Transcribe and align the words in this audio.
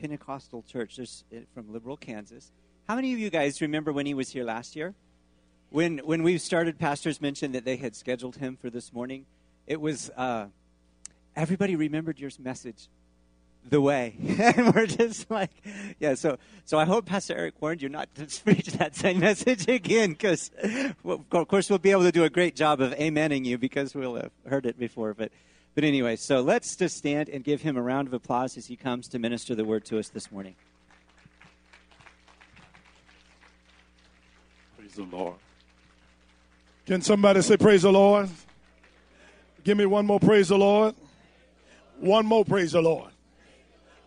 Pentecostal 0.00 0.62
church 0.62 0.96
There's, 0.96 1.24
uh, 1.34 1.40
from 1.52 1.72
Liberal, 1.72 1.96
Kansas. 1.96 2.50
How 2.88 2.96
many 2.96 3.12
of 3.12 3.18
you 3.18 3.28
guys 3.28 3.60
remember 3.60 3.92
when 3.92 4.06
he 4.06 4.14
was 4.14 4.30
here 4.30 4.44
last 4.44 4.74
year? 4.74 4.94
When 5.68 5.98
when 5.98 6.22
we 6.22 6.38
started, 6.38 6.78
pastors 6.78 7.20
mentioned 7.20 7.54
that 7.54 7.64
they 7.64 7.76
had 7.76 7.94
scheduled 7.94 8.36
him 8.36 8.56
for 8.56 8.70
this 8.70 8.92
morning. 8.92 9.26
It 9.66 9.80
was 9.80 10.10
uh, 10.16 10.46
everybody 11.36 11.76
remembered 11.76 12.18
your 12.18 12.30
message 12.40 12.88
the 13.68 13.80
way. 13.80 14.16
and 14.38 14.74
we're 14.74 14.86
just 14.86 15.30
like, 15.30 15.50
yeah, 16.00 16.14
so 16.14 16.38
so 16.64 16.78
I 16.78 16.86
hope 16.86 17.04
Pastor 17.04 17.36
Eric 17.36 17.60
warned 17.60 17.82
you 17.82 17.90
not 17.90 18.12
to 18.14 18.26
preach 18.44 18.68
that 18.72 18.96
same 18.96 19.20
message 19.20 19.68
again 19.68 20.10
because, 20.10 20.50
well, 21.02 21.24
of 21.30 21.46
course, 21.46 21.68
we'll 21.68 21.78
be 21.78 21.90
able 21.90 22.04
to 22.04 22.12
do 22.12 22.24
a 22.24 22.30
great 22.30 22.56
job 22.56 22.80
of 22.80 22.92
amening 22.92 23.44
you 23.44 23.58
because 23.58 23.94
we'll 23.94 24.16
have 24.16 24.32
heard 24.48 24.66
it 24.66 24.78
before. 24.78 25.14
But, 25.14 25.30
but 25.80 25.86
anyway, 25.86 26.14
so 26.14 26.42
let's 26.42 26.76
just 26.76 26.98
stand 26.98 27.30
and 27.30 27.42
give 27.42 27.62
him 27.62 27.78
a 27.78 27.80
round 27.80 28.06
of 28.06 28.12
applause 28.12 28.58
as 28.58 28.66
he 28.66 28.76
comes 28.76 29.08
to 29.08 29.18
minister 29.18 29.54
the 29.54 29.64
word 29.64 29.82
to 29.86 29.98
us 29.98 30.10
this 30.10 30.30
morning. 30.30 30.54
Praise 34.76 34.92
the 34.92 35.04
Lord. 35.04 35.36
Can 36.84 37.00
somebody 37.00 37.40
say, 37.40 37.56
Praise 37.56 37.80
the 37.80 37.90
Lord? 37.90 38.28
Give 39.64 39.78
me 39.78 39.86
one 39.86 40.04
more 40.04 40.20
praise 40.20 40.48
the 40.48 40.58
Lord. 40.58 40.94
One 41.98 42.26
more 42.26 42.44
praise 42.44 42.72
the 42.72 42.82
Lord. 42.82 43.12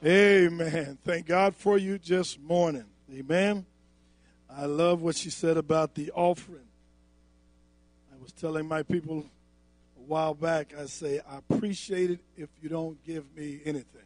Amen. 0.06 1.00
Thank 1.04 1.26
God 1.26 1.56
for 1.56 1.80
you 1.80 1.98
just 1.98 2.40
morning. 2.40 2.86
Amen. 3.12 3.66
I 4.48 4.68
love 4.68 5.02
what 5.02 5.16
she 5.16 5.32
said 5.32 5.58
about 5.58 5.96
the 5.96 6.12
offering. 6.12 6.68
I 8.14 8.22
was 8.22 8.32
telling 8.32 8.68
my 8.68 8.84
people 8.84 9.26
a 10.04 10.10
while 10.10 10.34
back, 10.34 10.74
I 10.78 10.86
say, 10.86 11.22
I 11.30 11.38
appreciate 11.38 12.12
it 12.12 12.20
if 12.36 12.50
you 12.62 12.70
don't 12.70 13.02
give 13.06 13.24
me 13.36 13.62
anything. 13.66 14.02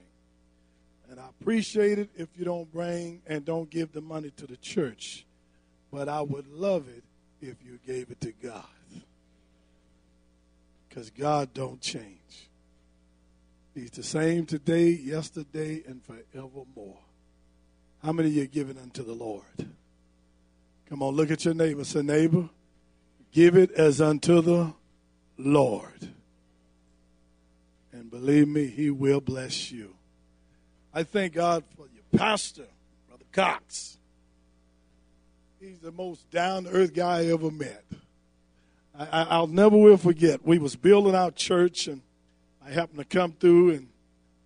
And 1.09 1.19
I 1.19 1.27
appreciate 1.29 1.99
it 1.99 2.09
if 2.15 2.27
you 2.37 2.45
don't 2.45 2.71
bring 2.71 3.21
and 3.25 3.45
don't 3.45 3.69
give 3.69 3.93
the 3.93 4.01
money 4.01 4.31
to 4.37 4.45
the 4.45 4.57
church. 4.57 5.25
But 5.91 6.09
I 6.09 6.21
would 6.21 6.47
love 6.47 6.87
it 6.89 7.03
if 7.41 7.55
you 7.63 7.79
gave 7.85 8.11
it 8.11 8.19
to 8.21 8.31
God. 8.31 8.63
Because 10.87 11.09
God 11.09 11.53
don't 11.53 11.79
change. 11.81 12.49
He's 13.73 13.91
the 13.91 14.03
same 14.03 14.45
today, 14.45 14.89
yesterday, 14.89 15.83
and 15.87 16.01
forevermore. 16.03 16.97
How 18.03 18.11
many 18.11 18.29
of 18.29 18.35
you 18.35 18.43
are 18.43 18.47
giving 18.47 18.77
unto 18.77 19.03
the 19.03 19.13
Lord? 19.13 19.43
Come 20.89 21.01
on, 21.03 21.15
look 21.15 21.31
at 21.31 21.45
your 21.45 21.53
neighbor. 21.53 21.83
Say, 21.83 22.01
neighbor, 22.01 22.49
give 23.31 23.55
it 23.55 23.71
as 23.71 24.01
unto 24.01 24.41
the 24.41 24.73
Lord. 25.37 26.09
And 27.91 28.09
believe 28.09 28.47
me, 28.47 28.67
he 28.67 28.89
will 28.91 29.21
bless 29.21 29.71
you. 29.71 29.95
I 30.93 31.03
thank 31.03 31.33
God 31.33 31.63
for 31.75 31.87
your 31.93 32.19
pastor, 32.19 32.65
Brother 33.07 33.25
Cox. 33.31 33.97
He's 35.59 35.79
the 35.79 35.91
most 35.91 36.29
down 36.29 36.65
to 36.65 36.69
earth 36.69 36.93
guy 36.93 37.19
I 37.19 37.25
ever 37.27 37.51
met. 37.51 37.83
I, 38.99 39.39
will 39.39 39.47
never 39.47 39.77
will 39.77 39.97
forget. 39.97 40.45
We 40.45 40.57
was 40.57 40.75
building 40.75 41.13
our 41.13 41.29
church 41.29 41.87
and 41.87 42.01
I 42.65 42.71
happened 42.71 42.97
to 42.97 43.05
come 43.05 43.31
through 43.31 43.71
and 43.71 43.89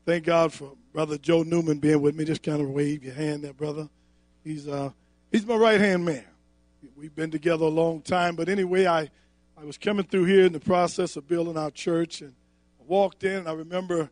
thank 0.05 0.26
God 0.26 0.52
for 0.52 0.73
Brother 0.94 1.17
Joe 1.17 1.44
Newman 1.44 1.80
being 1.80 2.02
with 2.02 2.16
me. 2.16 2.26
Just 2.26 2.44
kind 2.44 2.61
of 2.61 2.70
wave 2.70 3.03
your 3.03 3.14
hand 3.14 3.44
there, 3.44 3.53
brother. 3.53 3.88
He's 4.44 4.67
uh 4.67 4.92
he's 5.31 5.45
my 5.45 5.55
right 5.55 5.80
hand 5.80 6.03
man. 6.03 6.26
We've 6.98 7.16
been 7.16 7.31
together 7.31 7.66
a 7.66 7.70
long 7.70 8.02
time, 8.02 8.36
but 8.36 8.50
anyway, 8.50 8.86
I 8.86 9.09
I 9.62 9.66
was 9.66 9.78
coming 9.78 10.06
through 10.06 10.26
here 10.26 10.45
in 10.45 10.54
the 10.54 10.59
process 10.59 11.16
of 11.16 11.28
building 11.28 11.56
our 11.56 11.70
church, 11.70 12.22
and 12.22 12.34
I 12.80 12.84
walked 12.88 13.23
in. 13.23 13.38
and 13.38 13.48
I 13.48 13.54
remember 13.54 14.09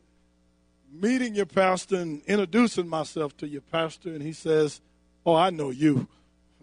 meeting 0.91 1.33
your 1.33 1.47
pastor 1.47 1.95
and 1.95 2.21
introducing 2.27 2.87
myself 2.87 3.35
to 3.37 3.47
your 3.47 3.61
pastor, 3.61 4.09
and 4.09 4.21
he 4.21 4.31
says, 4.31 4.79
"Oh, 5.25 5.33
I 5.33 5.49
know 5.49 5.71
you." 5.71 6.07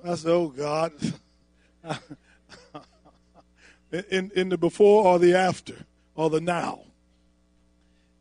I 0.05 0.14
said, 0.14 0.31
"Oh 0.31 0.48
God." 0.51 0.92
in 4.11 4.31
in 4.36 4.51
the 4.51 4.57
before 4.57 5.05
or 5.05 5.18
the 5.18 5.35
after 5.35 5.85
or 6.14 6.30
the 6.30 6.41
now. 6.41 6.83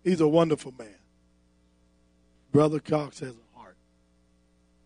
He's 0.03 0.19
a 0.19 0.27
wonderful 0.27 0.73
man. 0.79 0.97
Brother 2.51 2.79
Cox 2.79 3.19
has 3.19 3.35
a 3.35 3.59
heart. 3.59 3.77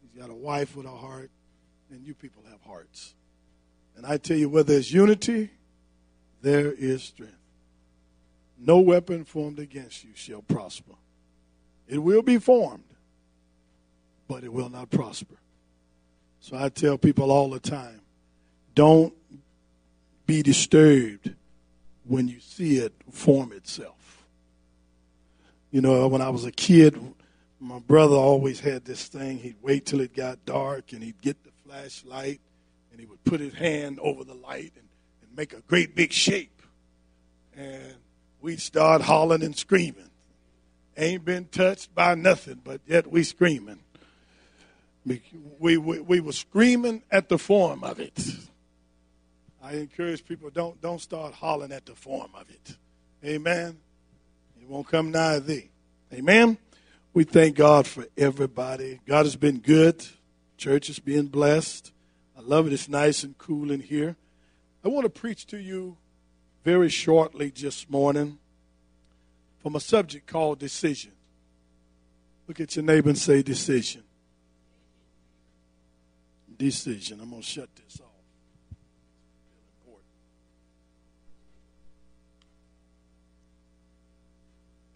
He's 0.02 0.22
got 0.22 0.30
a 0.30 0.36
wife 0.36 0.76
with 0.76 0.88
a 0.88 0.90
heart, 0.90 1.32
and 1.90 2.06
you 2.06 2.14
people 2.14 2.44
have 2.52 2.62
hearts. 2.64 3.14
And 3.96 4.06
I 4.06 4.18
tell 4.18 4.36
you, 4.36 4.50
whether 4.50 4.74
it's 4.74 4.92
unity, 4.92 5.52
there 6.42 6.72
is 6.72 7.04
strength. 7.04 7.34
No 8.58 8.80
weapon 8.80 9.24
formed 9.24 9.60
against 9.60 10.04
you 10.04 10.12
shall 10.16 10.42
prosper. 10.42 10.94
It 11.88 12.00
will 12.00 12.22
be 12.22 12.38
formed, 12.38 12.84
but 14.28 14.44
it 14.44 14.52
will 14.52 14.70
not 14.70 14.90
prosper. 14.90 15.36
So 16.42 16.58
I 16.58 16.70
tell 16.70 16.98
people 16.98 17.32
all 17.32 17.50
the 17.50 17.60
time 17.60 18.02
don't 18.76 19.14
be 20.26 20.42
disturbed 20.44 21.34
when 22.06 22.28
you 22.28 22.40
see 22.40 22.78
it 22.78 22.94
form 23.12 23.52
itself. 23.52 24.26
You 25.72 25.82
know, 25.82 26.08
when 26.08 26.22
I 26.22 26.30
was 26.30 26.46
a 26.46 26.52
kid, 26.52 27.00
my 27.60 27.80
brother 27.80 28.16
always 28.16 28.60
had 28.60 28.86
this 28.86 29.08
thing. 29.08 29.38
He'd 29.38 29.58
wait 29.62 29.86
till 29.86 30.02
it 30.02 30.16
got 30.16 30.46
dark 30.46 30.94
and 30.94 31.04
he'd 31.04 31.22
get 31.22 31.44
the 31.44 31.52
flashlight 31.66 32.42
and 32.92 33.00
he 33.00 33.06
would 33.06 33.24
put 33.24 33.40
his 33.40 33.54
hand 33.54 34.00
over 34.02 34.24
the 34.24 34.34
light 34.34 34.74
and, 34.76 34.89
make 35.40 35.54
a 35.54 35.62
great 35.62 35.96
big 35.96 36.12
shape. 36.12 36.62
And 37.56 37.96
we'd 38.42 38.60
start 38.60 39.02
hollering 39.02 39.42
and 39.42 39.56
screaming. 39.56 40.10
Ain't 40.98 41.24
been 41.24 41.46
touched 41.46 41.96
by 41.96 42.16
nothing, 42.16 42.60
but 42.62 42.82
yet 42.86 43.10
we 43.10 43.24
screaming. 43.24 43.80
We, 45.06 45.22
we, 45.58 45.78
we, 45.78 46.02
we 46.02 46.20
were 46.20 46.34
screaming 46.34 47.04
at 47.10 47.30
the 47.30 47.38
form 47.38 47.86
of 47.86 48.02
it. 48.02 48.20
I 49.64 49.76
encourage 49.76 50.26
people 50.26 50.50
don't 50.50 50.82
don't 50.82 51.00
start 51.00 51.34
hollering 51.34 51.72
at 51.72 51.86
the 51.86 51.96
form 51.96 52.32
of 52.36 52.50
it. 52.50 52.76
Amen 53.24 53.78
It 54.62 54.68
won't 54.68 54.88
come 54.88 55.10
nigh 55.10 55.40
thee. 55.40 55.70
Amen. 56.14 56.58
We 57.14 57.24
thank 57.24 57.56
God 57.56 57.88
for 57.88 58.06
everybody. 58.18 59.00
God 59.08 59.26
has 59.26 59.38
been 59.38 59.60
good. 59.60 60.06
Church 60.58 60.90
is 60.90 61.00
being 61.00 61.28
blessed. 61.28 61.94
I 62.38 62.42
love 62.42 62.68
it. 62.68 62.74
It's 62.74 62.90
nice 62.90 63.24
and 63.24 63.38
cool 63.38 63.72
in 63.72 63.80
here. 63.80 64.18
I 64.84 64.88
want 64.88 65.04
to 65.04 65.10
preach 65.10 65.46
to 65.48 65.58
you 65.58 65.98
very 66.64 66.90
shortly 66.90 67.50
this 67.50 67.90
morning 67.90 68.40
from 69.62 69.76
a 69.76 69.80
subject 69.80 70.26
called 70.28 70.60
decision. 70.60 71.12
Look 72.48 72.60
at 72.60 72.76
your 72.76 72.86
neighbor 72.86 73.10
and 73.10 73.18
say 73.18 73.42
decision. 73.42 74.04
Decision. 76.58 77.20
I'm 77.22 77.30
going 77.30 77.42
to 77.42 77.48
shut 77.48 77.70
this 77.76 78.00
off. 78.00 78.08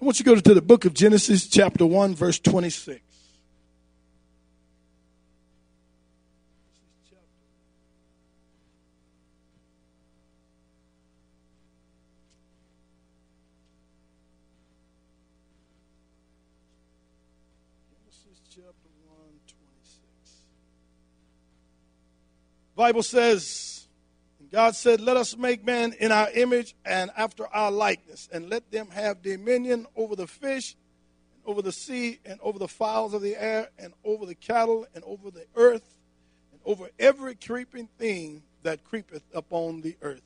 I 0.01 0.05
want 0.05 0.19
you 0.19 0.25
to 0.25 0.31
go 0.31 0.41
to 0.41 0.53
the 0.53 0.61
book 0.61 0.83
of 0.83 0.94
Genesis, 0.94 1.47
chapter 1.47 1.85
1, 1.85 2.15
verse 2.15 2.39
26. 2.39 3.02
Bible 22.75 23.03
says 23.03 23.73
God 24.53 24.75
said, 24.75 25.01
Let 25.01 25.17
us 25.17 25.35
make 25.35 25.66
man 25.66 25.94
in 26.00 26.11
our 26.11 26.29
image 26.29 26.75
and 26.85 27.09
after 27.17 27.47
our 27.47 27.72
likeness, 27.72 28.29
and 28.31 28.51
let 28.51 28.69
them 28.69 28.88
have 28.91 29.23
dominion 29.23 29.88
over 29.95 30.16
the 30.16 30.28
fish, 30.28 30.75
and 31.33 31.41
over 31.44 31.63
the 31.63 31.72
sea, 31.72 32.19
and 32.23 32.39
over 32.39 32.59
the 32.59 32.67
fowls 32.67 33.16
of 33.16 33.23
the 33.23 33.35
air, 33.35 33.69
and 33.79 33.94
over 34.03 34.28
the 34.28 34.36
cattle, 34.36 34.86
and 34.94 35.03
over 35.06 35.31
the 35.31 35.47
earth, 35.56 35.97
and 36.51 36.62
over 36.65 36.88
every 37.00 37.33
creeping 37.33 37.89
thing 37.97 38.44
that 38.62 38.83
creepeth 38.83 39.24
upon 39.33 39.81
the 39.81 39.97
earth. 40.03 40.21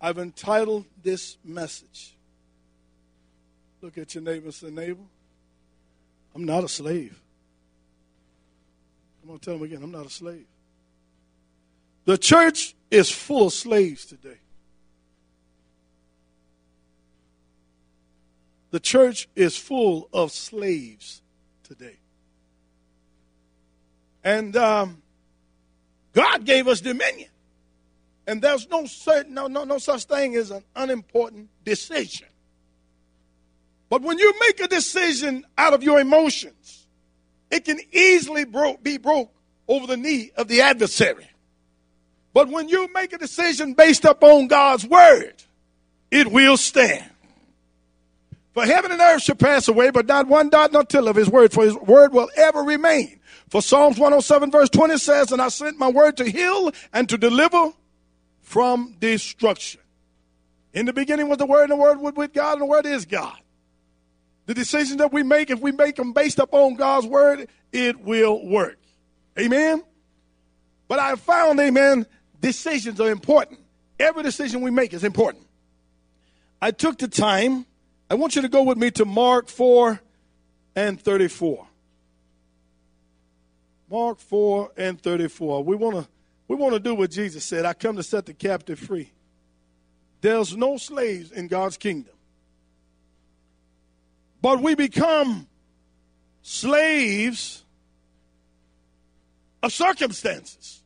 I've 0.00 0.18
entitled 0.18 0.86
this 1.02 1.36
message. 1.44 2.16
Look 3.82 3.98
at 3.98 4.14
your 4.14 4.24
neighbor 4.24 4.46
and 4.46 4.54
say, 4.54 4.70
Neighbor, 4.70 5.02
I'm 6.34 6.44
not 6.44 6.64
a 6.64 6.68
slave. 6.68 7.20
I'm 9.26 9.30
going 9.30 9.40
to 9.40 9.44
tell 9.44 9.54
them 9.54 9.64
again, 9.64 9.82
I'm 9.82 9.90
not 9.90 10.06
a 10.06 10.10
slave. 10.10 10.46
The 12.04 12.16
church 12.16 12.76
is 12.92 13.10
full 13.10 13.48
of 13.48 13.52
slaves 13.52 14.06
today. 14.06 14.38
The 18.70 18.78
church 18.78 19.28
is 19.34 19.56
full 19.56 20.08
of 20.12 20.30
slaves 20.30 21.22
today. 21.64 21.96
And 24.22 24.56
um, 24.56 25.02
God 26.12 26.44
gave 26.44 26.68
us 26.68 26.80
dominion. 26.80 27.30
And 28.28 28.40
there's 28.40 28.68
no 28.68 28.86
certain 28.86 29.34
no, 29.34 29.48
no, 29.48 29.64
no 29.64 29.78
such 29.78 30.04
thing 30.04 30.36
as 30.36 30.52
an 30.52 30.62
unimportant 30.76 31.48
decision. 31.64 32.28
But 33.88 34.02
when 34.02 34.20
you 34.20 34.32
make 34.38 34.60
a 34.60 34.68
decision 34.68 35.44
out 35.58 35.74
of 35.74 35.82
your 35.82 35.98
emotions, 35.98 36.85
it 37.50 37.64
can 37.64 37.78
easily 37.92 38.44
bro- 38.44 38.76
be 38.82 38.98
broke 38.98 39.30
over 39.68 39.86
the 39.86 39.96
knee 39.96 40.30
of 40.36 40.48
the 40.48 40.60
adversary. 40.60 41.28
But 42.32 42.48
when 42.48 42.68
you 42.68 42.92
make 42.92 43.12
a 43.12 43.18
decision 43.18 43.74
based 43.74 44.04
upon 44.04 44.48
God's 44.48 44.86
word, 44.86 45.34
it 46.10 46.30
will 46.30 46.56
stand. 46.56 47.10
For 48.52 48.64
heaven 48.64 48.90
and 48.90 49.00
earth 49.00 49.22
shall 49.22 49.36
pass 49.36 49.68
away, 49.68 49.90
but 49.90 50.06
not 50.06 50.28
one 50.28 50.48
dot 50.48 50.72
nor 50.72 50.84
tittle 50.84 51.08
of 51.08 51.16
his 51.16 51.28
word, 51.28 51.52
for 51.52 51.64
his 51.64 51.74
word 51.74 52.12
will 52.12 52.30
ever 52.36 52.62
remain. 52.62 53.20
For 53.48 53.62
Psalms 53.62 53.98
107, 53.98 54.50
verse 54.50 54.70
20 54.70 54.98
says, 54.98 55.30
And 55.30 55.40
I 55.40 55.48
sent 55.48 55.78
my 55.78 55.88
word 55.88 56.16
to 56.16 56.28
heal 56.28 56.72
and 56.92 57.08
to 57.08 57.18
deliver 57.18 57.72
from 58.40 58.96
destruction. 58.98 59.80
In 60.72 60.86
the 60.86 60.92
beginning 60.92 61.28
was 61.28 61.38
the 61.38 61.46
word, 61.46 61.64
and 61.64 61.72
the 61.72 61.76
word 61.76 62.00
was 62.00 62.14
with 62.14 62.32
God, 62.32 62.54
and 62.54 62.62
the 62.62 62.66
word 62.66 62.86
is 62.86 63.04
God. 63.06 63.38
The 64.46 64.54
decisions 64.54 64.98
that 64.98 65.12
we 65.12 65.22
make, 65.22 65.50
if 65.50 65.60
we 65.60 65.72
make 65.72 65.96
them 65.96 66.12
based 66.12 66.38
upon 66.38 66.74
God's 66.74 67.06
word, 67.06 67.48
it 67.72 68.00
will 68.00 68.46
work. 68.46 68.78
Amen? 69.38 69.82
But 70.88 71.00
I 71.00 71.16
found, 71.16 71.58
amen, 71.60 72.06
decisions 72.40 73.00
are 73.00 73.10
important. 73.10 73.60
Every 73.98 74.22
decision 74.22 74.62
we 74.62 74.70
make 74.70 74.92
is 74.94 75.04
important. 75.04 75.46
I 76.62 76.70
took 76.70 76.98
the 76.98 77.08
time 77.08 77.66
I 78.08 78.14
want 78.14 78.36
you 78.36 78.42
to 78.42 78.48
go 78.48 78.62
with 78.62 78.78
me 78.78 78.90
to 78.92 79.04
Mark 79.04 79.48
4 79.48 80.00
and 80.76 81.00
34. 81.00 81.66
Mark 83.90 84.20
4 84.20 84.72
and 84.76 85.00
34. 85.00 85.64
We 85.64 85.76
want 85.76 85.96
to 85.96 86.08
we 86.48 86.54
want 86.54 86.74
to 86.74 86.80
do 86.80 86.94
what 86.94 87.10
Jesus 87.10 87.44
said. 87.44 87.64
I 87.64 87.72
come 87.72 87.96
to 87.96 88.04
set 88.04 88.26
the 88.26 88.34
captive 88.34 88.78
free. 88.78 89.10
There's 90.20 90.56
no 90.56 90.76
slaves 90.76 91.32
in 91.32 91.48
God's 91.48 91.76
kingdom. 91.76 92.14
But 94.46 94.62
we 94.62 94.76
become 94.76 95.48
slaves 96.42 97.64
of 99.60 99.72
circumstances. 99.72 100.84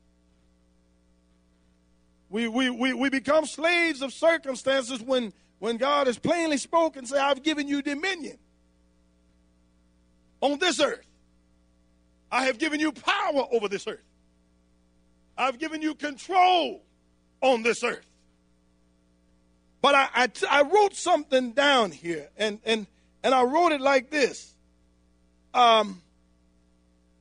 We, 2.31 2.49
we, 2.49 2.71
we, 2.71 2.95
we 2.95 3.11
become 3.11 3.45
slaves 3.45 4.01
of 4.01 4.15
circumstances 4.15 5.03
when 5.03 5.35
when 5.59 5.77
God 5.77 6.07
has 6.07 6.19
plainly 6.19 6.57
spoken, 6.57 7.05
say, 7.05 7.19
I've 7.19 7.43
given 7.43 7.69
you 7.69 7.83
dominion 7.83 8.39
on 10.41 10.59
this 10.59 10.81
earth. 10.81 11.05
I 12.33 12.47
have 12.47 12.57
given 12.57 12.81
you 12.81 12.93
power 12.93 13.45
over 13.53 13.69
this 13.69 13.87
earth. 13.87 14.09
I've 15.37 15.59
given 15.59 15.83
you 15.83 15.95
control 15.95 16.81
on 17.43 17.63
this 17.63 17.85
earth. 17.85 18.07
But 19.83 19.95
I, 19.95 20.09
I, 20.15 20.29
I 20.49 20.63
wrote 20.63 20.95
something 20.95 21.53
down 21.53 21.91
here, 21.91 22.31
and, 22.39 22.59
and, 22.65 22.87
and 23.23 23.35
I 23.35 23.43
wrote 23.43 23.73
it 23.73 23.81
like 23.81 24.11
this. 24.11 24.55
Um, 25.53 26.01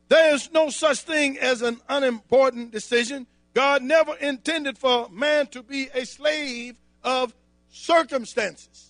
there's 0.08 0.52
no 0.52 0.70
such 0.70 1.02
thing 1.02 1.38
as 1.38 1.62
an 1.62 1.80
unimportant 1.88 2.72
decision. 2.72 3.28
God 3.54 3.84
never 3.84 4.16
intended 4.16 4.78
for 4.78 5.10
man 5.10 5.48
to 5.48 5.64
be 5.64 5.90
a 5.94 6.06
slave 6.06 6.78
of 7.04 7.34
circumstances. 7.70 8.90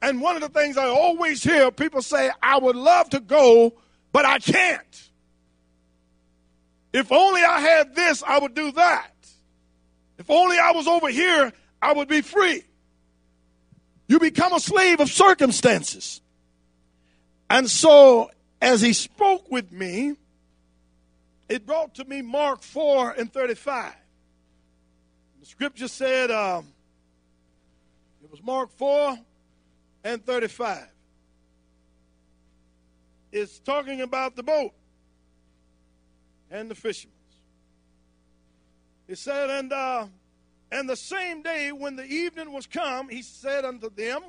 And 0.00 0.20
one 0.20 0.36
of 0.36 0.42
the 0.42 0.48
things 0.48 0.76
I 0.76 0.86
always 0.86 1.42
hear 1.42 1.70
people 1.70 2.02
say, 2.02 2.30
I 2.42 2.58
would 2.58 2.76
love 2.76 3.10
to 3.10 3.20
go, 3.20 3.74
but 4.12 4.24
I 4.24 4.38
can't. 4.38 5.10
If 6.92 7.12
only 7.12 7.42
I 7.42 7.60
had 7.60 7.94
this, 7.94 8.22
I 8.22 8.38
would 8.38 8.54
do 8.54 8.72
that. 8.72 9.12
If 10.18 10.30
only 10.30 10.56
I 10.58 10.72
was 10.72 10.86
over 10.86 11.08
here, 11.08 11.52
I 11.82 11.92
would 11.92 12.08
be 12.08 12.22
free. 12.22 12.62
You 14.08 14.18
become 14.18 14.52
a 14.54 14.60
slave 14.60 15.00
of 15.00 15.10
circumstances. 15.10 16.20
And 17.50 17.68
so, 17.68 18.30
as 18.60 18.80
he 18.80 18.92
spoke 18.92 19.50
with 19.50 19.72
me, 19.72 20.14
it 21.48 21.64
brought 21.64 21.94
to 21.94 22.04
me 22.04 22.20
Mark 22.20 22.62
4 22.62 23.12
and 23.12 23.32
35. 23.32 23.94
The 25.40 25.46
scripture 25.46 25.88
said, 25.88 26.30
um, 26.30 26.66
it 28.22 28.30
was 28.30 28.42
Mark 28.42 28.70
4 28.76 29.18
and 30.04 30.24
35. 30.24 30.86
It's 33.32 33.58
talking 33.60 34.00
about 34.02 34.36
the 34.36 34.42
boat 34.42 34.72
and 36.50 36.70
the 36.70 36.74
fishermen. 36.74 37.14
It 39.06 39.16
said, 39.16 39.48
and 39.48 39.72
uh, 39.72 40.06
and 40.70 40.88
the 40.88 40.96
same 40.96 41.42
day 41.42 41.72
when 41.72 41.96
the 41.96 42.04
evening 42.04 42.52
was 42.52 42.66
come, 42.66 43.08
he 43.08 43.22
said 43.22 43.64
unto 43.64 43.88
them, 43.90 44.20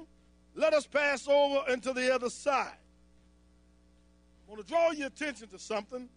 Let 0.55 0.73
us 0.73 0.87
pass 0.87 1.27
over 1.27 1.69
into 1.69 1.91
the 1.91 2.13
other 2.13 2.29
side. 2.29 2.77
Want 4.49 4.65
to 4.65 4.67
draw 4.67 4.89
your 4.89 5.05
attention 5.05 5.47
to 5.49 5.59
something. 5.59 6.09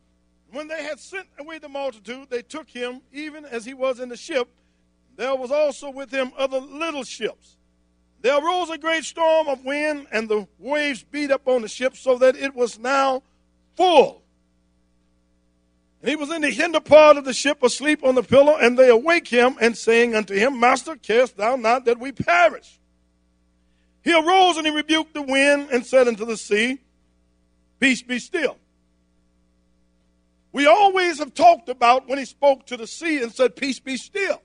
When 0.52 0.66
they 0.66 0.82
had 0.82 0.98
sent 0.98 1.26
away 1.38 1.58
the 1.58 1.68
multitude, 1.68 2.28
they 2.30 2.40
took 2.40 2.66
him 2.66 3.02
even 3.12 3.44
as 3.44 3.66
he 3.66 3.74
was 3.74 4.00
in 4.00 4.08
the 4.08 4.16
ship. 4.16 4.48
There 5.16 5.36
was 5.36 5.50
also 5.50 5.90
with 5.90 6.10
him 6.10 6.32
other 6.38 6.58
little 6.58 7.04
ships. 7.04 7.58
There 8.22 8.42
arose 8.42 8.70
a 8.70 8.78
great 8.78 9.04
storm 9.04 9.48
of 9.48 9.66
wind, 9.66 10.06
and 10.12 10.30
the 10.30 10.48
waves 10.58 11.02
beat 11.02 11.30
up 11.30 11.46
on 11.46 11.60
the 11.60 11.68
ship 11.68 11.94
so 11.94 12.16
that 12.18 12.34
it 12.34 12.54
was 12.54 12.78
now 12.78 13.22
full. 13.76 14.22
And 16.00 16.08
he 16.08 16.16
was 16.16 16.30
in 16.30 16.40
the 16.40 16.50
hinder 16.50 16.80
part 16.80 17.18
of 17.18 17.26
the 17.26 17.34
ship 17.34 17.62
asleep 17.62 18.02
on 18.02 18.14
the 18.14 18.22
pillow, 18.22 18.56
and 18.56 18.78
they 18.78 18.88
awake 18.88 19.28
him 19.28 19.56
and 19.60 19.76
saying 19.76 20.14
unto 20.14 20.34
him, 20.34 20.58
Master, 20.58 20.96
carest 20.96 21.36
thou 21.36 21.56
not 21.56 21.84
that 21.84 22.00
we 22.00 22.12
perish? 22.12 22.80
He 24.02 24.14
arose 24.14 24.56
and 24.56 24.66
he 24.66 24.74
rebuked 24.74 25.12
the 25.12 25.20
wind 25.20 25.68
and 25.70 25.84
said 25.84 26.08
unto 26.08 26.24
the 26.24 26.38
sea, 26.38 26.78
Peace 27.82 28.00
be 28.00 28.20
still. 28.20 28.58
We 30.52 30.66
always 30.66 31.18
have 31.18 31.34
talked 31.34 31.68
about 31.68 32.08
when 32.08 32.16
he 32.16 32.24
spoke 32.24 32.64
to 32.66 32.76
the 32.76 32.86
sea 32.86 33.20
and 33.20 33.32
said, 33.32 33.56
Peace 33.56 33.80
be 33.80 33.96
still. 33.96 34.40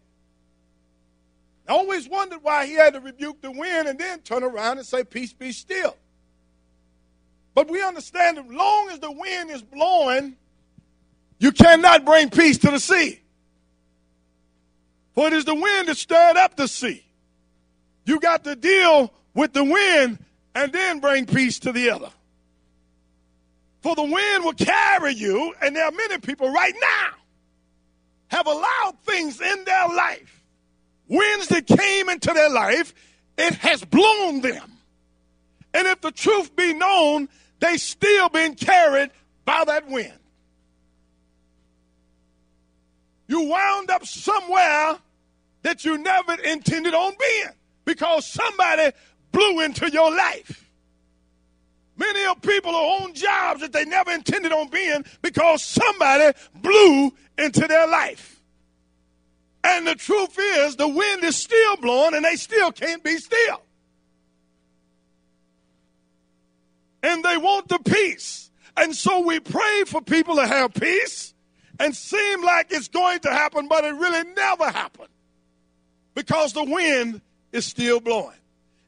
I 1.69 1.73
always 1.73 2.09
wondered 2.09 2.39
why 2.41 2.65
he 2.65 2.73
had 2.73 2.93
to 2.93 2.99
rebuke 2.99 3.43
the 3.43 3.51
wind 3.51 3.87
and 3.87 3.99
then 3.99 4.21
turn 4.21 4.41
around 4.41 4.79
and 4.79 4.87
say, 4.87 5.03
Peace 5.03 5.33
be 5.33 5.51
still. 5.51 5.95
But 7.53 7.69
we 7.69 7.83
understand 7.83 8.37
that 8.37 8.49
long 8.49 8.89
as 8.89 8.97
the 8.97 9.11
wind 9.11 9.51
is 9.51 9.61
blowing, 9.61 10.35
you 11.37 11.51
cannot 11.51 12.05
bring 12.05 12.31
peace 12.31 12.57
to 12.59 12.71
the 12.71 12.79
sea. 12.79 13.21
For 15.13 15.27
it 15.27 15.33
is 15.33 15.45
the 15.45 15.53
wind 15.53 15.89
that 15.89 15.97
stirred 15.97 16.37
up 16.37 16.55
the 16.55 16.67
sea. 16.67 17.05
You 18.03 18.19
got 18.19 18.45
to 18.45 18.55
deal 18.55 19.13
with 19.35 19.53
the 19.53 19.63
wind 19.63 20.17
and 20.55 20.73
then 20.73 20.99
bring 21.01 21.27
peace 21.27 21.59
to 21.59 21.71
the 21.71 21.91
other. 21.91 22.09
For 23.87 23.95
the 23.95 24.03
wind 24.03 24.43
will 24.43 24.51
carry 24.51 25.13
you, 25.13 25.55
and 25.61 25.73
there 25.73 25.85
are 25.85 25.91
many 25.91 26.17
people 26.17 26.51
right 26.51 26.73
now 26.77 27.09
have 28.27 28.45
allowed 28.45 28.95
things 29.05 29.39
in 29.39 29.63
their 29.63 29.87
life 29.87 30.43
winds 31.07 31.47
that 31.47 31.65
came 31.65 32.09
into 32.09 32.33
their 32.33 32.49
life, 32.49 32.93
it 33.37 33.53
has 33.53 33.85
blown 33.85 34.41
them. 34.41 34.73
And 35.73 35.87
if 35.87 36.01
the 36.01 36.11
truth 36.11 36.53
be 36.53 36.73
known, 36.73 37.29
they 37.61 37.77
still 37.77 38.27
been 38.27 38.55
carried 38.55 39.09
by 39.45 39.63
that 39.63 39.87
wind. 39.87 40.19
You 43.29 43.43
wound 43.43 43.89
up 43.89 44.05
somewhere 44.05 44.97
that 45.61 45.85
you 45.85 45.97
never 45.97 46.33
intended 46.33 46.93
on 46.93 47.13
being 47.17 47.53
because 47.85 48.27
somebody 48.27 48.91
blew 49.31 49.61
into 49.61 49.89
your 49.89 50.13
life. 50.13 50.66
Many 51.97 52.25
of 52.25 52.41
people 52.41 52.75
are 52.75 53.01
on 53.01 53.13
jobs 53.13 53.61
that 53.61 53.73
they 53.73 53.83
never 53.83 54.11
intended 54.11 54.51
on 54.51 54.69
being 54.69 55.03
because 55.21 55.63
somebody 55.63 56.37
blew 56.55 57.11
into 57.37 57.67
their 57.67 57.87
life. 57.87 58.41
And 59.63 59.87
the 59.87 59.95
truth 59.95 60.37
is, 60.39 60.75
the 60.75 60.87
wind 60.87 61.23
is 61.23 61.35
still 61.35 61.77
blowing 61.77 62.13
and 62.13 62.23
they 62.23 62.35
still 62.35 62.71
can't 62.71 63.03
be 63.03 63.17
still. 63.17 63.61
And 67.01 67.23
they 67.23 67.37
want 67.37 67.67
the 67.67 67.79
peace. 67.79 68.51
And 68.75 68.95
so 68.95 69.21
we 69.21 69.39
pray 69.39 69.83
for 69.87 70.01
people 70.01 70.35
to 70.35 70.45
have 70.45 70.73
peace 70.73 71.33
and 71.79 71.95
seem 71.95 72.43
like 72.43 72.67
it's 72.69 72.87
going 72.87 73.19
to 73.21 73.31
happen, 73.31 73.67
but 73.67 73.83
it 73.83 73.93
really 73.95 74.23
never 74.35 74.69
happened 74.69 75.09
because 76.13 76.53
the 76.53 76.63
wind 76.63 77.21
is 77.51 77.65
still 77.65 77.99
blowing. 77.99 78.37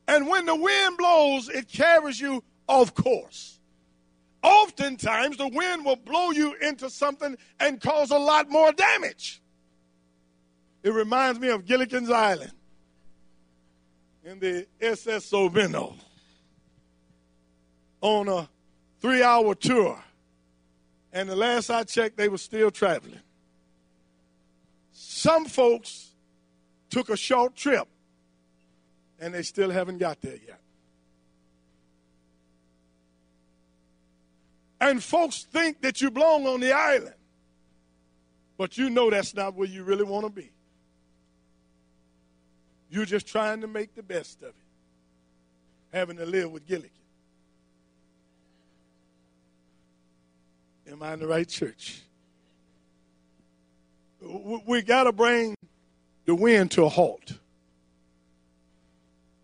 And 0.08 0.28
when 0.28 0.46
the 0.46 0.56
wind 0.56 0.98
blows, 0.98 1.50
it 1.50 1.68
carries 1.68 2.20
you 2.20 2.44
off 2.70 2.94
course. 2.94 3.60
Oftentimes, 4.42 5.36
the 5.36 5.50
wind 5.50 5.84
will 5.84 5.98
blow 5.98 6.32
you 6.32 6.56
into 6.62 6.90
something 6.90 7.36
and 7.60 7.82
cause 7.82 8.12
a 8.12 8.18
lot 8.18 8.50
more 8.50 8.72
damage. 8.72 9.42
It 10.82 10.94
reminds 10.94 11.40
me 11.42 11.50
of 11.50 11.66
Gilligan's 11.66 12.10
Island 12.10 12.54
in 14.24 14.40
the 14.40 14.66
SS 14.80 15.30
Sorvino 15.30 15.96
on 18.00 18.30
a 18.30 18.48
three 19.02 19.22
hour 19.24 19.56
tour. 19.56 20.02
And 21.12 21.28
the 21.28 21.36
last 21.36 21.70
I 21.70 21.84
checked, 21.84 22.16
they 22.16 22.30
were 22.30 22.38
still 22.38 22.72
traveling. 22.72 23.20
Some 24.94 25.46
folks 25.46 26.12
took 26.90 27.10
a 27.10 27.18
short 27.18 27.56
trip 27.56 27.88
and 29.20 29.34
they 29.34 29.42
still 29.42 29.72
haven't 29.72 29.98
got 29.98 30.22
there 30.22 30.38
yet. 30.48 30.62
And 34.82 35.04
folks 35.04 35.44
think 35.52 35.82
that 35.82 36.02
you 36.02 36.10
belong 36.10 36.48
on 36.48 36.60
the 36.60 36.72
island. 36.72 37.16
But 38.58 38.78
you 38.78 38.90
know 38.90 39.10
that's 39.10 39.34
not 39.34 39.56
where 39.56 39.68
you 39.68 39.84
really 39.84 40.04
want 40.04 40.26
to 40.26 40.32
be. 40.32 40.52
You're 42.90 43.06
just 43.06 43.28
trying 43.28 43.62
to 43.62 43.68
make 43.68 43.96
the 43.96 44.04
best 44.04 44.42
of 44.42 44.50
it, 44.50 44.56
having 45.94 46.18
to 46.18 46.26
live 46.26 46.52
with 46.52 46.66
Gilligan. 46.66 46.92
Am 50.92 51.04
I 51.04 51.14
in 51.14 51.20
the 51.20 51.28
right 51.28 51.48
church? 51.48 52.02
We 54.22 54.82
got 54.82 55.04
to 55.04 55.14
bring 55.14 55.56
the 56.26 56.36
wind 56.36 56.72
to 56.72 56.84
a 56.84 56.90
halt. 56.90 57.34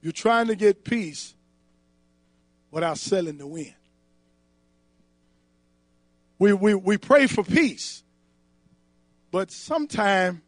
You're 0.02 0.12
trying 0.12 0.48
to 0.48 0.56
get 0.56 0.84
peace 0.84 1.34
without 2.72 2.98
selling 2.98 3.38
the 3.38 3.48
wind. 3.48 3.76
We, 6.38 6.54
we, 6.54 6.74
we 6.76 6.98
pray 6.98 7.28
for 7.28 7.44
peace. 7.44 8.04
But 9.32 9.52
sometime, 9.52 10.42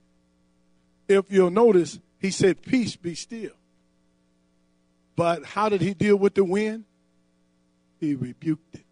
if 1.08 1.32
you'll 1.32 1.52
notice, 1.52 2.00
he 2.20 2.32
said, 2.32 2.62
Peace 2.62 2.96
be 2.96 3.16
still. 3.16 3.52
But 5.16 5.46
how 5.46 5.70
did 5.70 5.82
he 5.82 5.94
deal 5.94 6.16
with 6.16 6.36
the 6.36 6.44
wind? 6.44 6.86
He 8.00 8.16
rebuked 8.16 8.76
it. 8.76 8.86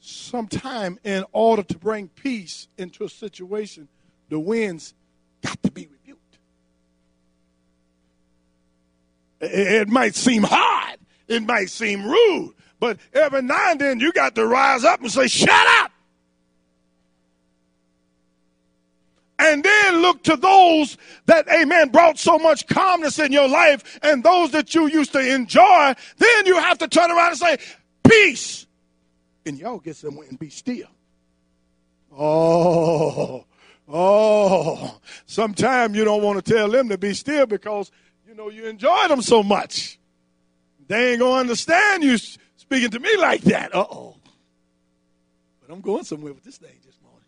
Sometime, 0.00 0.98
in 1.04 1.24
order 1.30 1.62
to 1.62 1.78
bring 1.78 2.08
peace 2.08 2.66
into 2.76 3.04
a 3.04 3.08
situation, 3.08 3.86
the 4.28 4.40
winds 4.40 4.94
got 5.42 5.62
to 5.62 5.70
be 5.70 5.86
rebuked. 5.86 6.38
It 9.40 9.88
might 9.88 10.16
seem 10.16 10.42
hard, 10.42 10.98
it 11.28 11.44
might 11.44 11.70
seem 11.70 12.04
rude, 12.04 12.54
but 12.82 12.98
every 13.14 13.42
now 13.42 13.70
and 13.70 13.80
then 13.80 14.00
you 14.00 14.10
got 14.10 14.34
to 14.34 14.44
rise 14.44 14.82
up 14.82 15.00
and 15.00 15.12
say, 15.12 15.28
Shut 15.28 15.66
up! 15.82 15.92
and 19.38 19.62
then 19.62 20.02
look 20.02 20.24
to 20.24 20.36
those 20.36 20.98
that, 21.26 21.46
amen, 21.48 21.90
brought 21.90 22.18
so 22.18 22.40
much 22.40 22.66
calmness 22.66 23.20
in 23.20 23.30
your 23.30 23.48
life 23.48 24.00
and 24.02 24.24
those 24.24 24.50
that 24.50 24.74
you 24.74 24.88
used 24.88 25.12
to 25.12 25.20
enjoy, 25.20 25.94
then 26.18 26.46
you 26.46 26.56
have 26.56 26.78
to 26.78 26.88
turn 26.88 27.10
around 27.12 27.28
and 27.28 27.38
say, 27.38 27.58
peace. 28.02 28.66
And 29.46 29.58
y'all 29.58 29.78
get 29.78 29.94
somewhere 29.94 30.26
and 30.28 30.38
be 30.38 30.50
still. 30.50 30.88
Oh, 32.16 33.44
oh. 33.88 35.00
Sometimes 35.26 35.96
you 35.96 36.04
don't 36.04 36.22
want 36.22 36.44
to 36.44 36.52
tell 36.52 36.68
them 36.68 36.88
to 36.88 36.98
be 36.98 37.14
still 37.14 37.46
because, 37.46 37.92
you 38.28 38.34
know, 38.34 38.48
you 38.48 38.66
enjoy 38.66 39.06
them 39.08 39.22
so 39.22 39.42
much. 39.42 39.98
They 40.88 41.12
ain't 41.12 41.20
going 41.20 41.34
to 41.34 41.40
understand 41.40 42.04
you 42.04 42.18
speaking 42.72 42.90
to 42.90 43.00
me 43.00 43.16
like 43.18 43.42
that. 43.42 43.74
Uh 43.74 43.84
oh. 43.90 44.16
But 45.60 45.72
I'm 45.72 45.80
going 45.80 46.04
somewhere 46.04 46.32
with 46.32 46.44
this 46.44 46.56
thing. 46.56 46.74
This 46.86 46.96
morning. 47.02 47.20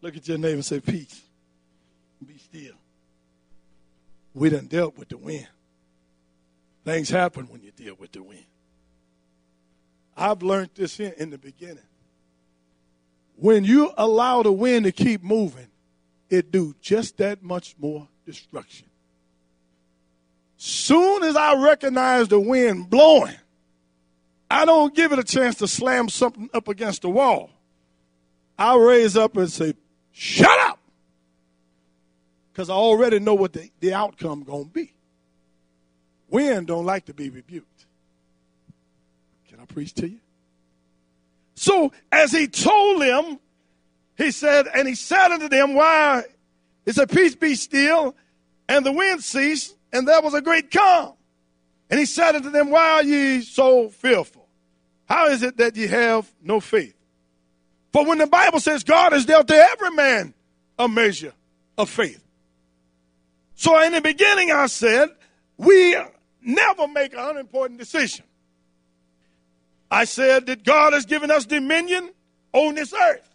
Look 0.00 0.16
at 0.16 0.26
your 0.26 0.38
neighbor 0.38 0.54
and 0.54 0.64
say, 0.64 0.80
Peace. 0.80 1.22
Be 2.26 2.38
still. 2.38 2.74
We 4.34 4.50
done 4.50 4.66
dealt 4.66 4.98
with 4.98 5.10
the 5.10 5.16
wind. 5.16 5.46
Things 6.84 7.08
happen 7.08 7.46
when 7.46 7.62
you 7.62 7.70
deal 7.70 7.94
with 7.94 8.12
the 8.12 8.22
wind. 8.22 8.44
I've 10.16 10.42
learned 10.42 10.70
this 10.74 10.98
in, 10.98 11.12
in 11.16 11.30
the 11.30 11.38
beginning. 11.38 11.78
When 13.36 13.64
you 13.64 13.92
allow 13.96 14.42
the 14.42 14.52
wind 14.52 14.84
to 14.86 14.92
keep 14.92 15.22
moving, 15.22 15.68
it 16.30 16.50
do 16.50 16.74
just 16.80 17.18
that 17.18 17.42
much 17.42 17.76
more 17.78 18.08
destruction. 18.26 18.88
Soon 20.56 21.22
as 21.22 21.36
I 21.36 21.62
recognize 21.62 22.28
the 22.28 22.40
wind 22.40 22.90
blowing, 22.90 23.34
I 24.52 24.66
don't 24.66 24.94
give 24.94 25.12
it 25.12 25.18
a 25.18 25.24
chance 25.24 25.56
to 25.56 25.66
slam 25.66 26.10
something 26.10 26.50
up 26.52 26.68
against 26.68 27.02
the 27.02 27.08
wall. 27.08 27.48
I 28.58 28.76
raise 28.76 29.16
up 29.16 29.34
and 29.38 29.50
say, 29.50 29.74
Shut 30.12 30.58
up. 30.68 30.78
Because 32.52 32.68
I 32.68 32.74
already 32.74 33.18
know 33.18 33.32
what 33.32 33.54
the, 33.54 33.70
the 33.80 33.94
outcome 33.94 34.42
going 34.42 34.66
to 34.66 34.70
be. 34.70 34.92
Wind 36.28 36.66
don't 36.66 36.84
like 36.84 37.06
to 37.06 37.14
be 37.14 37.30
rebuked. 37.30 37.86
Can 39.48 39.58
I 39.58 39.64
preach 39.64 39.94
to 39.94 40.08
you? 40.08 40.20
So 41.54 41.90
as 42.12 42.30
he 42.30 42.46
told 42.46 43.00
them, 43.00 43.38
he 44.18 44.30
said, 44.32 44.66
and 44.74 44.86
he 44.86 44.94
said 44.94 45.32
unto 45.32 45.48
them, 45.48 45.72
Why? 45.72 46.24
He 46.84 46.92
said, 46.92 47.08
Peace 47.10 47.34
be 47.34 47.54
still, 47.54 48.14
and 48.68 48.84
the 48.84 48.92
wind 48.92 49.24
ceased, 49.24 49.74
and 49.94 50.06
there 50.06 50.20
was 50.20 50.34
a 50.34 50.42
great 50.42 50.70
calm. 50.70 51.14
And 51.88 51.98
he 51.98 52.04
said 52.04 52.36
unto 52.36 52.50
them, 52.50 52.68
Why 52.68 52.90
are 52.90 53.02
ye 53.02 53.40
so 53.40 53.88
fearful? 53.88 54.41
How 55.12 55.26
is 55.26 55.42
it 55.42 55.58
that 55.58 55.76
ye 55.76 55.88
have 55.88 56.32
no 56.42 56.58
faith? 56.58 56.94
For 57.92 58.06
when 58.06 58.16
the 58.16 58.26
Bible 58.26 58.60
says 58.60 58.82
God 58.82 59.12
has 59.12 59.26
dealt 59.26 59.46
to 59.48 59.54
every 59.54 59.90
man 59.90 60.32
a 60.78 60.88
measure 60.88 61.34
of 61.76 61.90
faith. 61.90 62.24
So 63.54 63.78
in 63.82 63.92
the 63.92 64.00
beginning, 64.00 64.52
I 64.52 64.68
said, 64.68 65.10
we 65.58 65.94
never 66.40 66.88
make 66.88 67.12
an 67.12 67.18
unimportant 67.18 67.78
decision. 67.78 68.24
I 69.90 70.06
said 70.06 70.46
that 70.46 70.64
God 70.64 70.94
has 70.94 71.04
given 71.04 71.30
us 71.30 71.44
dominion 71.44 72.08
on 72.54 72.74
this 72.76 72.94
earth. 72.94 73.28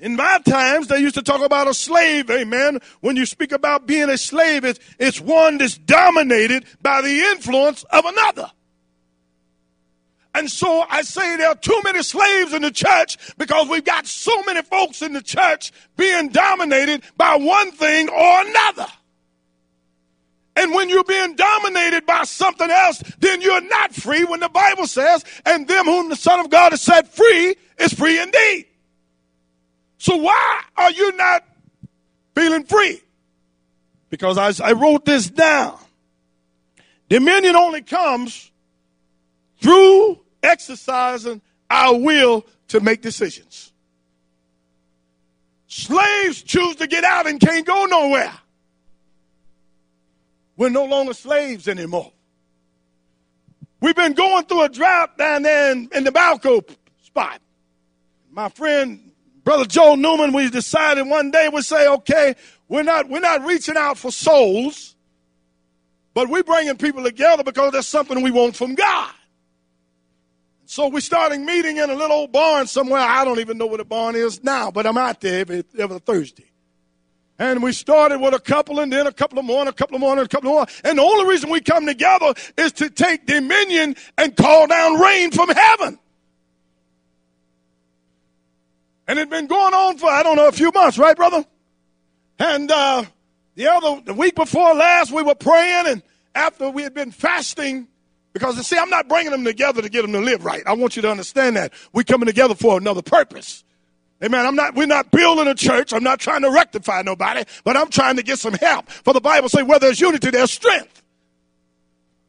In 0.00 0.16
my 0.16 0.40
times, 0.48 0.88
they 0.88 1.00
used 1.00 1.16
to 1.16 1.22
talk 1.22 1.44
about 1.44 1.68
a 1.68 1.74
slave, 1.74 2.30
amen. 2.30 2.78
When 3.00 3.16
you 3.16 3.26
speak 3.26 3.52
about 3.52 3.86
being 3.86 4.08
a 4.08 4.16
slave, 4.16 4.64
it's, 4.64 4.80
it's 4.98 5.20
one 5.20 5.58
that's 5.58 5.76
dominated 5.76 6.64
by 6.80 7.02
the 7.02 7.20
influence 7.32 7.82
of 7.90 8.06
another. 8.06 8.50
And 10.38 10.48
so 10.48 10.84
I 10.88 11.02
say 11.02 11.36
there 11.36 11.48
are 11.48 11.56
too 11.56 11.80
many 11.82 12.00
slaves 12.00 12.52
in 12.52 12.62
the 12.62 12.70
church 12.70 13.18
because 13.38 13.68
we've 13.68 13.84
got 13.84 14.06
so 14.06 14.40
many 14.44 14.62
folks 14.62 15.02
in 15.02 15.12
the 15.12 15.20
church 15.20 15.72
being 15.96 16.28
dominated 16.28 17.02
by 17.16 17.34
one 17.34 17.72
thing 17.72 18.08
or 18.08 18.40
another. 18.42 18.86
And 20.54 20.72
when 20.72 20.90
you're 20.90 21.02
being 21.02 21.34
dominated 21.34 22.06
by 22.06 22.22
something 22.22 22.70
else, 22.70 23.02
then 23.18 23.42
you're 23.42 23.62
not 23.62 23.92
free 23.92 24.22
when 24.22 24.38
the 24.38 24.48
Bible 24.48 24.86
says, 24.86 25.24
and 25.44 25.66
them 25.66 25.86
whom 25.86 26.08
the 26.08 26.14
Son 26.14 26.38
of 26.38 26.50
God 26.50 26.70
has 26.70 26.82
set 26.82 27.12
free 27.12 27.56
is 27.80 27.92
free 27.92 28.22
indeed. 28.22 28.66
So 29.98 30.14
why 30.14 30.62
are 30.76 30.92
you 30.92 31.16
not 31.16 31.44
feeling 32.36 32.62
free? 32.62 33.00
Because 34.08 34.38
I, 34.38 34.68
I 34.68 34.72
wrote 34.74 35.04
this 35.04 35.28
down. 35.28 35.80
Dominion 37.08 37.56
only 37.56 37.82
comes 37.82 38.52
through 39.60 40.20
exercising 40.42 41.40
our 41.70 41.96
will 41.98 42.46
to 42.68 42.80
make 42.80 43.02
decisions. 43.02 43.72
Slaves 45.66 46.42
choose 46.42 46.76
to 46.76 46.86
get 46.86 47.04
out 47.04 47.26
and 47.26 47.38
can't 47.38 47.66
go 47.66 47.84
nowhere. 47.84 48.32
We're 50.56 50.70
no 50.70 50.86
longer 50.86 51.12
slaves 51.12 51.68
anymore. 51.68 52.10
We've 53.80 53.94
been 53.94 54.14
going 54.14 54.44
through 54.46 54.62
a 54.62 54.68
drought 54.68 55.16
down 55.16 55.42
there 55.42 55.72
in, 55.72 55.88
in 55.94 56.04
the 56.04 56.10
Balco 56.10 56.68
spot. 57.02 57.40
My 58.30 58.48
friend, 58.48 59.12
Brother 59.44 59.66
Joe 59.66 59.94
Newman, 59.94 60.32
we 60.32 60.50
decided 60.50 61.06
one 61.06 61.30
day 61.30 61.48
we 61.52 61.62
say, 61.62 61.86
okay, 61.88 62.34
we're 62.68 62.82
not, 62.82 63.08
we're 63.08 63.20
not 63.20 63.44
reaching 63.44 63.76
out 63.76 63.98
for 63.98 64.10
souls, 64.10 64.96
but 66.12 66.28
we're 66.28 66.42
bringing 66.42 66.76
people 66.76 67.04
together 67.04 67.44
because 67.44 67.72
there's 67.72 67.86
something 67.86 68.20
we 68.20 68.30
want 68.30 68.56
from 68.56 68.74
God. 68.74 69.12
So 70.70 70.88
we 70.88 71.00
started 71.00 71.40
meeting 71.40 71.78
in 71.78 71.88
a 71.88 71.94
little 71.94 72.14
old 72.14 72.30
barn 72.30 72.66
somewhere. 72.66 73.00
I 73.00 73.24
don't 73.24 73.40
even 73.40 73.56
know 73.56 73.66
where 73.66 73.78
the 73.78 73.86
barn 73.86 74.14
is 74.14 74.44
now, 74.44 74.70
but 74.70 74.84
I'm 74.84 74.98
out 74.98 75.18
there 75.22 75.40
every, 75.40 75.64
every 75.78 75.98
Thursday. 75.98 76.44
And 77.38 77.62
we 77.62 77.72
started 77.72 78.18
with 78.20 78.34
a 78.34 78.38
couple 78.38 78.78
and 78.78 78.92
then 78.92 79.06
a 79.06 79.12
couple 79.12 79.38
of 79.38 79.46
more 79.46 79.60
and 79.60 79.70
a 79.70 79.72
couple 79.72 79.94
of 79.94 80.02
more 80.02 80.12
and 80.12 80.20
a 80.20 80.28
couple 80.28 80.50
of 80.50 80.54
more. 80.56 80.66
And 80.84 80.98
the 80.98 81.02
only 81.02 81.26
reason 81.26 81.48
we 81.48 81.62
come 81.62 81.86
together 81.86 82.34
is 82.58 82.72
to 82.72 82.90
take 82.90 83.24
dominion 83.24 83.96
and 84.18 84.36
call 84.36 84.66
down 84.66 85.00
rain 85.00 85.30
from 85.30 85.48
heaven. 85.48 85.98
And 89.06 89.18
it's 89.18 89.30
been 89.30 89.46
going 89.46 89.72
on 89.72 89.96
for, 89.96 90.10
I 90.10 90.22
don't 90.22 90.36
know, 90.36 90.48
a 90.48 90.52
few 90.52 90.70
months, 90.70 90.98
right, 90.98 91.16
brother? 91.16 91.46
And 92.38 92.70
uh, 92.70 93.04
the 93.54 93.68
other, 93.68 94.02
the 94.04 94.12
week 94.12 94.34
before 94.34 94.74
last, 94.74 95.12
we 95.12 95.22
were 95.22 95.34
praying, 95.34 95.86
and 95.86 96.02
after 96.34 96.68
we 96.68 96.82
had 96.82 96.92
been 96.92 97.10
fasting, 97.10 97.88
because, 98.38 98.56
you 98.56 98.62
see, 98.62 98.78
I'm 98.78 98.90
not 98.90 99.08
bringing 99.08 99.32
them 99.32 99.44
together 99.44 99.82
to 99.82 99.88
get 99.88 100.02
them 100.02 100.12
to 100.12 100.20
live 100.20 100.44
right. 100.44 100.62
I 100.66 100.74
want 100.74 100.94
you 100.94 101.02
to 101.02 101.10
understand 101.10 101.56
that. 101.56 101.72
We're 101.92 102.04
coming 102.04 102.26
together 102.26 102.54
for 102.54 102.78
another 102.78 103.02
purpose. 103.02 103.64
Amen. 104.22 104.46
I'm 104.46 104.54
not, 104.54 104.74
we're 104.74 104.86
not 104.86 105.10
building 105.10 105.48
a 105.48 105.54
church. 105.54 105.92
I'm 105.92 106.02
not 106.04 106.20
trying 106.20 106.42
to 106.42 106.50
rectify 106.50 107.02
nobody, 107.02 107.44
but 107.64 107.76
I'm 107.76 107.88
trying 107.88 108.16
to 108.16 108.22
get 108.22 108.38
some 108.38 108.54
help. 108.54 108.88
For 108.90 109.12
the 109.12 109.20
Bible 109.20 109.48
says, 109.48 109.64
where 109.64 109.78
there's 109.78 110.00
unity, 110.00 110.30
there's 110.30 110.50
strength. 110.50 111.02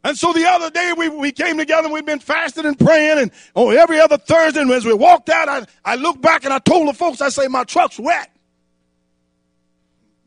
And 0.04 0.18
so 0.18 0.34
the 0.34 0.46
other 0.48 0.70
day 0.70 0.94
we, 0.98 1.10
we 1.10 1.32
came 1.32 1.58
together 1.58 1.86
and 1.86 1.94
we've 1.94 2.06
been 2.06 2.20
fasting 2.20 2.66
and 2.66 2.80
praying 2.80 3.20
and 3.20 3.32
oh, 3.56 3.70
every 3.70 4.00
other 4.00 4.18
Thursday. 4.18 4.62
And 4.62 4.72
as 4.72 4.86
we 4.86 4.94
walked 4.94 5.30
out, 5.30 5.50
I, 5.50 5.66
I 5.84 5.96
looked 5.96 6.22
back 6.22 6.46
and 6.46 6.54
I 6.54 6.60
told 6.60 6.88
the 6.88 6.94
folks, 6.94 7.22
I 7.22 7.30
say, 7.30 7.48
my 7.48 7.66
truck's 7.66 8.00
wet. 8.00 8.32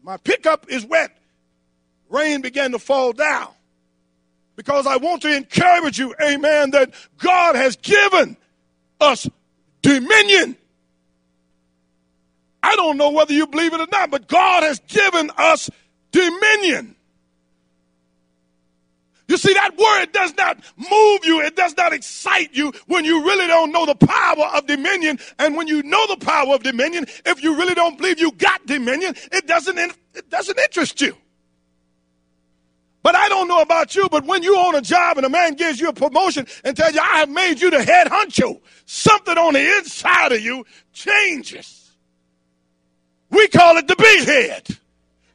My 0.02 0.16
pickup 0.16 0.66
is 0.68 0.84
wet. 0.84 1.16
Rain 2.08 2.40
began 2.40 2.72
to 2.72 2.78
fall 2.78 3.12
down 3.12 3.48
because 4.62 4.86
I 4.86 4.96
want 4.96 5.22
to 5.22 5.36
encourage 5.36 5.98
you, 5.98 6.14
amen, 6.22 6.70
that 6.70 6.94
God 7.18 7.56
has 7.56 7.74
given 7.74 8.36
us 9.00 9.28
dominion. 9.82 10.56
I 12.62 12.76
don't 12.76 12.96
know 12.96 13.10
whether 13.10 13.32
you 13.32 13.48
believe 13.48 13.74
it 13.74 13.80
or 13.80 13.88
not, 13.90 14.12
but 14.12 14.28
God 14.28 14.62
has 14.62 14.78
given 14.86 15.32
us 15.36 15.68
dominion. 16.12 16.94
You 19.26 19.36
see, 19.36 19.52
that 19.52 19.76
word 19.76 20.12
does 20.12 20.32
not 20.36 20.58
move 20.76 21.24
you, 21.24 21.40
it 21.40 21.56
does 21.56 21.76
not 21.76 21.92
excite 21.92 22.54
you 22.54 22.72
when 22.86 23.04
you 23.04 23.24
really 23.24 23.48
don't 23.48 23.72
know 23.72 23.84
the 23.84 23.96
power 23.96 24.44
of 24.54 24.68
dominion. 24.68 25.18
And 25.40 25.56
when 25.56 25.66
you 25.66 25.82
know 25.82 26.06
the 26.06 26.24
power 26.24 26.54
of 26.54 26.62
dominion, 26.62 27.06
if 27.26 27.42
you 27.42 27.56
really 27.56 27.74
don't 27.74 27.98
believe 27.98 28.20
you 28.20 28.30
got 28.30 28.64
dominion, 28.66 29.16
it 29.32 29.48
doesn't, 29.48 29.76
it 29.76 30.30
doesn't 30.30 30.56
interest 30.56 31.00
you. 31.00 31.16
But 33.02 33.16
I 33.16 33.28
don't 33.28 33.48
know 33.48 33.60
about 33.60 33.96
you, 33.96 34.08
but 34.08 34.24
when 34.26 34.42
you 34.42 34.56
own 34.56 34.76
a 34.76 34.80
job 34.80 35.16
and 35.16 35.26
a 35.26 35.28
man 35.28 35.54
gives 35.54 35.80
you 35.80 35.88
a 35.88 35.92
promotion 35.92 36.46
and 36.64 36.76
tells 36.76 36.94
you, 36.94 37.00
I 37.00 37.18
have 37.18 37.28
made 37.28 37.60
you 37.60 37.70
the 37.70 37.82
head 37.82 38.06
honcho, 38.06 38.60
something 38.86 39.36
on 39.36 39.54
the 39.54 39.78
inside 39.78 40.32
of 40.32 40.40
you 40.40 40.64
changes. 40.92 41.90
We 43.30 43.48
call 43.48 43.76
it 43.78 43.88
the 43.88 43.96
big 43.96 44.24
head. 44.24 44.68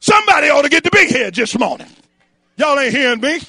Somebody 0.00 0.48
ought 0.48 0.62
to 0.62 0.68
get 0.68 0.84
the 0.84 0.90
big 0.90 1.10
head 1.10 1.34
this 1.34 1.58
morning. 1.58 1.88
Y'all 2.56 2.78
ain't 2.78 2.94
hearing 2.94 3.20
me. 3.20 3.40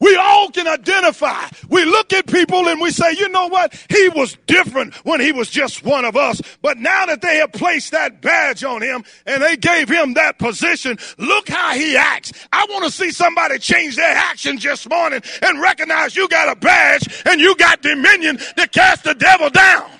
We 0.00 0.16
all 0.16 0.50
can 0.50 0.66
identify. 0.66 1.46
We 1.68 1.84
look 1.84 2.12
at 2.14 2.26
people 2.26 2.68
and 2.68 2.80
we 2.80 2.90
say, 2.90 3.12
you 3.18 3.28
know 3.28 3.48
what? 3.48 3.74
He 3.90 4.08
was 4.08 4.36
different 4.46 4.94
when 5.04 5.20
he 5.20 5.30
was 5.30 5.50
just 5.50 5.84
one 5.84 6.06
of 6.06 6.16
us. 6.16 6.40
But 6.62 6.78
now 6.78 7.06
that 7.06 7.20
they 7.20 7.36
have 7.36 7.52
placed 7.52 7.92
that 7.92 8.22
badge 8.22 8.64
on 8.64 8.82
him 8.82 9.04
and 9.26 9.42
they 9.42 9.56
gave 9.56 9.88
him 9.90 10.14
that 10.14 10.38
position, 10.38 10.98
look 11.18 11.48
how 11.48 11.74
he 11.74 11.96
acts. 11.96 12.32
I 12.52 12.66
want 12.70 12.84
to 12.86 12.90
see 12.90 13.10
somebody 13.10 13.58
change 13.58 13.96
their 13.96 14.16
action 14.16 14.58
this 14.58 14.88
morning 14.88 15.22
and 15.42 15.60
recognize 15.60 16.16
you 16.16 16.28
got 16.28 16.50
a 16.50 16.58
badge 16.58 17.22
and 17.26 17.40
you 17.40 17.54
got 17.56 17.82
dominion 17.82 18.38
to 18.56 18.68
cast 18.68 19.04
the 19.04 19.14
devil 19.14 19.50
down. 19.50 19.90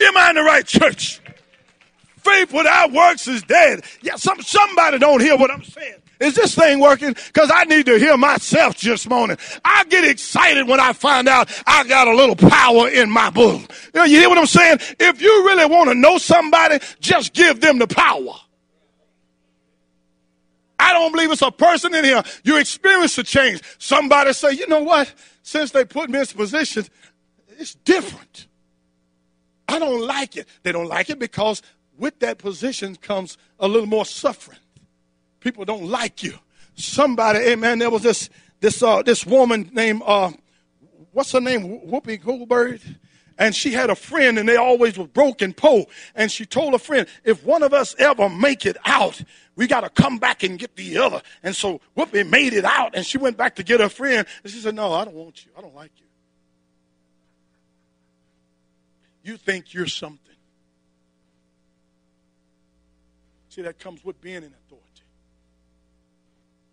Am 0.00 0.16
I 0.16 0.30
in 0.30 0.36
the 0.36 0.42
right 0.42 0.66
church? 0.66 1.20
Faith 2.16 2.52
without 2.52 2.92
works 2.92 3.28
is 3.28 3.42
dead. 3.42 3.84
Yeah, 4.02 4.16
some, 4.16 4.40
somebody 4.42 4.98
don't 4.98 5.20
hear 5.20 5.36
what 5.36 5.50
I'm 5.50 5.64
saying. 5.64 6.01
Is 6.22 6.34
this 6.34 6.54
thing 6.54 6.78
working? 6.78 7.14
Because 7.14 7.50
I 7.52 7.64
need 7.64 7.86
to 7.86 7.98
hear 7.98 8.16
myself 8.16 8.80
this 8.80 9.08
morning. 9.08 9.36
I 9.64 9.82
get 9.88 10.04
excited 10.04 10.68
when 10.68 10.78
I 10.78 10.92
find 10.92 11.28
out 11.28 11.50
I 11.66 11.82
got 11.84 12.06
a 12.06 12.14
little 12.14 12.36
power 12.36 12.88
in 12.88 13.10
my 13.10 13.28
bosom. 13.30 13.66
You, 13.92 14.00
know, 14.00 14.04
you 14.04 14.18
hear 14.18 14.28
what 14.28 14.38
I'm 14.38 14.46
saying? 14.46 14.78
If 15.00 15.20
you 15.20 15.44
really 15.46 15.66
want 15.66 15.90
to 15.90 15.96
know 15.96 16.18
somebody, 16.18 16.78
just 17.00 17.32
give 17.32 17.60
them 17.60 17.78
the 17.78 17.88
power. 17.88 18.34
I 20.78 20.92
don't 20.92 21.10
believe 21.10 21.32
it's 21.32 21.42
a 21.42 21.50
person 21.50 21.92
in 21.92 22.04
here. 22.04 22.22
You 22.44 22.58
experience 22.58 23.18
a 23.18 23.24
change. 23.24 23.60
Somebody 23.78 24.32
say, 24.32 24.52
you 24.52 24.68
know 24.68 24.82
what? 24.82 25.12
Since 25.42 25.72
they 25.72 25.84
put 25.84 26.08
me 26.08 26.18
in 26.18 26.22
this 26.22 26.32
position, 26.32 26.84
it's 27.58 27.74
different. 27.74 28.46
I 29.68 29.80
don't 29.80 30.06
like 30.06 30.36
it. 30.36 30.46
They 30.62 30.70
don't 30.70 30.88
like 30.88 31.10
it 31.10 31.18
because 31.18 31.62
with 31.98 32.20
that 32.20 32.38
position 32.38 32.94
comes 32.94 33.38
a 33.58 33.66
little 33.66 33.88
more 33.88 34.04
suffering 34.04 34.58
people 35.42 35.64
don't 35.64 35.84
like 35.84 36.22
you. 36.22 36.34
Somebody, 36.74 37.40
amen, 37.40 37.78
there 37.78 37.90
was 37.90 38.02
this 38.02 38.30
this 38.60 38.82
uh, 38.82 39.02
this 39.02 39.26
woman 39.26 39.70
named 39.72 40.02
uh, 40.06 40.32
what's 41.12 41.32
her 41.32 41.40
name? 41.40 41.80
Whoopi 41.86 42.22
Goldberg. 42.22 42.80
And 43.38 43.56
she 43.56 43.72
had 43.72 43.88
a 43.88 43.96
friend, 43.96 44.38
and 44.38 44.48
they 44.48 44.56
always 44.56 44.98
was 44.98 45.08
broken 45.08 45.54
pole. 45.54 45.88
And 46.14 46.30
she 46.30 46.44
told 46.44 46.74
a 46.74 46.78
friend, 46.78 47.08
if 47.24 47.42
one 47.44 47.62
of 47.62 47.72
us 47.72 47.96
ever 47.98 48.28
make 48.28 48.66
it 48.66 48.76
out, 48.84 49.20
we 49.56 49.66
got 49.66 49.80
to 49.80 49.90
come 49.90 50.18
back 50.18 50.42
and 50.42 50.58
get 50.58 50.76
the 50.76 50.98
other. 50.98 51.22
And 51.42 51.56
so 51.56 51.80
Whoopi 51.96 52.28
made 52.28 52.52
it 52.52 52.64
out, 52.64 52.94
and 52.94 53.04
she 53.04 53.18
went 53.18 53.38
back 53.38 53.56
to 53.56 53.62
get 53.62 53.80
her 53.80 53.88
friend. 53.88 54.26
And 54.44 54.52
she 54.52 54.60
said, 54.60 54.74
no, 54.74 54.92
I 54.92 55.06
don't 55.06 55.14
want 55.14 55.44
you. 55.44 55.50
I 55.56 55.62
don't 55.62 55.74
like 55.74 55.92
you. 55.96 56.06
You 59.32 59.38
think 59.38 59.72
you're 59.72 59.86
something. 59.86 60.18
See, 63.48 63.62
that 63.62 63.78
comes 63.78 64.04
with 64.04 64.20
being 64.20 64.36
in 64.36 64.54
authority 64.66 64.81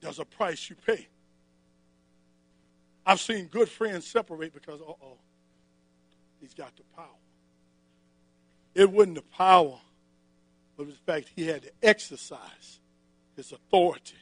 there's 0.01 0.19
a 0.19 0.25
price 0.25 0.69
you 0.69 0.75
pay. 0.75 1.07
I've 3.05 3.19
seen 3.19 3.45
good 3.45 3.69
friends 3.69 4.05
separate 4.05 4.53
because, 4.53 4.81
uh 4.81 4.85
oh, 4.89 5.17
he's 6.39 6.53
got 6.53 6.75
the 6.75 6.83
power. 6.95 7.05
It 8.75 8.91
wasn't 8.91 9.15
the 9.15 9.23
power, 9.23 9.79
but 10.77 10.87
the 10.87 10.93
fact 10.93 11.29
he 11.35 11.47
had 11.47 11.63
to 11.63 11.71
exercise 11.81 12.79
his 13.35 13.51
authority. 13.51 14.15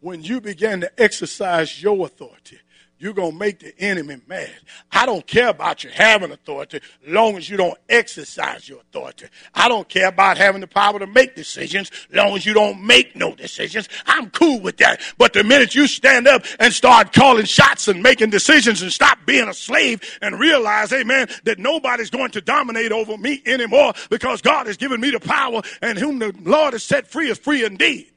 When 0.00 0.22
you 0.22 0.40
began 0.40 0.80
to 0.82 1.02
exercise 1.02 1.82
your 1.82 2.04
authority, 2.06 2.58
you're 3.04 3.12
going 3.12 3.32
to 3.32 3.38
make 3.38 3.58
the 3.58 3.78
enemy 3.78 4.16
mad. 4.26 4.48
I 4.90 5.04
don't 5.04 5.26
care 5.26 5.50
about 5.50 5.84
you 5.84 5.90
having 5.90 6.30
authority 6.32 6.80
long 7.06 7.36
as 7.36 7.50
you 7.50 7.58
don't 7.58 7.76
exercise 7.86 8.66
your 8.66 8.80
authority. 8.80 9.26
I 9.54 9.68
don't 9.68 9.86
care 9.86 10.08
about 10.08 10.38
having 10.38 10.62
the 10.62 10.66
power 10.66 10.98
to 10.98 11.06
make 11.06 11.36
decisions 11.36 11.90
long 12.10 12.34
as 12.34 12.46
you 12.46 12.54
don't 12.54 12.82
make 12.82 13.14
no 13.14 13.34
decisions. 13.34 13.90
I'm 14.06 14.30
cool 14.30 14.58
with 14.58 14.78
that. 14.78 15.02
But 15.18 15.34
the 15.34 15.44
minute 15.44 15.74
you 15.74 15.86
stand 15.86 16.26
up 16.26 16.46
and 16.58 16.72
start 16.72 17.12
calling 17.12 17.44
shots 17.44 17.88
and 17.88 18.02
making 18.02 18.30
decisions 18.30 18.80
and 18.80 18.90
stop 18.90 19.18
being 19.26 19.48
a 19.48 19.54
slave 19.54 20.00
and 20.22 20.40
realize, 20.40 20.90
amen, 20.90 21.28
that 21.44 21.58
nobody's 21.58 22.08
going 22.08 22.30
to 22.30 22.40
dominate 22.40 22.90
over 22.90 23.18
me 23.18 23.42
anymore 23.44 23.92
because 24.08 24.40
God 24.40 24.66
has 24.66 24.78
given 24.78 24.98
me 24.98 25.10
the 25.10 25.20
power 25.20 25.60
and 25.82 25.98
whom 25.98 26.20
the 26.20 26.34
Lord 26.40 26.72
has 26.72 26.82
set 26.82 27.06
free 27.06 27.28
is 27.28 27.36
free 27.36 27.66
indeed. 27.66 28.10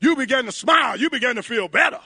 You 0.00 0.16
begin 0.16 0.46
to 0.46 0.52
smile. 0.52 0.96
You 0.96 1.10
begin 1.10 1.36
to 1.36 1.42
feel 1.42 1.68
better. 1.68 2.00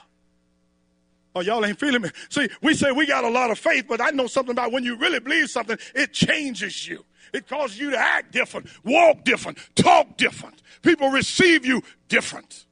Oh, 1.39 1.41
y'all 1.41 1.65
ain't 1.65 1.79
feeling 1.79 2.03
me. 2.03 2.11
See, 2.31 2.49
we 2.63 2.75
say 2.75 2.91
we 2.91 3.07
got 3.07 3.23
a 3.23 3.29
lot 3.29 3.53
of 3.53 3.61
faith, 3.61 3.85
but 3.89 4.01
I 4.01 4.11
know 4.11 4.27
something 4.27 4.51
about 4.51 4.73
when 4.73 4.83
you 4.83 4.97
really 4.97 5.21
believe 5.21 5.49
something, 5.51 5.79
it 5.95 6.13
changes 6.13 6.89
you. 6.89 7.05
It 7.33 7.47
causes 7.47 7.79
you 7.79 7.91
to 7.91 7.99
act 7.99 8.33
different, 8.33 8.67
walk 8.83 9.23
different, 9.23 9.59
talk 9.77 10.17
different. 10.17 10.63
People 10.83 11.11
receive 11.11 11.65
you 11.65 11.83
different. 12.09 12.67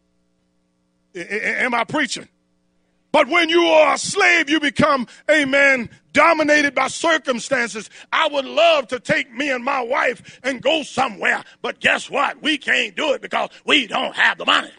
am 1.14 1.74
I 1.74 1.84
preaching? 1.84 2.26
But 3.12 3.28
when 3.28 3.48
you 3.50 3.62
are 3.62 3.94
a 3.94 3.98
slave, 3.98 4.50
you 4.50 4.58
become, 4.58 5.06
a 5.28 5.44
man 5.44 5.88
dominated 6.12 6.74
by 6.74 6.88
circumstances. 6.88 7.88
I 8.12 8.26
would 8.26 8.46
love 8.46 8.88
to 8.88 8.98
take 8.98 9.32
me 9.32 9.50
and 9.50 9.64
my 9.64 9.80
wife 9.80 10.40
and 10.42 10.60
go 10.60 10.82
somewhere, 10.82 11.44
but 11.62 11.78
guess 11.78 12.10
what? 12.10 12.42
We 12.42 12.58
can't 12.58 12.96
do 12.96 13.12
it 13.12 13.22
because 13.22 13.50
we 13.64 13.86
don't 13.86 14.16
have 14.16 14.38
the 14.38 14.44
money. 14.44 14.72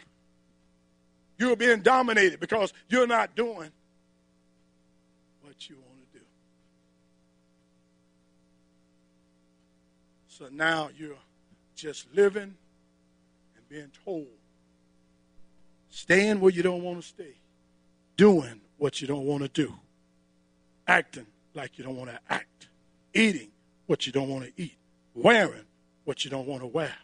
You're 1.38 1.56
being 1.56 1.80
dominated 1.82 2.40
because 2.40 2.72
you're 2.88 3.06
not 3.06 3.36
doing 3.36 3.70
what 5.42 5.70
you 5.70 5.76
want 5.76 6.12
to 6.12 6.18
do. 6.18 6.24
So 10.38 10.46
now 10.52 10.90
you're 10.96 11.16
just 11.74 12.06
living 12.14 12.54
and 13.56 13.68
being 13.68 13.90
told, 14.04 14.28
staying 15.90 16.38
where 16.38 16.52
you 16.52 16.62
don't 16.62 16.84
want 16.84 17.02
to 17.02 17.08
stay, 17.08 17.34
doing 18.16 18.60
what 18.76 19.00
you 19.00 19.08
don't 19.08 19.24
want 19.24 19.42
to 19.42 19.48
do, 19.48 19.74
acting 20.86 21.26
like 21.54 21.76
you 21.76 21.82
don't 21.82 21.96
want 21.96 22.10
to 22.10 22.20
act, 22.30 22.68
eating 23.14 23.48
what 23.86 24.06
you 24.06 24.12
don't 24.12 24.28
want 24.28 24.44
to 24.44 24.52
eat, 24.62 24.76
wearing 25.12 25.64
what 26.04 26.24
you 26.24 26.30
don't 26.30 26.46
want 26.46 26.60
to 26.60 26.68
wear, 26.68 26.94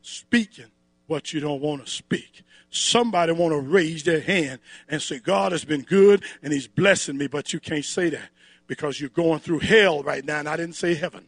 speaking 0.00 0.70
what 1.08 1.32
you 1.32 1.40
don't 1.40 1.60
want 1.60 1.84
to 1.84 1.90
speak. 1.90 2.44
Somebody 2.70 3.32
want 3.32 3.52
to 3.52 3.58
raise 3.58 4.04
their 4.04 4.20
hand 4.20 4.60
and 4.88 5.02
say, 5.02 5.18
God 5.18 5.50
has 5.50 5.64
been 5.64 5.82
good 5.82 6.22
and 6.40 6.52
he's 6.52 6.68
blessing 6.68 7.18
me, 7.18 7.26
but 7.26 7.52
you 7.52 7.58
can't 7.58 7.84
say 7.84 8.10
that 8.10 8.28
because 8.68 9.00
you're 9.00 9.10
going 9.10 9.40
through 9.40 9.58
hell 9.58 10.04
right 10.04 10.24
now, 10.24 10.38
and 10.38 10.48
I 10.48 10.56
didn't 10.56 10.76
say 10.76 10.94
heaven. 10.94 11.26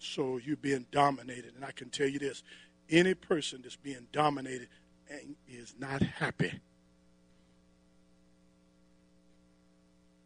And 0.00 0.06
so 0.06 0.40
you're 0.42 0.56
being 0.56 0.86
dominated. 0.90 1.52
And 1.56 1.64
I 1.64 1.72
can 1.72 1.90
tell 1.90 2.08
you 2.08 2.18
this 2.18 2.42
any 2.88 3.12
person 3.12 3.60
that's 3.62 3.76
being 3.76 4.06
dominated 4.12 4.68
is 5.46 5.74
not 5.78 6.00
happy. 6.00 6.58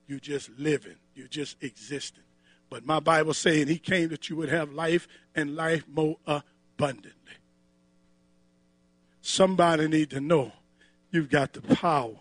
You're 0.06 0.20
just 0.20 0.48
living, 0.58 0.94
you're 1.16 1.26
just 1.26 1.60
existing. 1.60 2.22
But 2.70 2.86
my 2.86 3.00
Bible 3.00 3.34
saying 3.34 3.66
he 3.66 3.78
came 3.78 4.10
that 4.10 4.30
you 4.30 4.36
would 4.36 4.48
have 4.48 4.72
life 4.72 5.08
and 5.34 5.56
life 5.56 5.84
more 5.92 6.18
abundantly. 6.24 7.10
Somebody 9.22 9.88
need 9.88 10.10
to 10.10 10.20
know 10.20 10.52
you've 11.10 11.30
got 11.30 11.52
the 11.52 11.62
power 11.62 12.14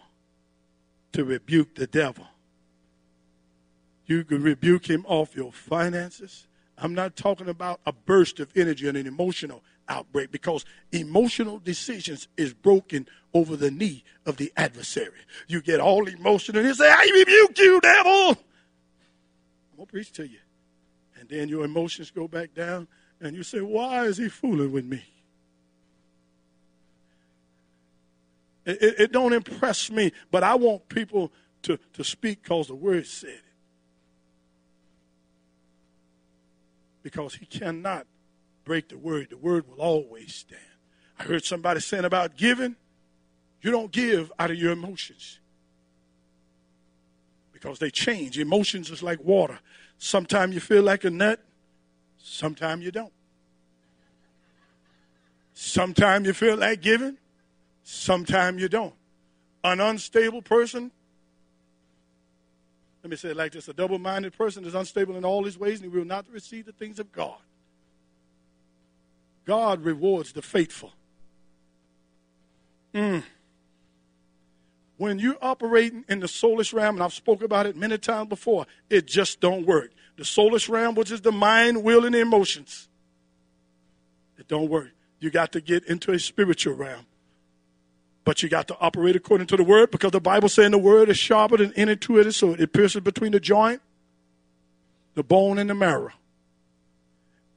to 1.11 1.23
rebuke 1.23 1.75
the 1.75 1.85
devil. 1.85 2.25
You 4.07 4.23
can 4.23 4.41
rebuke 4.41 4.89
him 4.89 5.05
off 5.07 5.35
your 5.35 5.51
finances. 5.51 6.47
I'm 6.77 6.93
not 6.93 7.15
talking 7.15 7.49
about 7.49 7.79
a 7.85 7.91
burst 7.91 8.39
of 8.39 8.51
energy 8.55 8.87
and 8.87 8.97
an 8.97 9.07
emotional 9.07 9.63
outbreak 9.87 10.31
because 10.31 10.65
emotional 10.91 11.59
decisions 11.59 12.27
is 12.37 12.53
broken 12.53 13.07
over 13.33 13.55
the 13.55 13.71
knee 13.71 14.03
of 14.25 14.37
the 14.37 14.51
adversary. 14.57 15.11
You 15.47 15.61
get 15.61 15.79
all 15.79 16.07
emotional 16.07 16.59
and 16.59 16.67
you 16.67 16.73
say, 16.73 16.89
I 16.89 17.09
rebuke 17.13 17.57
you, 17.57 17.79
devil. 17.81 18.29
I'm 18.29 19.77
going 19.77 19.85
to 19.85 19.91
preach 19.91 20.11
to 20.13 20.27
you. 20.27 20.39
And 21.19 21.29
then 21.29 21.47
your 21.47 21.63
emotions 21.63 22.11
go 22.11 22.27
back 22.27 22.53
down 22.53 22.87
and 23.21 23.35
you 23.35 23.43
say, 23.43 23.61
Why 23.61 24.05
is 24.05 24.17
he 24.17 24.29
fooling 24.29 24.71
with 24.71 24.85
me? 24.85 25.03
It, 28.65 28.99
it, 28.99 29.11
don't 29.11 29.33
impress 29.33 29.91
me, 29.91 30.13
but 30.31 30.43
I 30.43 30.55
want 30.55 30.87
people 30.87 31.31
to, 31.63 31.77
to 31.93 32.03
speak 32.03 32.43
because 32.43 32.67
the 32.67 32.75
word 32.75 33.05
said 33.05 33.29
it. 33.29 33.41
Because 37.03 37.35
he 37.35 37.45
cannot 37.45 38.07
break 38.63 38.89
the 38.89 38.97
word. 38.97 39.29
The 39.29 39.37
word 39.37 39.67
will 39.67 39.81
always 39.81 40.33
stand. 40.33 40.61
I 41.19 41.23
heard 41.23 41.45
somebody 41.45 41.79
saying 41.79 42.05
about 42.05 42.35
giving. 42.35 42.75
You 43.61 43.71
don't 43.71 43.91
give 43.91 44.31
out 44.39 44.51
of 44.51 44.57
your 44.57 44.71
emotions 44.71 45.39
because 47.63 47.79
they 47.79 47.89
change. 47.89 48.37
Emotions 48.37 48.89
is 48.89 49.01
like 49.01 49.23
water. 49.23 49.57
Sometimes 49.97 50.53
you 50.53 50.59
feel 50.59 50.83
like 50.83 51.05
a 51.05 51.09
nut, 51.09 51.39
sometimes 52.17 52.83
you 52.83 52.91
don't. 52.91 53.13
Sometimes 55.53 56.27
you 56.27 56.33
feel 56.33 56.57
like 56.57 56.81
giving, 56.81 57.17
sometimes 57.83 58.61
you 58.61 58.67
don't. 58.67 58.93
An 59.63 59.79
unstable 59.79 60.41
person, 60.41 60.91
let 63.03 63.09
me 63.09 63.15
say 63.15 63.29
it 63.29 63.37
like 63.37 63.51
this 63.51 63.67
a 63.67 63.73
double 63.73 63.99
minded 63.99 64.33
person 64.37 64.65
is 64.65 64.73
unstable 64.73 65.15
in 65.15 65.25
all 65.25 65.43
his 65.43 65.57
ways 65.57 65.81
and 65.81 65.91
he 65.91 65.97
will 65.97 66.05
not 66.05 66.25
receive 66.31 66.65
the 66.65 66.71
things 66.71 66.99
of 66.99 67.11
God. 67.11 67.37
God 69.45 69.83
rewards 69.83 70.31
the 70.31 70.41
faithful. 70.41 70.91
Mm 72.93 73.23
when 74.97 75.19
you're 75.19 75.37
operating 75.41 76.05
in 76.07 76.21
the 76.21 76.27
soulish 76.27 76.73
realm, 76.73 76.95
and 76.95 77.03
I've 77.03 77.13
spoken 77.13 77.43
about 77.45 77.65
it 77.65 77.75
many 77.75 77.97
times 77.97 78.29
before, 78.29 78.65
it 78.89 79.05
just 79.05 79.41
don't 79.41 79.65
work. 79.65 79.91
The 80.15 80.23
soulish 80.23 80.69
realm, 80.69 80.95
which 80.95 81.11
is 81.11 81.19
the 81.19 81.31
mind, 81.31 81.83
will, 81.83 82.05
and 82.05 82.15
emotions, 82.15 82.87
it 84.37 84.47
don't 84.47 84.69
work. 84.69 84.91
You 85.19 85.29
got 85.29 85.51
to 85.53 85.61
get 85.61 85.85
into 85.85 86.11
a 86.11 86.19
spiritual 86.19 86.75
realm. 86.75 87.05
But 88.25 88.41
you 88.41 88.49
got 88.49 88.67
to 88.69 88.77
operate 88.79 89.15
according 89.15 89.47
to 89.47 89.57
the 89.57 89.63
word 89.63 89.91
because 89.91 90.11
the 90.11 90.21
Bible 90.21 90.47
saying 90.49 90.71
the 90.71 90.77
word 90.77 91.09
is 91.09 91.17
sharper 91.17 91.57
than 91.57 91.73
any 91.73 91.95
two-edged 91.95 92.33
sword. 92.33 92.61
It 92.61 92.71
pierces 92.71 93.01
between 93.01 93.33
the 93.33 93.39
joint, 93.39 93.81
the 95.15 95.23
bone, 95.23 95.59
and 95.59 95.69
the 95.69 95.75
marrow. 95.75 96.11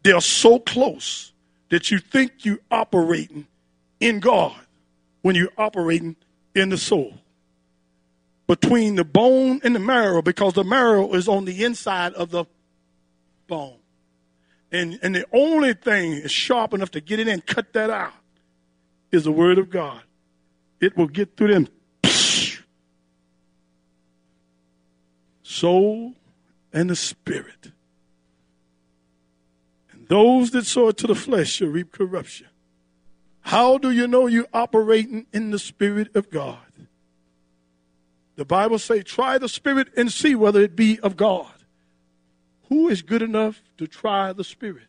They're 0.03 0.21
so 0.21 0.59
close 0.59 1.33
that 1.69 1.91
you 1.91 1.99
think 1.99 2.45
you're 2.45 2.59
operating 2.71 3.47
in 4.01 4.21
God 4.21 4.57
when 5.23 5.37
you're 5.37 5.53
operating 5.57 6.17
in 6.55 6.71
the 6.71 6.79
soul 6.79 7.15
between 8.47 8.95
the 8.95 9.05
bone 9.05 9.61
and 9.65 9.75
the 9.75 9.81
marrow 9.81 10.23
because 10.23 10.55
the 10.55 10.65
marrow 10.65 11.13
is 11.15 11.29
on 11.29 11.45
the 11.45 11.65
inside 11.65 12.15
of 12.15 12.31
the 12.31 12.45
bone. 13.49 13.77
And, 14.71 14.99
and 15.03 15.15
the 15.15 15.27
only 15.33 15.75
thing 15.75 16.13
is 16.13 16.31
sharp 16.31 16.75
enough 16.75 16.91
to 16.93 17.01
get 17.01 17.21
in 17.21 17.29
and 17.29 17.45
cut 17.45 17.73
that 17.73 17.91
out 17.91 18.13
is 19.11 19.25
the 19.25 19.33
word 19.33 19.59
of 19.59 19.71
God. 19.71 20.03
It 20.81 20.97
will 20.97 21.09
get 21.09 21.37
through 21.37 21.53
them. 21.53 21.69
Soul 25.43 26.15
and 26.73 26.91
the 26.91 26.97
spirit. 26.97 27.73
And 29.91 30.07
those 30.09 30.51
that 30.51 30.67
sow 30.67 30.91
to 30.91 31.07
the 31.07 31.15
flesh 31.15 31.53
shall 31.53 31.69
reap 31.69 31.93
corruption. 31.93 32.49
How 33.41 33.79
do 33.79 33.91
you 33.91 34.07
know 34.07 34.27
you're 34.27 34.49
operating 34.53 35.27
in 35.33 35.53
the 35.53 35.59
spirit 35.59 36.15
of 36.15 36.31
God? 36.31 36.59
The 38.35 38.45
Bible 38.45 38.79
say, 38.79 39.03
try 39.03 39.39
the 39.39 39.49
spirit 39.49 39.89
and 39.97 40.13
see 40.13 40.35
whether 40.35 40.61
it 40.61 40.77
be 40.77 41.01
of 41.01 41.17
God. 41.17 41.53
Who 42.69 42.89
is 42.89 43.01
good 43.01 43.23
enough 43.23 43.63
to 43.79 43.87
try 43.87 44.33
the 44.33 44.45
spirit? 44.45 44.89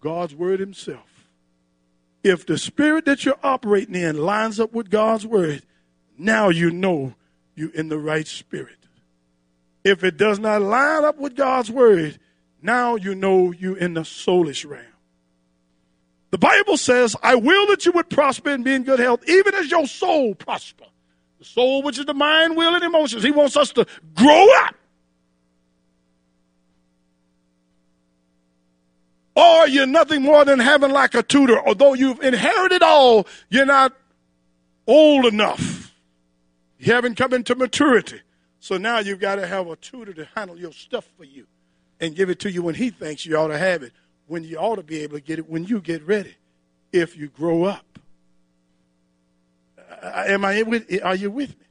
God's 0.00 0.34
word 0.34 0.60
himself. 0.60 1.09
If 2.22 2.46
the 2.46 2.58
spirit 2.58 3.06
that 3.06 3.24
you're 3.24 3.38
operating 3.42 3.94
in 3.94 4.18
lines 4.18 4.60
up 4.60 4.72
with 4.72 4.90
God's 4.90 5.26
word, 5.26 5.62
now 6.18 6.48
you 6.48 6.70
know 6.70 7.14
you're 7.54 7.74
in 7.74 7.88
the 7.88 7.98
right 7.98 8.26
spirit. 8.26 8.76
If 9.84 10.04
it 10.04 10.16
does 10.16 10.38
not 10.38 10.60
line 10.60 11.04
up 11.04 11.16
with 11.16 11.34
God's 11.34 11.70
word, 11.70 12.18
now 12.60 12.96
you 12.96 13.14
know 13.14 13.52
you're 13.52 13.78
in 13.78 13.94
the 13.94 14.02
soulish 14.02 14.68
realm. 14.68 14.84
The 16.30 16.38
Bible 16.38 16.76
says, 16.76 17.16
I 17.22 17.34
will 17.34 17.66
that 17.68 17.86
you 17.86 17.92
would 17.92 18.08
prosper 18.08 18.50
and 18.50 18.64
be 18.64 18.74
in 18.74 18.84
good 18.84 18.98
health, 19.00 19.28
even 19.28 19.54
as 19.54 19.70
your 19.70 19.86
soul 19.86 20.34
prosper. 20.34 20.84
The 21.38 21.44
soul, 21.44 21.82
which 21.82 21.98
is 21.98 22.04
the 22.04 22.14
mind, 22.14 22.56
will, 22.56 22.74
and 22.74 22.84
emotions. 22.84 23.22
He 23.22 23.30
wants 23.30 23.56
us 23.56 23.72
to 23.72 23.86
grow 24.14 24.46
up. 24.64 24.74
Or 29.34 29.68
you're 29.68 29.86
nothing 29.86 30.22
more 30.22 30.44
than 30.44 30.58
having 30.58 30.90
like 30.90 31.14
a 31.14 31.22
tutor. 31.22 31.64
Although 31.66 31.94
you've 31.94 32.20
inherited 32.20 32.82
all, 32.82 33.26
you're 33.48 33.66
not 33.66 33.92
old 34.86 35.26
enough. 35.26 35.94
You 36.78 36.92
haven't 36.92 37.16
come 37.16 37.32
into 37.32 37.54
maturity. 37.54 38.20
So 38.58 38.76
now 38.76 38.98
you've 38.98 39.20
got 39.20 39.36
to 39.36 39.46
have 39.46 39.68
a 39.68 39.76
tutor 39.76 40.12
to 40.14 40.28
handle 40.34 40.58
your 40.58 40.72
stuff 40.72 41.08
for 41.16 41.24
you 41.24 41.46
and 42.00 42.14
give 42.14 42.30
it 42.30 42.40
to 42.40 42.50
you 42.50 42.62
when 42.62 42.74
he 42.74 42.90
thinks 42.90 43.24
you 43.24 43.36
ought 43.36 43.48
to 43.48 43.58
have 43.58 43.82
it, 43.82 43.92
when 44.26 44.44
you 44.44 44.56
ought 44.56 44.76
to 44.76 44.82
be 44.82 45.00
able 45.00 45.16
to 45.16 45.22
get 45.22 45.38
it 45.38 45.48
when 45.48 45.64
you 45.64 45.80
get 45.80 46.06
ready, 46.06 46.34
if 46.92 47.16
you 47.16 47.28
grow 47.28 47.64
up. 47.64 47.98
Uh, 50.02 50.24
am 50.26 50.44
I 50.44 50.62
with, 50.62 50.90
are 51.02 51.14
you 51.14 51.30
with 51.30 51.50
me? 51.50 51.66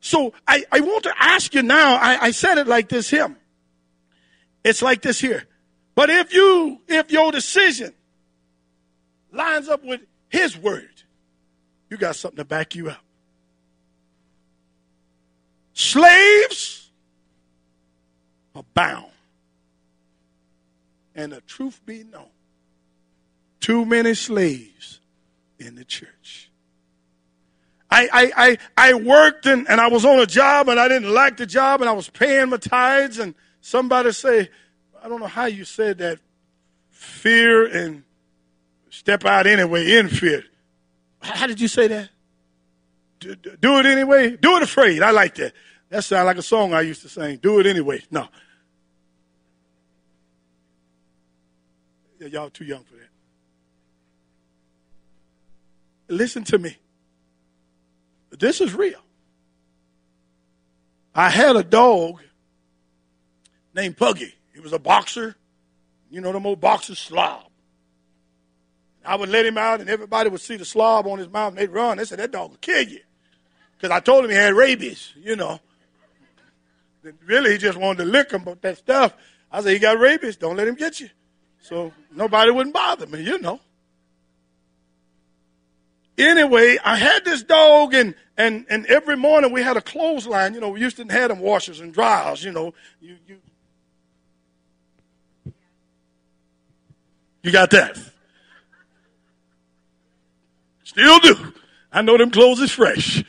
So 0.00 0.32
I, 0.46 0.64
I 0.72 0.80
want 0.80 1.04
to 1.04 1.14
ask 1.18 1.54
you 1.54 1.62
now, 1.62 1.94
I, 1.94 2.18
I 2.22 2.30
said 2.32 2.58
it 2.58 2.66
like 2.66 2.88
this 2.88 3.10
here. 3.10 3.36
It's 4.64 4.82
like 4.82 5.02
this 5.02 5.20
here. 5.20 5.46
But 5.94 6.10
if 6.10 6.32
you, 6.32 6.80
if 6.88 7.10
your 7.10 7.32
decision 7.32 7.92
lines 9.32 9.68
up 9.68 9.84
with 9.84 10.00
his 10.28 10.56
word, 10.56 10.88
you 11.90 11.96
got 11.96 12.16
something 12.16 12.38
to 12.38 12.44
back 12.44 12.74
you 12.74 12.90
up. 12.90 13.02
Slaves 15.74 16.90
are 18.54 18.64
bound. 18.74 19.06
And 21.14 21.32
the 21.32 21.42
truth 21.42 21.80
be 21.84 22.04
known, 22.04 22.30
too 23.60 23.84
many 23.84 24.14
slaves 24.14 25.00
in 25.58 25.74
the 25.74 25.84
church. 25.84 26.50
I, 27.90 28.08
I, 28.10 28.32
I, 28.36 28.90
I 28.90 28.94
worked 28.94 29.44
and, 29.44 29.68
and 29.68 29.78
I 29.78 29.88
was 29.88 30.06
on 30.06 30.18
a 30.18 30.24
job 30.24 30.70
and 30.70 30.80
I 30.80 30.88
didn't 30.88 31.12
like 31.12 31.36
the 31.36 31.44
job 31.44 31.82
and 31.82 31.90
I 31.90 31.92
was 31.92 32.08
paying 32.08 32.48
my 32.48 32.56
tithes 32.56 33.18
and 33.18 33.34
somebody 33.60 34.12
say, 34.12 34.48
I 35.02 35.08
don't 35.08 35.20
know 35.20 35.26
how 35.26 35.46
you 35.46 35.64
said 35.64 35.98
that, 35.98 36.20
fear 36.90 37.66
and 37.66 38.04
step 38.90 39.24
out 39.24 39.46
anyway 39.46 39.96
in 39.96 40.08
fear. 40.08 40.44
How 41.20 41.46
did 41.46 41.60
you 41.60 41.68
say 41.68 41.88
that? 41.88 42.10
Do, 43.18 43.34
do 43.34 43.78
it 43.78 43.86
anyway? 43.86 44.36
Do 44.36 44.56
it 44.56 44.62
afraid. 44.62 45.02
I 45.02 45.10
like 45.10 45.34
that. 45.36 45.52
That 45.88 46.04
sounds 46.04 46.26
like 46.26 46.36
a 46.36 46.42
song 46.42 46.72
I 46.72 46.82
used 46.82 47.02
to 47.02 47.08
sing. 47.08 47.38
Do 47.38 47.58
it 47.60 47.66
anyway. 47.66 48.02
No. 48.10 48.28
Yeah, 52.20 52.28
y'all 52.28 52.50
too 52.50 52.64
young 52.64 52.84
for 52.84 52.94
that. 52.94 53.08
Listen 56.08 56.44
to 56.44 56.58
me. 56.58 56.76
This 58.30 58.60
is 58.60 58.74
real. 58.74 59.00
I 61.14 61.28
had 61.28 61.56
a 61.56 61.62
dog 61.62 62.20
named 63.74 63.96
Puggy. 63.96 64.34
Was 64.62 64.72
a 64.72 64.78
boxer. 64.78 65.36
You 66.10 66.20
know, 66.20 66.32
them 66.32 66.46
old 66.46 66.60
boxers 66.60 66.98
slob. 66.98 67.44
I 69.04 69.16
would 69.16 69.28
let 69.28 69.44
him 69.44 69.58
out, 69.58 69.80
and 69.80 69.90
everybody 69.90 70.30
would 70.30 70.40
see 70.40 70.56
the 70.56 70.64
slob 70.64 71.06
on 71.06 71.18
his 71.18 71.28
mouth, 71.28 71.50
and 71.50 71.58
they'd 71.58 71.70
run. 71.70 71.98
They 71.98 72.04
said, 72.04 72.20
That 72.20 72.30
dog 72.30 72.50
will 72.50 72.58
kill 72.58 72.82
you. 72.82 73.00
Because 73.76 73.90
I 73.90 74.00
told 74.00 74.24
him 74.24 74.30
he 74.30 74.36
had 74.36 74.54
rabies, 74.54 75.12
you 75.16 75.34
know. 75.34 75.58
Really, 77.26 77.52
he 77.52 77.58
just 77.58 77.76
wanted 77.76 78.04
to 78.04 78.10
lick 78.10 78.30
him, 78.30 78.44
but 78.44 78.62
that 78.62 78.78
stuff, 78.78 79.14
I 79.50 79.60
said, 79.60 79.72
He 79.72 79.78
got 79.80 79.98
rabies. 79.98 80.36
Don't 80.36 80.56
let 80.56 80.68
him 80.68 80.76
get 80.76 81.00
you. 81.00 81.08
So 81.60 81.92
nobody 82.14 82.52
wouldn't 82.52 82.74
bother 82.74 83.06
me, 83.06 83.22
you 83.22 83.38
know 83.38 83.60
anyway, 86.18 86.78
I 86.84 86.96
had 86.96 87.24
this 87.24 87.42
dog, 87.42 87.94
and, 87.94 88.14
and, 88.36 88.66
and 88.68 88.86
every 88.86 89.16
morning 89.16 89.52
we 89.52 89.62
had 89.62 89.76
a 89.76 89.80
clothesline. 89.80 90.54
You 90.54 90.60
know, 90.60 90.70
we 90.70 90.80
used 90.80 90.96
to 90.96 91.04
have 91.04 91.28
them 91.28 91.40
washers 91.40 91.80
and 91.80 91.92
dryers. 91.92 92.44
You 92.44 92.52
know, 92.52 92.74
you 93.00 93.16
you 93.26 93.38
you 97.42 97.52
got 97.52 97.70
that. 97.70 97.98
Still 100.84 101.18
do. 101.20 101.52
I 101.92 102.02
know 102.02 102.16
them 102.18 102.30
clothes 102.30 102.60
is 102.60 102.70
fresh. 102.70 103.24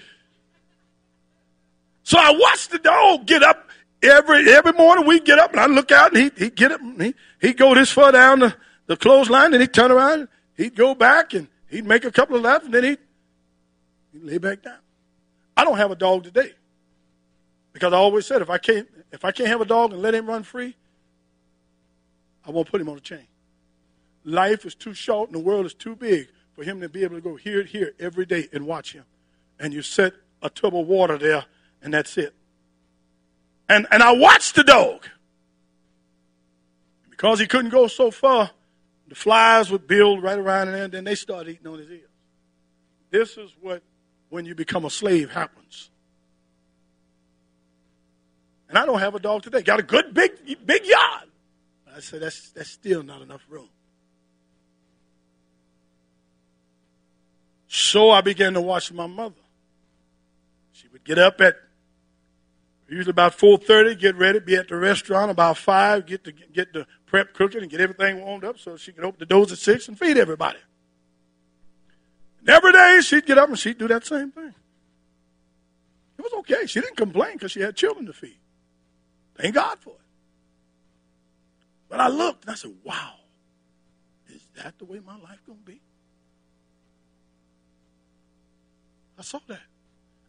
So 2.03 2.17
I 2.19 2.31
watched 2.37 2.71
the 2.71 2.79
dog 2.79 3.25
get 3.25 3.43
up 3.43 3.69
every 4.01 4.51
every 4.51 4.73
morning. 4.73 5.05
We 5.05 5.19
get 5.19 5.39
up 5.39 5.51
and 5.51 5.59
I 5.59 5.67
look 5.67 5.91
out 5.91 6.13
and 6.13 6.23
he 6.23 6.43
he 6.45 6.49
get 6.49 6.71
up. 6.71 6.81
He 6.99 7.15
he'd 7.39 7.57
go 7.57 7.73
this 7.73 7.91
far 7.91 8.11
down 8.11 8.39
the, 8.39 8.55
the 8.87 8.97
clothesline 8.97 9.53
and 9.53 9.61
he'd 9.61 9.73
turn 9.73 9.91
around. 9.91 10.27
He'd 10.55 10.75
go 10.75 10.93
back 10.93 11.33
and 11.33 11.47
He'd 11.73 11.87
make 11.87 12.05
a 12.05 12.11
couple 12.11 12.35
of 12.35 12.43
laps 12.43 12.65
and 12.65 12.73
then 12.75 12.83
he'd, 12.83 12.99
he'd 14.11 14.23
lay 14.23 14.37
back 14.37 14.61
down. 14.61 14.77
I 15.57 15.63
don't 15.63 15.77
have 15.77 15.89
a 15.89 15.95
dog 15.95 16.23
today 16.23 16.53
because 17.73 17.93
I 17.93 17.97
always 17.97 18.27
said 18.27 18.43
if 18.43 18.49
I 18.51 18.59
can't 18.59 18.87
if 19.11 19.25
I 19.25 19.31
can't 19.31 19.49
have 19.49 19.59
a 19.59 19.65
dog 19.65 19.91
and 19.91 19.99
let 19.99 20.13
him 20.13 20.27
run 20.27 20.43
free, 20.43 20.75
I 22.45 22.51
won't 22.51 22.69
put 22.69 22.79
him 22.79 22.89
on 22.89 22.97
a 22.97 22.99
chain. 22.99 23.25
Life 24.25 24.65
is 24.65 24.75
too 24.75 24.93
short 24.93 25.29
and 25.29 25.35
the 25.35 25.43
world 25.43 25.65
is 25.65 25.73
too 25.73 25.95
big 25.95 26.27
for 26.53 26.63
him 26.63 26.79
to 26.81 26.89
be 26.89 27.03
able 27.03 27.15
to 27.15 27.21
go 27.21 27.35
here, 27.35 27.63
here 27.63 27.93
every 27.99 28.25
day 28.25 28.47
and 28.53 28.65
watch 28.65 28.93
him. 28.93 29.05
And 29.59 29.73
you 29.73 29.81
set 29.81 30.13
a 30.41 30.49
tub 30.49 30.75
of 30.75 30.87
water 30.87 31.17
there, 31.17 31.45
and 31.81 31.93
that's 31.93 32.17
it. 32.17 32.33
And, 33.69 33.87
and 33.91 34.03
I 34.03 34.11
watched 34.11 34.55
the 34.55 34.63
dog. 34.63 35.05
Because 37.09 37.39
he 37.39 37.47
couldn't 37.47 37.71
go 37.71 37.87
so 37.87 38.11
far, 38.11 38.51
the 39.07 39.15
flies 39.15 39.71
would 39.71 39.87
build 39.87 40.21
right 40.21 40.37
around 40.37 40.71
there, 40.71 40.83
and 40.83 40.93
then 40.93 41.03
they 41.03 41.15
started 41.15 41.51
eating 41.51 41.67
on 41.67 41.79
his 41.79 41.89
ears. 41.89 42.09
This 43.09 43.37
is 43.37 43.51
what, 43.61 43.81
when 44.29 44.45
you 44.45 44.55
become 44.55 44.85
a 44.85 44.89
slave, 44.89 45.31
happens. 45.31 45.89
And 48.73 48.77
I 48.77 48.87
don't 48.87 48.99
have 48.99 49.13
a 49.13 49.19
dog 49.19 49.43
today. 49.43 49.61
Got 49.61 49.79
a 49.79 49.83
good 49.83 50.15
big 50.15 50.31
big 50.65 50.85
yard. 50.87 51.29
I 51.95 51.99
said 51.99 52.23
that's 52.23 52.49
that's 52.49 52.71
still 52.71 53.03
not 53.03 53.21
enough 53.21 53.45
room. 53.47 53.69
So 57.75 58.11
I 58.11 58.21
began 58.21 58.53
to 58.53 58.61
watch 58.61 58.91
my 58.91 59.07
mother. 59.07 59.41
She 60.73 60.87
would 60.89 61.03
get 61.03 61.17
up 61.17 61.41
at 61.41 61.55
usually 62.87 63.09
about 63.09 63.35
4.30, 63.35 63.97
get 63.97 64.15
ready, 64.15 64.39
be 64.39 64.55
at 64.55 64.67
the 64.67 64.75
restaurant 64.75 65.31
about 65.31 65.57
5, 65.57 66.05
get 66.05 66.23
to 66.25 66.31
get 66.31 66.71
the 66.71 66.85
prep 67.07 67.33
cooking 67.33 67.63
and 67.63 67.71
get 67.71 67.81
everything 67.81 68.21
warmed 68.21 68.43
up 68.43 68.59
so 68.59 68.77
she 68.77 68.91
could 68.91 69.03
open 69.03 69.17
the 69.17 69.25
doors 69.25 69.51
at 69.51 69.57
6 69.57 69.87
and 69.87 69.97
feed 69.97 70.19
everybody. 70.19 70.59
And 72.41 72.49
every 72.49 72.73
day 72.73 72.99
she'd 73.01 73.25
get 73.25 73.39
up 73.39 73.49
and 73.49 73.57
she'd 73.57 73.79
do 73.79 73.87
that 73.87 74.05
same 74.05 74.29
thing. 74.31 74.53
It 76.19 76.21
was 76.21 76.33
okay. 76.41 76.67
She 76.67 76.79
didn't 76.79 76.97
complain 76.97 77.33
because 77.33 77.53
she 77.53 77.61
had 77.61 77.75
children 77.75 78.05
to 78.05 78.13
feed. 78.13 78.37
Thank 79.35 79.55
God 79.55 79.79
for 79.79 79.95
it. 79.95 79.99
But 81.89 82.01
I 82.01 82.07
looked 82.07 82.43
and 82.43 82.51
I 82.51 82.55
said, 82.55 82.75
wow, 82.83 83.15
is 84.29 84.47
that 84.57 84.77
the 84.77 84.85
way 84.85 84.99
my 85.03 85.17
life 85.17 85.39
going 85.47 85.57
to 85.57 85.65
be? 85.65 85.81
I 89.23 89.25
saw 89.25 89.39
that. 89.47 89.61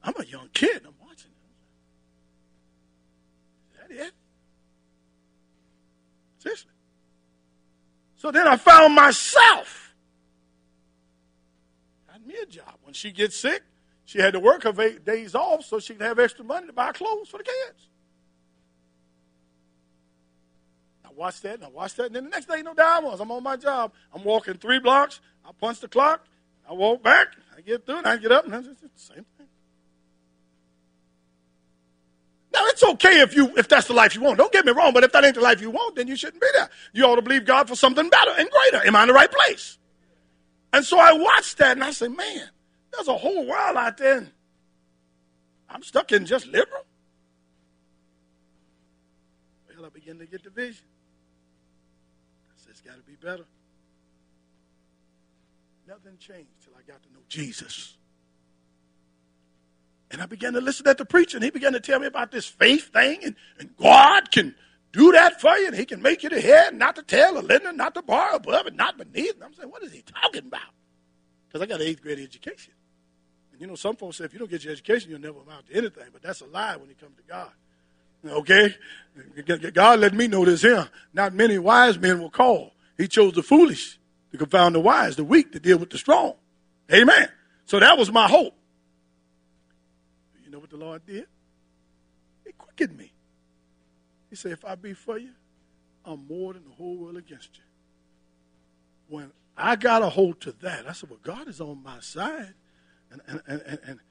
I'm 0.04 0.14
a 0.20 0.24
young 0.24 0.48
kid. 0.52 0.82
I'm 0.86 0.94
watching 1.04 1.32
it. 3.82 3.90
Is 3.90 3.98
that 3.98 4.06
it? 4.06 4.12
Seriously. 6.38 6.70
So 8.14 8.30
then 8.30 8.46
I 8.46 8.56
found 8.56 8.94
myself. 8.94 9.96
Got 12.06 12.24
me 12.24 12.36
a 12.40 12.46
job. 12.46 12.74
When 12.84 12.94
she 12.94 13.10
gets 13.10 13.36
sick, 13.36 13.64
she 14.04 14.20
had 14.20 14.34
to 14.34 14.38
work 14.38 14.62
her 14.62 14.90
days 15.00 15.34
off 15.34 15.64
so 15.64 15.80
she 15.80 15.94
could 15.94 16.06
have 16.06 16.20
extra 16.20 16.44
money 16.44 16.68
to 16.68 16.72
buy 16.72 16.92
clothes 16.92 17.28
for 17.28 17.38
the 17.38 17.44
kids. 17.44 17.88
I 21.04 21.08
watched 21.16 21.42
that 21.42 21.56
and 21.56 21.64
I 21.64 21.68
watched 21.68 21.96
that. 21.96 22.06
And 22.06 22.14
then 22.14 22.24
the 22.24 22.30
next 22.30 22.46
day, 22.46 22.62
I 22.62 23.00
was. 23.00 23.18
I'm 23.18 23.32
on 23.32 23.42
my 23.42 23.56
job. 23.56 23.92
I'm 24.14 24.22
walking 24.22 24.54
three 24.54 24.78
blocks. 24.78 25.20
I 25.44 25.50
punch 25.50 25.80
the 25.80 25.88
clock. 25.88 26.24
I 26.68 26.72
walk 26.72 27.02
back. 27.02 27.28
I 27.56 27.60
get 27.60 27.86
through 27.86 28.00
it. 28.00 28.06
I 28.06 28.16
get 28.16 28.32
up. 28.32 28.46
And 28.46 28.54
it's 28.54 28.80
the 28.80 28.88
same 28.94 29.24
thing. 29.36 29.46
Now 32.52 32.60
it's 32.66 32.84
okay 32.84 33.20
if 33.20 33.34
you 33.34 33.52
if 33.56 33.68
that's 33.68 33.88
the 33.88 33.92
life 33.94 34.14
you 34.14 34.20
want. 34.20 34.38
Don't 34.38 34.52
get 34.52 34.64
me 34.64 34.72
wrong, 34.72 34.92
but 34.92 35.02
if 35.02 35.12
that 35.12 35.24
ain't 35.24 35.34
the 35.34 35.40
life 35.40 35.60
you 35.60 35.70
want, 35.70 35.96
then 35.96 36.06
you 36.06 36.14
shouldn't 36.14 36.40
be 36.40 36.46
there. 36.54 36.70
You 36.92 37.04
ought 37.04 37.16
to 37.16 37.22
believe 37.22 37.44
God 37.44 37.68
for 37.68 37.74
something 37.74 38.08
better 38.08 38.30
and 38.38 38.48
greater. 38.48 38.86
Am 38.86 38.94
I 38.94 39.02
in 39.02 39.08
the 39.08 39.14
right 39.14 39.30
place? 39.30 39.78
And 40.72 40.84
so 40.84 40.98
I 40.98 41.12
watched 41.12 41.58
that 41.58 41.72
and 41.72 41.84
I 41.84 41.90
said, 41.90 42.12
man, 42.12 42.48
there's 42.92 43.08
a 43.08 43.16
whole 43.16 43.46
world 43.46 43.76
out 43.76 43.96
there. 43.96 44.28
I'm 45.68 45.82
stuck 45.82 46.12
in 46.12 46.26
just 46.26 46.46
Liberal. 46.46 46.84
Well, 49.68 49.86
I 49.86 49.88
begin 49.88 50.18
to 50.18 50.26
get 50.26 50.44
the 50.44 50.50
vision. 50.50 50.84
I 52.48 52.54
said, 52.56 52.70
it's 52.70 52.80
got 52.80 52.96
to 52.96 53.02
be 53.02 53.16
better. 53.16 53.44
Nothing 55.86 56.16
changed 56.18 56.50
till 56.62 56.72
I 56.78 56.82
got 56.90 57.02
to 57.02 57.12
know 57.12 57.20
Jesus. 57.28 57.96
And 60.10 60.22
I 60.22 60.26
began 60.26 60.52
to 60.52 60.60
listen 60.60 60.86
at 60.86 60.98
the 60.98 61.04
preacher, 61.04 61.36
and 61.36 61.44
he 61.44 61.50
began 61.50 61.72
to 61.72 61.80
tell 61.80 61.98
me 61.98 62.06
about 62.06 62.30
this 62.30 62.46
faith 62.46 62.92
thing, 62.92 63.20
and, 63.24 63.34
and 63.58 63.76
God 63.76 64.30
can 64.30 64.54
do 64.92 65.12
that 65.12 65.40
for 65.40 65.56
you, 65.56 65.66
and 65.66 65.76
he 65.76 65.84
can 65.84 66.00
make 66.00 66.22
you 66.22 66.28
the 66.28 66.40
head, 66.40 66.74
not 66.74 66.94
the 66.94 67.02
tail, 67.02 67.38
a 67.38 67.40
lender, 67.40 67.72
not 67.72 67.94
the 67.94 68.02
bar 68.02 68.34
above, 68.34 68.66
and 68.66 68.76
not 68.76 68.96
beneath. 68.96 69.34
And 69.34 69.44
I'm 69.44 69.54
saying, 69.54 69.70
what 69.70 69.82
is 69.82 69.92
he 69.92 70.02
talking 70.02 70.46
about? 70.46 70.60
Because 71.48 71.62
I 71.62 71.66
got 71.66 71.80
an 71.80 71.86
eighth 71.88 72.02
grade 72.02 72.20
education. 72.20 72.72
And 73.52 73.60
you 73.60 73.66
know, 73.66 73.74
some 73.74 73.96
folks 73.96 74.18
say 74.18 74.24
if 74.24 74.32
you 74.32 74.38
don't 74.38 74.50
get 74.50 74.62
your 74.64 74.72
education, 74.72 75.10
you'll 75.10 75.20
never 75.20 75.40
amount 75.40 75.66
to 75.66 75.74
anything. 75.74 76.04
But 76.12 76.22
that's 76.22 76.40
a 76.40 76.46
lie 76.46 76.76
when 76.76 76.90
it 76.90 76.98
comes 76.98 77.16
to 77.16 77.22
God. 77.22 77.50
Okay? 78.26 78.74
God 79.72 80.00
let 80.00 80.14
me 80.14 80.28
know 80.28 80.44
this 80.44 80.62
here. 80.62 80.88
Not 81.12 81.34
many 81.34 81.58
wise 81.58 81.98
men 81.98 82.20
will 82.20 82.30
call. 82.30 82.72
He 82.96 83.08
chose 83.08 83.32
the 83.34 83.42
foolish 83.42 83.98
to 84.34 84.38
confound 84.38 84.74
the 84.74 84.80
wise, 84.80 85.14
the 85.14 85.22
weak 85.22 85.52
to 85.52 85.60
deal 85.60 85.78
with 85.78 85.90
the 85.90 85.96
strong. 85.96 86.34
Amen. 86.92 87.28
So 87.66 87.78
that 87.78 87.96
was 87.96 88.10
my 88.10 88.26
hope. 88.26 88.52
You 90.44 90.50
know 90.50 90.58
what 90.58 90.70
the 90.70 90.76
Lord 90.76 91.06
did? 91.06 91.28
He 92.44 92.50
quickened 92.50 92.98
me. 92.98 93.12
He 94.30 94.34
said, 94.34 94.50
if 94.50 94.64
I 94.64 94.74
be 94.74 94.92
for 94.92 95.18
you, 95.18 95.30
I'm 96.04 96.26
more 96.26 96.52
than 96.52 96.64
the 96.64 96.74
whole 96.74 96.96
world 96.96 97.16
against 97.16 97.50
you. 97.54 97.62
When 99.06 99.30
I 99.56 99.76
got 99.76 100.02
a 100.02 100.08
hold 100.08 100.40
to 100.40 100.52
that, 100.62 100.88
I 100.88 100.92
said, 100.94 101.10
well, 101.10 101.20
God 101.22 101.46
is 101.46 101.60
on 101.60 101.80
my 101.84 102.00
side. 102.00 102.54
And, 103.12 103.20
and, 103.28 103.40
and, 103.46 103.62
and, 103.64 103.78
and 103.86 104.00
I 104.00 104.02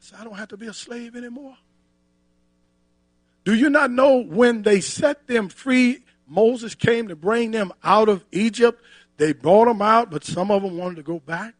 said, 0.00 0.18
I 0.20 0.24
don't 0.24 0.36
have 0.36 0.48
to 0.48 0.58
be 0.58 0.66
a 0.66 0.74
slave 0.74 1.16
anymore. 1.16 1.56
Do 3.44 3.54
you 3.54 3.70
not 3.70 3.90
know 3.90 4.22
when 4.22 4.64
they 4.64 4.82
set 4.82 5.28
them 5.28 5.48
free, 5.48 6.03
Moses 6.26 6.74
came 6.74 7.08
to 7.08 7.16
bring 7.16 7.50
them 7.50 7.72
out 7.82 8.08
of 8.08 8.24
Egypt? 8.32 8.82
They 9.16 9.32
brought 9.32 9.66
them 9.66 9.82
out, 9.82 10.10
but 10.10 10.24
some 10.24 10.50
of 10.50 10.62
them 10.62 10.76
wanted 10.76 10.96
to 10.96 11.02
go 11.02 11.20
back. 11.20 11.54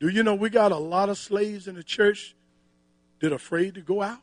Do 0.00 0.08
you 0.08 0.22
know 0.22 0.34
we 0.34 0.48
got 0.48 0.72
a 0.72 0.78
lot 0.78 1.10
of 1.10 1.18
slaves 1.18 1.68
in 1.68 1.74
the 1.74 1.84
church 1.84 2.34
that 3.20 3.32
are 3.32 3.36
afraid 3.36 3.74
to 3.74 3.82
go 3.82 4.02
out? 4.02 4.18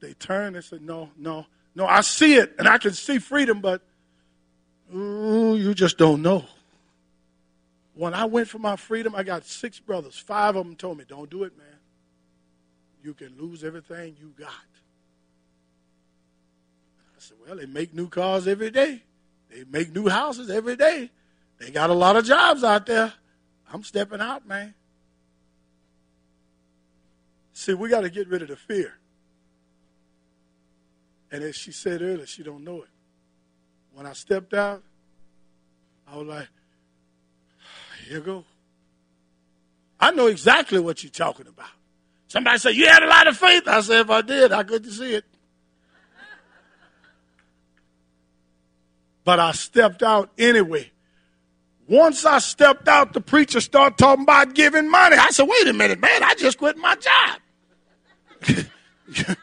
They 0.00 0.14
turned 0.14 0.56
and 0.56 0.64
said, 0.64 0.82
No, 0.82 1.10
no, 1.16 1.46
no, 1.74 1.86
I 1.86 2.00
see 2.00 2.36
it 2.36 2.54
and 2.58 2.68
I 2.68 2.78
can 2.78 2.92
see 2.92 3.18
freedom, 3.18 3.60
but 3.60 3.82
ooh, 4.94 5.56
you 5.56 5.74
just 5.74 5.98
don't 5.98 6.22
know. 6.22 6.44
When 7.94 8.14
I 8.14 8.24
went 8.24 8.48
for 8.48 8.58
my 8.58 8.76
freedom, 8.76 9.14
I 9.14 9.22
got 9.22 9.44
six 9.44 9.78
brothers. 9.78 10.16
Five 10.16 10.56
of 10.56 10.64
them 10.64 10.76
told 10.76 10.98
me, 10.98 11.04
Don't 11.06 11.28
do 11.28 11.44
it, 11.44 11.56
man. 11.58 11.66
You 13.02 13.14
can 13.14 13.36
lose 13.38 13.64
everything 13.64 14.16
you 14.20 14.32
got. 14.38 14.50
Said, 17.22 17.36
Well, 17.46 17.56
they 17.56 17.66
make 17.66 17.94
new 17.94 18.08
cars 18.08 18.48
every 18.48 18.70
day, 18.70 19.02
they 19.48 19.64
make 19.70 19.94
new 19.94 20.08
houses 20.08 20.50
every 20.50 20.74
day. 20.76 21.10
They 21.58 21.70
got 21.70 21.90
a 21.90 21.94
lot 21.94 22.16
of 22.16 22.24
jobs 22.24 22.64
out 22.64 22.86
there. 22.86 23.12
I'm 23.72 23.84
stepping 23.84 24.20
out, 24.20 24.46
man. 24.46 24.74
See, 27.52 27.74
we 27.74 27.88
got 27.88 28.00
to 28.00 28.10
get 28.10 28.28
rid 28.28 28.42
of 28.42 28.48
the 28.48 28.56
fear. 28.56 28.94
And 31.30 31.44
as 31.44 31.54
she 31.54 31.70
said 31.70 32.02
earlier, 32.02 32.26
she 32.26 32.42
don't 32.42 32.64
know 32.64 32.78
it. 32.82 32.88
When 33.94 34.04
I 34.04 34.14
stepped 34.14 34.52
out, 34.52 34.82
I 36.10 36.16
was 36.16 36.26
like, 36.26 36.48
here 38.08 38.20
go. 38.20 38.44
I 40.00 40.10
know 40.10 40.26
exactly 40.26 40.80
what 40.80 41.04
you're 41.04 41.12
talking 41.12 41.46
about. 41.46 41.70
Somebody 42.26 42.58
said, 42.58 42.74
You 42.74 42.88
had 42.88 43.04
a 43.04 43.06
lot 43.06 43.28
of 43.28 43.36
faith. 43.36 43.68
I 43.68 43.80
said, 43.82 44.00
If 44.00 44.10
I 44.10 44.22
did, 44.22 44.50
I 44.50 44.64
couldn't 44.64 44.90
see 44.90 45.14
it. 45.14 45.24
But 49.24 49.38
I 49.38 49.52
stepped 49.52 50.02
out 50.02 50.30
anyway. 50.36 50.90
Once 51.88 52.24
I 52.24 52.38
stepped 52.38 52.88
out, 52.88 53.12
the 53.12 53.20
preacher 53.20 53.60
started 53.60 53.98
talking 53.98 54.22
about 54.22 54.54
giving 54.54 54.90
money. 54.90 55.16
I 55.16 55.30
said, 55.30 55.48
Wait 55.48 55.66
a 55.68 55.72
minute, 55.72 56.00
man, 56.00 56.22
I 56.22 56.34
just 56.34 56.58
quit 56.58 56.76
my 56.76 56.96
job. 56.96 57.40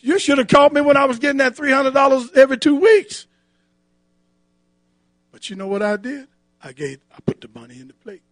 you 0.00 0.18
should 0.18 0.38
have 0.38 0.48
called 0.48 0.72
me 0.72 0.80
when 0.80 0.96
I 0.96 1.04
was 1.04 1.18
getting 1.18 1.38
that 1.38 1.56
$300 1.56 2.36
every 2.36 2.58
two 2.58 2.76
weeks. 2.76 3.26
But 5.32 5.50
you 5.50 5.56
know 5.56 5.68
what 5.68 5.82
I 5.82 5.96
did? 5.96 6.28
I 6.62 6.72
gave, 6.72 7.00
I 7.12 7.18
put 7.24 7.40
the 7.40 7.48
money 7.54 7.78
in 7.80 7.88
the 7.88 7.94
plate. 7.94 8.22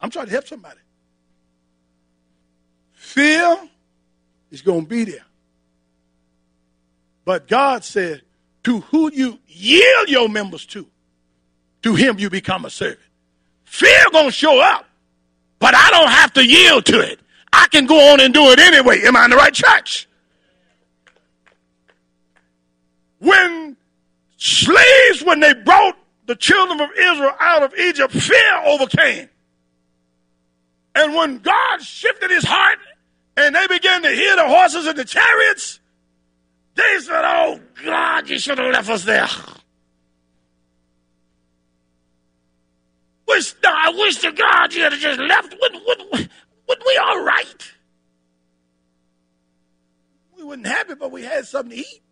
I'm 0.00 0.10
trying 0.10 0.26
to 0.26 0.32
help 0.32 0.46
somebody. 0.46 0.80
Fear 2.92 3.68
is 4.50 4.62
going 4.62 4.82
to 4.82 4.88
be 4.88 5.04
there. 5.04 5.24
But 7.24 7.48
God 7.48 7.84
said, 7.84 8.22
to 8.64 8.80
who 8.80 9.12
you 9.12 9.38
yield 9.46 10.08
your 10.08 10.28
members 10.28 10.66
to, 10.66 10.86
to 11.82 11.94
him 11.94 12.18
you 12.18 12.30
become 12.30 12.64
a 12.64 12.70
servant. 12.70 13.00
Fear 13.64 14.04
to 14.12 14.30
show 14.30 14.60
up, 14.60 14.84
but 15.58 15.74
I 15.74 15.90
don't 15.90 16.10
have 16.10 16.32
to 16.34 16.44
yield 16.44 16.84
to 16.86 17.00
it. 17.00 17.20
I 17.52 17.66
can 17.68 17.86
go 17.86 18.12
on 18.12 18.20
and 18.20 18.32
do 18.32 18.50
it 18.50 18.58
anyway. 18.58 19.02
Am 19.02 19.16
I 19.16 19.24
in 19.24 19.30
the 19.30 19.36
right 19.36 19.52
church? 19.52 20.08
When 23.18 23.76
slaves, 24.36 25.22
when 25.22 25.40
they 25.40 25.52
brought 25.52 25.96
the 26.26 26.36
children 26.36 26.80
of 26.80 26.90
Israel 26.96 27.32
out 27.38 27.62
of 27.62 27.74
Egypt, 27.74 28.12
fear 28.12 28.62
overcame. 28.64 29.28
And 30.94 31.14
when 31.14 31.38
God 31.38 31.82
shifted 31.82 32.30
his 32.30 32.44
heart 32.44 32.78
and 33.36 33.54
they 33.54 33.66
began 33.66 34.02
to 34.02 34.10
hear 34.10 34.36
the 34.36 34.46
horses 34.46 34.86
and 34.86 34.96
the 34.96 35.04
chariots, 35.04 35.79
they 36.80 37.00
said, 37.00 37.22
Oh 37.24 37.60
God, 37.84 38.28
you 38.28 38.38
should 38.38 38.58
have 38.58 38.72
left 38.72 38.88
us 38.88 39.04
there. 39.04 39.28
Wish, 43.28 43.54
no, 43.62 43.70
I 43.72 43.90
wish 43.90 44.16
to 44.18 44.32
God 44.32 44.74
you 44.74 44.82
had 44.82 44.92
just 44.94 45.20
left. 45.20 45.54
What, 45.58 45.72
what, 45.84 46.28
But 46.66 46.82
we 46.86 46.96
all 46.96 47.24
right. 47.24 47.72
We 50.36 50.44
wasn't 50.44 50.66
happy, 50.66 50.94
but 50.94 51.12
we 51.12 51.22
had 51.22 51.46
something 51.46 51.76
to 51.76 51.78
eat. 51.78 52.02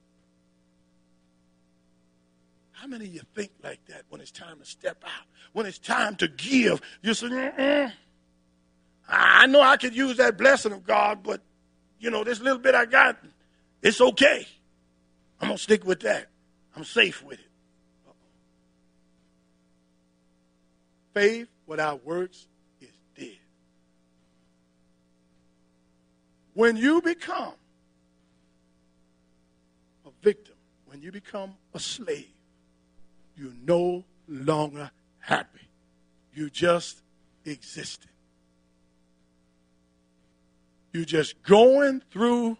How 2.73 2.87
many 2.87 3.07
of 3.07 3.15
you 3.15 3.21
think 3.35 3.51
like 3.63 3.85
that 3.87 4.03
when 4.09 4.21
it's 4.21 4.31
time 4.31 4.61
to 4.61 4.65
step 4.65 5.03
out? 5.05 5.27
When 5.53 5.67
it's 5.67 5.79
time 5.79 6.15
to 6.17 6.29
give, 6.29 6.81
you 7.03 7.15
say, 7.15 7.27
Mm-mm. 7.27 7.93
I 9.09 9.47
know 9.47 9.61
I 9.61 9.77
could 9.77 9.97
use 9.97 10.19
that 10.19 10.37
blessing 10.37 10.73
of 10.73 10.85
God, 10.85 11.23
but 11.23 11.41
you 11.99 12.11
know, 12.11 12.23
this 12.23 12.41
little 12.41 12.59
bit 12.59 12.75
I 12.75 12.85
got, 12.85 13.19
it's 13.83 14.01
okay. 14.01 14.47
I'm 15.41 15.49
gonna 15.49 15.59
stick 15.59 15.85
with 15.85 16.01
that. 16.01 16.29
I'm 16.75 16.85
safe 16.85 17.25
with 17.25 17.39
it. 17.39 17.45
Faith 21.15 21.49
without 21.67 22.05
works 22.05 22.47
is 22.81 22.91
dead. 23.17 23.39
When 26.55 26.77
you 26.77 27.01
become 27.03 27.55
a 30.07 30.11
victim, 30.23 30.55
when 30.87 31.03
you 31.03 31.13
become 31.13 31.55
a 31.75 31.81
slave, 31.81 32.27
you're 33.37 33.53
no 33.65 34.05
longer 34.27 34.91
happy. 35.21 35.69
You 36.35 36.51
just 36.51 37.03
existing. 37.45 38.11
You're 40.93 41.05
just 41.05 41.43
going 41.43 42.03
through 42.11 42.59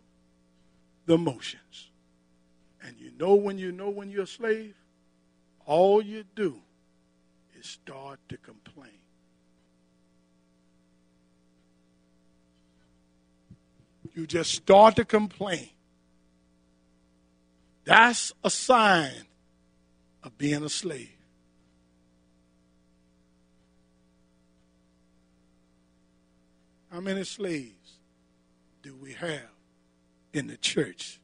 the 1.07 1.19
motions. 1.19 1.88
Know 3.19 3.35
when 3.35 3.59
you 3.59 3.73
know 3.73 3.91
when 3.91 4.11
you're 4.11 4.23
a 4.23 4.27
slave, 4.27 4.75
all 5.67 6.01
you 6.01 6.25
do 6.37 6.61
is 7.59 7.67
start 7.67 8.21
to 8.29 8.37
complain. 8.37 8.93
You 14.15 14.27
just 14.27 14.53
start 14.53 14.97
to 14.97 15.05
complain. 15.05 15.69
That's 17.85 18.33
a 18.45 18.51
sign 18.51 19.27
of 20.23 20.39
being 20.39 20.63
a 20.63 20.69
slave. 20.69 21.11
How 26.93 27.01
many 27.01 27.25
slaves 27.25 27.99
do 28.83 28.95
we 28.95 29.13
have 29.15 29.51
in 30.33 30.47
the 30.47 30.57
church 30.57 31.21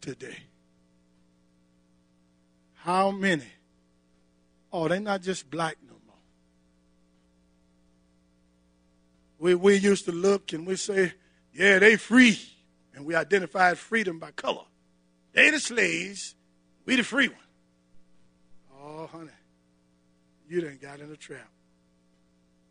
today? 0.00 0.38
How 2.84 3.10
many? 3.10 3.46
Oh, 4.70 4.88
they're 4.88 5.00
not 5.00 5.22
just 5.22 5.50
black 5.50 5.78
no 5.86 5.94
more. 6.06 6.16
We, 9.38 9.54
we 9.54 9.76
used 9.76 10.04
to 10.04 10.12
look 10.12 10.52
and 10.52 10.66
we 10.66 10.76
say, 10.76 11.14
yeah, 11.54 11.78
they 11.78 11.96
free. 11.96 12.38
And 12.94 13.06
we 13.06 13.14
identified 13.14 13.78
freedom 13.78 14.18
by 14.18 14.32
color. 14.32 14.66
They 15.32 15.48
the 15.48 15.60
slaves, 15.60 16.34
we 16.84 16.96
the 16.96 17.04
free 17.04 17.28
one. 17.28 17.38
Oh, 18.78 19.06
honey, 19.06 19.30
you 20.46 20.60
done 20.60 20.78
got 20.80 21.00
in 21.00 21.10
a 21.10 21.16
trap. 21.16 21.48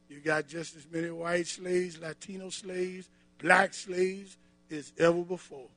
You 0.10 0.20
got 0.20 0.48
just 0.48 0.76
as 0.76 0.86
many 0.92 1.10
white 1.10 1.48
slaves, 1.48 2.00
Latino 2.00 2.52
slaves, 2.52 3.10
black 3.40 3.74
slaves 3.74 4.38
as 4.70 4.94
ever 5.00 5.24
before. 5.24 5.70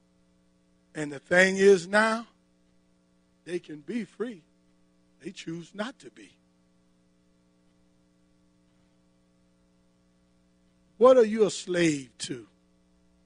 And 0.94 1.10
the 1.10 1.20
thing 1.20 1.56
is 1.56 1.88
now, 1.88 2.26
they 3.46 3.58
can 3.60 3.78
be 3.78 4.04
free. 4.04 4.42
They 5.22 5.30
choose 5.30 5.70
not 5.72 5.98
to 6.00 6.10
be. 6.10 6.30
What 10.98 11.16
are 11.16 11.24
you 11.24 11.46
a 11.46 11.50
slave 11.50 12.10
to 12.18 12.46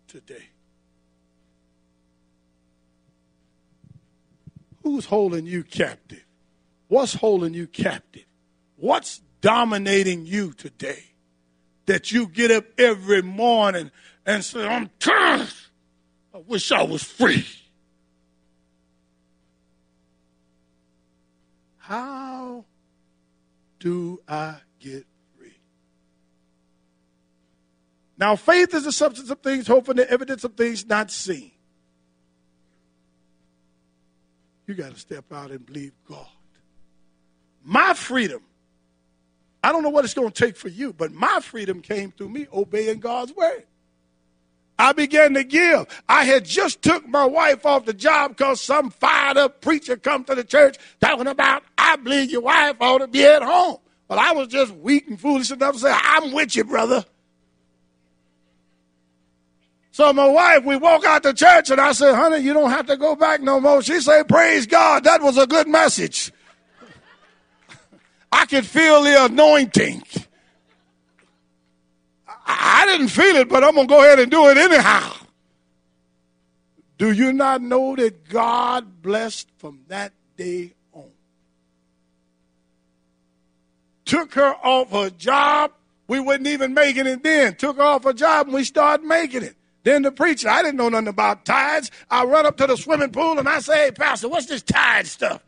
today? 0.07 0.45
Who's 4.83 5.07
holding 5.07 5.47
you 5.47 5.63
captive? 5.63 6.25
What's 6.89 7.15
holding 7.15 7.55
you 7.55 7.67
captive? 7.67 8.25
What's 8.77 9.21
dominating 9.41 10.27
you 10.27 10.53
today? 10.53 11.05
That 11.87 12.13
you 12.13 12.27
get 12.27 12.51
up 12.51 12.65
every 12.79 13.23
morning 13.23 13.91
and 14.27 14.45
say, 14.45 14.67
I'm 14.67 14.91
tired. 14.99 15.49
I 16.35 16.39
wish 16.39 16.73
I 16.73 16.83
was 16.83 17.03
free. 17.03 17.47
How 21.91 22.65
do 23.81 24.23
I 24.29 24.55
get 24.79 25.05
free? 25.37 25.59
Now, 28.17 28.37
faith 28.37 28.73
is 28.75 28.85
the 28.85 28.93
substance 28.93 29.29
of 29.29 29.41
things 29.41 29.67
hoped 29.67 29.87
for, 29.87 29.95
the 29.95 30.09
evidence 30.09 30.45
of 30.45 30.55
things 30.55 30.87
not 30.87 31.11
seen. 31.11 31.51
You 34.69 34.75
got 34.75 34.95
to 34.95 35.01
step 35.01 35.33
out 35.33 35.51
and 35.51 35.67
believe 35.67 35.91
God. 36.09 36.29
My 37.65 37.93
freedom, 37.95 38.43
I 39.65 39.73
don't 39.73 39.83
know 39.83 39.89
what 39.89 40.05
it's 40.05 40.15
going 40.15 40.31
to 40.31 40.45
take 40.45 40.57
for 40.57 40.69
you, 40.69 40.93
but 40.93 41.11
my 41.11 41.41
freedom 41.41 41.83
came 41.83 42.13
through 42.13 42.29
me 42.29 42.47
obeying 42.53 43.01
God's 43.01 43.35
word. 43.35 43.65
I 44.81 44.93
began 44.93 45.35
to 45.35 45.45
give. 45.45 45.87
I 46.09 46.25
had 46.25 46.47
just 46.47 46.81
took 46.81 47.07
my 47.07 47.27
wife 47.27 47.67
off 47.67 47.85
the 47.85 47.93
job 47.93 48.31
because 48.31 48.63
some 48.63 48.91
fired 48.91 49.37
up 49.37 49.61
preacher 49.61 49.99
come 49.99 50.25
to 50.25 50.35
the 50.35 50.43
church 50.43 50.79
talking 51.01 51.27
about, 51.27 51.65
I 51.77 51.97
believe 51.97 52.31
your 52.31 52.41
wife 52.41 52.77
ought 52.81 52.99
to 52.99 53.07
be 53.07 53.23
at 53.25 53.43
home. 53.43 53.77
But 54.09 54.19
I 54.19 54.33
was 54.33 54.49
just 54.49 54.75
weak 54.77 55.07
and 55.07 55.21
foolish 55.21 55.51
enough 55.51 55.75
to 55.75 55.81
say, 55.81 55.93
I'm 55.95 56.33
with 56.33 56.57
you, 56.57 56.65
brother. 56.65 57.05
So 59.93 60.15
my 60.15 60.27
wife, 60.27 60.65
we 60.65 60.77
walk 60.77 61.05
out 61.05 61.25
the 61.25 61.35
church 61.35 61.71
and 61.71 61.79
I 61.79 61.93
said, 61.93 62.15
honey, 62.15 62.39
you 62.39 62.55
don't 62.55 62.71
have 62.71 62.87
to 62.87 62.97
go 62.97 63.15
back 63.15 63.43
no 63.43 63.61
more. 63.61 63.83
She 63.83 64.01
said, 64.01 64.29
praise 64.29 64.67
God. 64.67 65.05
That 65.05 65.21
was 65.21 65.37
a 65.37 65.47
good 65.47 65.69
message. 65.69 66.33
I 68.33 68.47
could 68.47 68.65
feel 68.65 69.03
the 69.03 69.27
anointing. 69.27 70.03
I 72.59 72.87
didn't 72.87 73.09
feel 73.09 73.37
it, 73.37 73.49
but 73.49 73.63
I'm 73.63 73.75
going 73.75 73.87
to 73.87 73.95
go 73.95 74.01
ahead 74.01 74.19
and 74.19 74.31
do 74.31 74.49
it 74.49 74.57
anyhow. 74.57 75.13
Do 76.99 77.13
you 77.13 77.33
not 77.33 77.63
know 77.63 77.97
that 77.97 78.29
God 78.29 79.03
blessed 79.03 79.49
from 79.59 79.81
that 79.89 80.13
day 80.37 80.75
on? 80.93 81.11
Took 84.05 84.35
her 84.35 84.55
off 84.63 84.91
her 84.91 85.11
job. 85.11 85.73
We 86.09 86.21
wasn't 86.21 86.49
even 86.49 86.75
making 86.75 87.07
it 87.07 87.23
then. 87.23 87.55
Took 87.55 87.77
her 87.77 87.83
off 87.83 88.05
her 88.05 88.13
job 88.13 88.49
and 88.49 88.55
we 88.55 88.65
started 88.65 89.07
making 89.07 89.45
it. 89.45 89.57
Then 89.83 90.03
the 90.03 90.13
preacher, 90.13 90.49
I 90.49 90.63
didn't 90.63 90.77
know 90.77 90.91
nothing 90.91 91.09
about 91.09 91.47
tithes. 91.47 91.91
I 92.11 92.25
run 92.25 92.45
up 92.45 92.59
to 92.59 92.67
the 92.67 92.77
swimming 92.77 93.13
pool 93.13 93.39
and 93.39 93.49
I 93.49 93.61
say, 93.61 93.87
hey, 93.87 93.91
Pastor, 93.93 94.29
what's 94.29 94.47
this 94.47 94.63
tithe 94.63 95.07
stuff? 95.07 95.43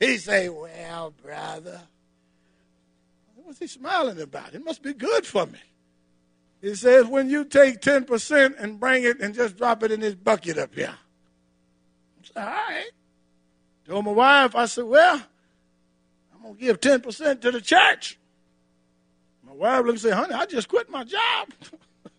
He 0.00 0.18
say, 0.18 0.48
well, 0.48 1.14
brother. 1.22 1.82
What's 3.44 3.60
he 3.60 3.68
smiling 3.68 4.20
about? 4.20 4.54
It 4.54 4.64
must 4.64 4.82
be 4.82 4.92
good 4.92 5.24
for 5.24 5.46
me. 5.46 5.60
He 6.66 6.74
says, 6.74 7.06
when 7.06 7.30
you 7.30 7.44
take 7.44 7.80
10% 7.80 8.56
and 8.58 8.80
bring 8.80 9.04
it 9.04 9.20
and 9.20 9.32
just 9.32 9.56
drop 9.56 9.84
it 9.84 9.92
in 9.92 10.00
this 10.00 10.16
bucket 10.16 10.58
up 10.58 10.74
here. 10.74 10.96
I 12.18 12.26
said, 12.26 12.42
all 12.42 12.44
right. 12.44 12.90
Told 13.86 14.04
my 14.04 14.10
wife, 14.10 14.56
I 14.56 14.66
said, 14.66 14.82
well, 14.82 15.22
I'm 16.34 16.42
going 16.42 16.56
to 16.56 16.60
give 16.60 16.80
10% 16.80 17.40
to 17.42 17.52
the 17.52 17.60
church. 17.60 18.18
My 19.46 19.52
wife 19.52 19.84
looked 19.84 19.90
and 19.90 20.00
said, 20.00 20.14
honey, 20.14 20.34
I 20.34 20.44
just 20.46 20.66
quit 20.66 20.90
my 20.90 21.04
job. 21.04 21.50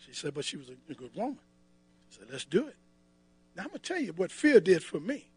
she 0.00 0.12
said, 0.12 0.34
but 0.34 0.44
she 0.44 0.58
was 0.58 0.68
a 0.68 0.92
good 0.92 1.16
woman. 1.16 1.38
She 2.10 2.18
said, 2.18 2.28
let's 2.30 2.44
do 2.44 2.68
it. 2.68 2.76
Now, 3.56 3.62
I'm 3.62 3.68
going 3.68 3.80
to 3.80 3.88
tell 3.88 4.02
you 4.02 4.12
what 4.12 4.30
fear 4.30 4.60
did 4.60 4.84
for 4.84 5.00
me. 5.00 5.30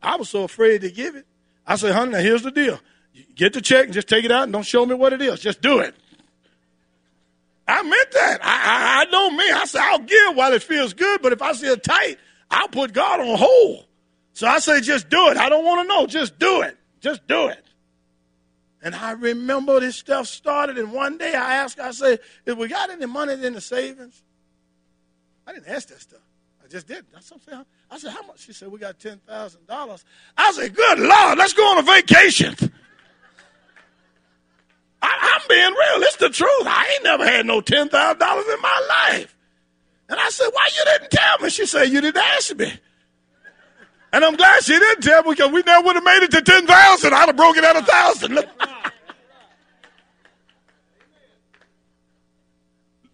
I 0.00 0.14
was 0.14 0.28
so 0.30 0.44
afraid 0.44 0.82
to 0.82 0.90
give 0.92 1.16
it. 1.16 1.26
I 1.66 1.74
said, 1.74 1.96
honey, 1.96 2.12
now 2.12 2.18
here's 2.18 2.42
the 2.42 2.52
deal. 2.52 2.78
Get 3.34 3.54
the 3.54 3.60
check 3.60 3.86
and 3.86 3.92
just 3.92 4.06
take 4.06 4.24
it 4.24 4.30
out 4.30 4.44
and 4.44 4.52
don't 4.52 4.62
show 4.62 4.86
me 4.86 4.94
what 4.94 5.12
it 5.12 5.20
is. 5.20 5.40
Just 5.40 5.60
do 5.60 5.80
it. 5.80 5.96
I 7.66 7.82
meant 7.82 8.10
that. 8.12 8.40
I, 8.42 8.48
I, 8.48 9.02
I 9.02 9.10
know 9.10 9.30
me. 9.30 9.50
I 9.50 9.64
said, 9.66 9.82
I'll 9.82 9.98
give 9.98 10.36
while 10.36 10.52
it 10.52 10.62
feels 10.62 10.94
good, 10.94 11.22
but 11.22 11.32
if 11.32 11.42
I 11.42 11.52
see 11.52 11.66
it 11.66 11.82
tight, 11.82 12.18
I'll 12.50 12.68
put 12.68 12.92
God 12.92 13.20
on 13.20 13.38
hold. 13.38 13.86
So 14.34 14.46
I 14.46 14.58
say, 14.58 14.80
just 14.80 15.08
do 15.08 15.28
it. 15.28 15.36
I 15.36 15.48
don't 15.48 15.64
want 15.64 15.82
to 15.82 15.88
know. 15.88 16.06
Just 16.06 16.38
do 16.38 16.62
it. 16.62 16.76
Just 17.00 17.26
do 17.26 17.48
it. 17.48 17.64
And 18.82 18.94
I 18.94 19.12
remember 19.12 19.78
this 19.78 19.96
stuff 19.96 20.26
started, 20.26 20.76
and 20.76 20.92
one 20.92 21.16
day 21.16 21.34
I 21.34 21.54
asked, 21.56 21.78
I 21.78 21.92
said, 21.92 22.18
if 22.44 22.58
we 22.58 22.66
got 22.66 22.90
any 22.90 23.06
money 23.06 23.34
in 23.34 23.52
the 23.52 23.60
savings? 23.60 24.22
I 25.46 25.52
didn't 25.52 25.68
ask 25.68 25.88
that 25.88 26.00
stuff. 26.00 26.20
I 26.64 26.68
just 26.68 26.88
did. 26.88 27.04
That's 27.12 27.26
something. 27.26 27.64
I 27.90 27.98
said, 27.98 28.10
how 28.12 28.22
much? 28.26 28.40
She 28.40 28.52
said, 28.52 28.72
we 28.72 28.78
got 28.78 28.98
$10,000. 28.98 30.04
I 30.36 30.52
said, 30.52 30.74
good 30.74 30.98
Lord, 30.98 31.38
let's 31.38 31.52
go 31.52 31.62
on 31.62 31.78
a 31.78 31.82
vacation. 31.82 32.56
I, 35.50 35.54
am 35.54 35.58
being 35.58 35.72
real. 35.72 36.08
It's 36.08 36.16
the 36.16 36.30
truth. 36.30 36.66
I 36.66 36.90
ain't 36.94 37.04
never 37.04 37.24
had 37.24 37.46
no 37.46 37.60
$10,000 37.60 37.90
in 37.90 38.62
my 38.62 39.08
life. 39.10 39.36
And 40.08 40.20
I 40.20 40.28
said, 40.30 40.48
why 40.52 40.68
you 40.76 40.84
didn't 40.84 41.10
tell 41.10 41.38
me? 41.38 41.50
She 41.50 41.66
said, 41.66 41.84
you 41.84 42.00
didn't 42.00 42.22
ask 42.22 42.56
me. 42.56 42.72
And 44.12 44.24
I'm 44.24 44.36
glad 44.36 44.62
she 44.62 44.78
didn't 44.78 45.02
tell 45.02 45.22
me 45.22 45.30
because 45.30 45.50
we 45.52 45.62
never 45.62 45.86
would 45.86 45.94
have 45.96 46.04
made 46.04 46.22
it 46.22 46.30
to 46.32 46.42
10,000. 46.42 47.14
I'd 47.14 47.26
have 47.26 47.36
broken 47.36 47.64
at 47.64 47.76
a 47.76 47.80
1,000. 47.80 48.44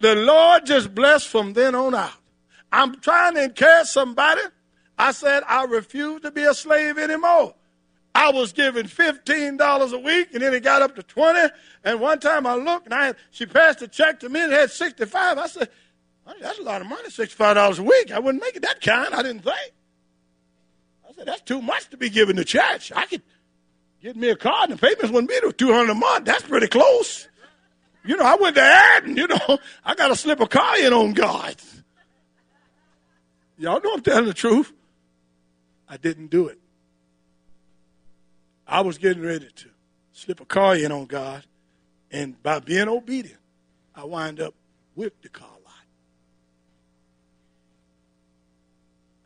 the 0.00 0.14
Lord 0.16 0.66
just 0.66 0.94
blessed 0.94 1.28
from 1.28 1.52
then 1.52 1.74
on 1.74 1.94
out. 1.94 2.10
I'm 2.72 3.00
trying 3.00 3.34
to 3.34 3.44
encourage 3.44 3.86
somebody. 3.86 4.42
I 4.98 5.12
said, 5.12 5.44
I 5.46 5.64
refuse 5.64 6.22
to 6.22 6.32
be 6.32 6.42
a 6.42 6.52
slave 6.52 6.98
anymore. 6.98 7.54
I 8.14 8.30
was 8.30 8.52
given 8.52 8.86
$15 8.86 9.92
a 9.92 9.98
week, 9.98 10.28
and 10.32 10.42
then 10.42 10.54
it 10.54 10.62
got 10.62 10.82
up 10.82 10.96
to 10.96 11.02
20 11.02 11.50
And 11.84 12.00
one 12.00 12.18
time 12.18 12.46
I 12.46 12.54
looked, 12.54 12.86
and 12.86 12.94
I 12.94 13.06
had, 13.06 13.16
she 13.30 13.46
passed 13.46 13.82
a 13.82 13.88
check 13.88 14.20
to 14.20 14.28
me 14.28 14.42
and 14.42 14.52
it 14.52 14.58
had 14.58 14.70
65 14.70 15.38
I 15.38 15.46
said, 15.46 15.68
that's 16.40 16.58
a 16.58 16.62
lot 16.62 16.80
of 16.80 16.86
money, 16.86 17.08
$65 17.08 17.78
a 17.78 17.82
week. 17.82 18.10
I 18.10 18.18
wouldn't 18.18 18.42
make 18.42 18.56
it 18.56 18.62
that 18.62 18.80
kind, 18.80 19.14
I 19.14 19.22
didn't 19.22 19.42
think. 19.42 19.72
I 21.08 21.12
said, 21.14 21.26
that's 21.26 21.42
too 21.42 21.62
much 21.62 21.88
to 21.90 21.96
be 21.96 22.10
given 22.10 22.36
to 22.36 22.44
church. 22.44 22.92
I 22.94 23.06
could 23.06 23.22
get 24.02 24.16
me 24.16 24.28
a 24.28 24.36
car, 24.36 24.64
and 24.64 24.72
the 24.72 24.76
payments 24.76 25.10
wouldn't 25.10 25.28
be 25.28 25.38
200 25.40 25.90
a 25.90 25.94
month. 25.94 26.24
That's 26.24 26.42
pretty 26.42 26.68
close. 26.68 27.28
You 28.04 28.16
know, 28.16 28.24
I 28.24 28.36
went 28.36 28.56
to 28.56 28.62
Adden, 28.62 29.16
you 29.16 29.26
know, 29.26 29.58
I 29.84 29.94
got 29.94 30.08
to 30.08 30.16
slip 30.16 30.40
a 30.40 30.46
car 30.46 30.78
in 30.78 30.92
on 30.92 31.12
God. 31.12 31.56
Y'all 33.58 33.80
know 33.80 33.94
I'm 33.94 34.02
telling 34.02 34.26
the 34.26 34.34
truth. 34.34 34.72
I 35.88 35.96
didn't 35.96 36.28
do 36.28 36.48
it. 36.48 36.58
I 38.68 38.82
was 38.82 38.98
getting 38.98 39.22
ready 39.22 39.48
to 39.48 39.68
slip 40.12 40.40
a 40.40 40.44
car 40.44 40.76
in 40.76 40.92
on 40.92 41.06
God, 41.06 41.44
and 42.10 42.40
by 42.42 42.60
being 42.60 42.88
obedient, 42.88 43.40
I 43.94 44.04
wind 44.04 44.40
up 44.40 44.54
with 44.94 45.20
the 45.22 45.30
car 45.30 45.48
lot. 45.48 45.74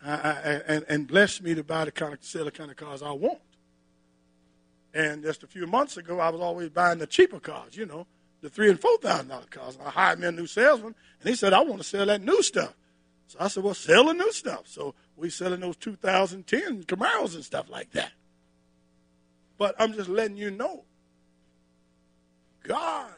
I, 0.05 0.13
I, 0.13 0.41
and, 0.69 0.85
and 0.89 1.09
blessed 1.09 1.43
me 1.43 1.55
to 1.57 1.65
buy 1.65 1.85
the 1.85 1.93
kind 1.93 2.15
of 2.15 2.23
sell 2.23 2.45
the 2.45 2.53
kind 2.53 2.71
of 2.71 2.77
cars 2.77 3.03
I 3.03 3.11
want. 3.11 3.41
And 4.95 5.23
just 5.23 5.43
a 5.43 5.47
few 5.47 5.67
months 5.67 5.97
ago, 5.97 6.21
I 6.21 6.29
was 6.29 6.41
always 6.41 6.69
buying 6.69 6.99
the 6.99 7.07
cheaper 7.07 7.41
cars, 7.41 7.77
you 7.77 7.87
know, 7.87 8.07
the 8.43 8.51
three 8.51 8.71
and 8.71 8.79
four 8.79 8.97
thousand 8.99 9.29
dollar 9.29 9.47
cars. 9.51 9.77
I 9.85 9.91
hired 9.91 10.21
me 10.21 10.29
a 10.29 10.33
new 10.33 10.47
salesman, 10.47 10.95
and 11.21 11.29
he 11.29 11.35
said, 11.35 11.53
"I 11.53 11.61
want 11.61 11.79
to 11.79 11.85
sell 11.85 12.07
that 12.07 12.23
new 12.23 12.43
stuff." 12.43 12.75
So 13.27 13.39
I 13.41 13.49
said, 13.49 13.65
"Well, 13.65 13.75
sell 13.75 14.05
the 14.05 14.13
new 14.13 14.31
stuff." 14.33 14.63
So 14.67 14.95
we 15.17 15.31
selling 15.31 15.61
those 15.61 15.77
2010 15.77 16.85
Camaros 16.85 17.35
and 17.35 17.45
stuff 17.45 17.71
like 17.71 17.91
that. 17.93 18.13
But 19.59 19.75
I'm 19.79 19.93
just 19.93 20.09
letting 20.09 20.37
you 20.37 20.51
know, 20.51 20.85
God 22.63 23.13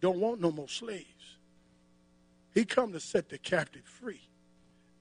don't 0.00 0.18
want 0.18 0.40
no 0.40 0.50
more 0.50 0.68
slaves. 0.68 1.04
He 2.54 2.64
come 2.64 2.92
to 2.92 3.00
set 3.00 3.28
the 3.28 3.38
captive 3.38 3.84
free. 3.84 4.22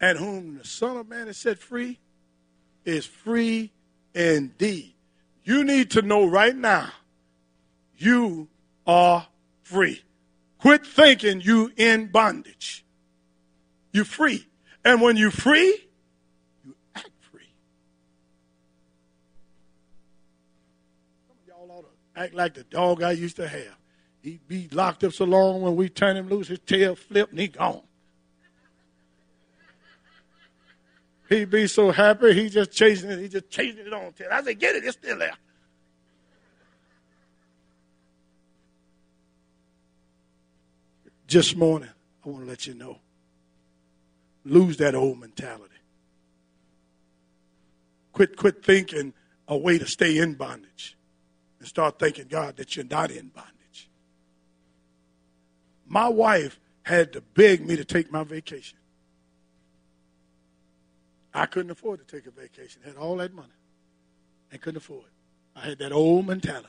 And 0.02 0.18
whom 0.18 0.58
the 0.58 0.66
Son 0.66 0.98
of 0.98 1.08
Man 1.08 1.28
has 1.28 1.38
set 1.38 1.58
free 1.58 2.00
is 2.84 3.06
free 3.06 3.72
indeed. 4.14 4.94
You 5.44 5.64
need 5.64 5.92
to 5.92 6.02
know 6.02 6.26
right 6.26 6.56
now, 6.56 6.90
you 7.98 8.50
are 8.86 9.28
free. 9.64 10.02
Quit 10.60 10.86
thinking 10.86 11.42
you 11.42 11.72
in 11.78 12.08
bondage. 12.08 12.84
You're 13.94 14.06
free. 14.06 14.48
And 14.84 15.02
when 15.02 15.16
you're 15.16 15.32
free, 15.32 15.85
act 22.16 22.34
like 22.34 22.54
the 22.54 22.64
dog 22.64 23.04
I 23.04 23.12
used 23.12 23.36
to 23.38 23.48
have. 23.48 23.78
He'd 24.22 24.48
be 24.48 24.68
locked 24.72 25.04
up 25.04 25.14
so 25.14 25.26
long 25.26 25.62
when 25.62 25.76
we 25.76 25.90
turn 25.90 26.18
him 26.18 26.30
loose, 26.30 26.48
his 26.48 26.60
tail 26.60 26.96
flip 26.96 27.30
and 27.30 27.40
he 27.40 27.48
gone. 27.48 27.82
He'd 31.30 31.50
be 31.50 31.68
so 31.68 31.92
happy, 31.92 32.34
he 32.34 32.50
just 32.50 32.72
chasing 32.72 33.10
it, 33.10 33.20
he 33.20 33.28
just 33.28 33.50
chasing 33.50 33.86
it 33.86 33.94
on 33.94 34.14
tail. 34.14 34.30
I 34.32 34.44
said, 34.44 34.60
get 34.60 34.76
it, 34.76 34.84
it's 34.84 34.98
still 34.98 35.18
there. 35.18 35.34
Just 41.28 41.56
morning, 41.56 41.90
I 42.26 42.30
want 42.30 42.44
to 42.44 42.50
let 42.50 42.68
you 42.68 42.76
know. 42.76 43.00
Lose 44.44 44.78
that 44.78 44.94
old 44.94 45.20
mentality. 45.20 45.74
Quit 48.14 48.38
quit 48.38 48.64
thinking 48.64 49.14
a 49.48 49.58
way 49.58 49.78
to 49.78 49.88
stay 49.88 50.20
in 50.20 50.36
bondage 50.36 50.96
and 51.66 51.70
start 51.72 51.98
thanking 51.98 52.28
God 52.28 52.58
that 52.58 52.76
you're 52.76 52.86
not 52.86 53.10
in 53.10 53.30
bondage. 53.30 53.90
My 55.88 56.08
wife 56.08 56.60
had 56.84 57.12
to 57.14 57.22
beg 57.22 57.66
me 57.66 57.76
to 57.76 57.84
take 57.84 58.12
my 58.12 58.24
vacation. 58.24 58.78
I 61.34 61.48
couldn't 61.48 61.72
afford 61.72 62.08
to 62.08 62.16
take 62.16 62.28
a 62.28 62.30
vacation. 62.32 62.84
Had 62.86 62.98
all 62.98 63.18
that 63.18 63.34
money 63.34 63.50
and 64.52 64.62
couldn't 64.62 64.78
afford 64.78 65.06
it. 65.06 65.60
I 65.60 65.62
had 65.62 65.80
that 65.80 65.92
old 65.92 66.28
mentality. 66.28 66.68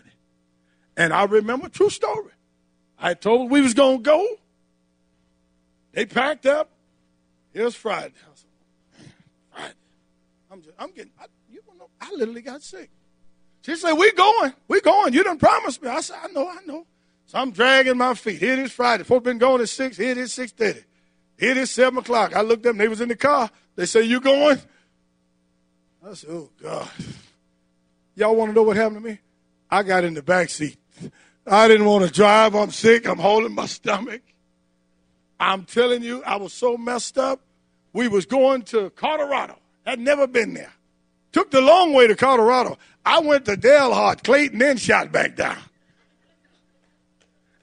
And 0.97 1.13
I 1.13 1.25
remember 1.25 1.69
true 1.69 1.91
story. 1.91 2.33
I 2.99 3.13
told 3.13 3.51
we 3.51 3.61
was 3.61 3.75
gonna 3.75 3.99
go. 3.99 4.27
They 5.93 6.07
packed 6.07 6.47
up. 6.47 6.71
It 7.53 7.63
was 7.63 7.75
Friday. 7.75 8.15
I 8.27 8.31
was 8.31 8.45
Friday. 9.53 9.75
I'm 10.51 10.63
just 10.63 10.75
I'm 10.79 10.91
getting 10.93 11.13
I, 11.21 11.27
you 11.51 11.61
know 11.79 11.91
I 12.01 12.11
literally 12.13 12.41
got 12.41 12.63
sick. 12.63 12.89
She 13.67 13.75
said, 13.75 13.95
we 13.95 14.13
going. 14.13 14.53
we 14.69 14.81
going. 14.81 15.13
You 15.13 15.25
didn't 15.25 15.41
promise 15.41 15.83
me. 15.83 15.89
I 15.89 16.01
said, 16.01 16.19
I 16.23 16.29
know, 16.29 16.49
I 16.49 16.59
know. 16.67 16.87
So 17.27 17.39
I'm 17.39 17.51
dragging 17.51 17.97
my 17.97 18.15
feet. 18.15 18.39
Here 18.39 18.53
it 18.53 18.61
is 18.61 18.71
Friday. 18.71 19.03
Folks 19.03 19.25
been 19.25 19.39
going 19.39 19.61
at 19.61 19.69
6. 19.69 19.97
Here 19.97 20.13
it 20.13 20.19
is 20.19 20.31
6.30. 20.31 20.85
Here 21.37 21.51
it 21.51 21.57
is 21.57 21.73
7 21.73 21.99
o'clock. 21.99 22.37
I 22.37 22.43
looked 22.43 22.65
up 22.65 22.77
they 22.77 22.87
was 22.87 23.01
in 23.01 23.09
the 23.09 23.17
car. 23.17 23.51
They 23.75 23.87
say, 23.87 24.03
you 24.03 24.21
going? 24.21 24.61
I 26.09 26.15
said, 26.15 26.31
oh, 26.31 26.49
God. 26.63 26.89
Y'all 28.15 28.37
want 28.37 28.51
to 28.51 28.55
know 28.55 28.63
what 28.63 28.77
happened 28.77 29.03
to 29.03 29.09
me? 29.09 29.19
I 29.69 29.83
got 29.83 30.05
in 30.05 30.15
the 30.15 30.23
back 30.23 30.49
seat. 30.49 30.79
I 31.45 31.67
didn't 31.67 31.87
want 31.87 32.05
to 32.05 32.11
drive. 32.13 32.55
I'm 32.55 32.71
sick. 32.71 33.09
I'm 33.09 33.19
holding 33.19 33.53
my 33.53 33.67
stomach. 33.67 34.23
I'm 35.41 35.65
telling 35.65 36.05
you, 36.05 36.23
I 36.23 36.37
was 36.37 36.53
so 36.53 36.77
messed 36.77 37.19
up. 37.19 37.41
We 37.93 38.07
was 38.07 38.27
going 38.27 38.63
to 38.63 38.91
Colorado. 38.91 39.59
Had 39.85 39.99
never 39.99 40.29
been 40.29 40.55
there. 40.55 40.73
Took 41.33 41.51
the 41.51 41.61
long 41.61 41.93
way 41.93 42.07
to 42.07 42.15
Colorado. 42.15 42.79
I 43.07 43.21
went 43.21 43.45
to 43.45 43.57
Dalhart, 43.57 44.25
Clayton, 44.25 44.59
then 44.59 44.77
shot 44.77 45.13
back 45.13 45.37
down. 45.37 45.57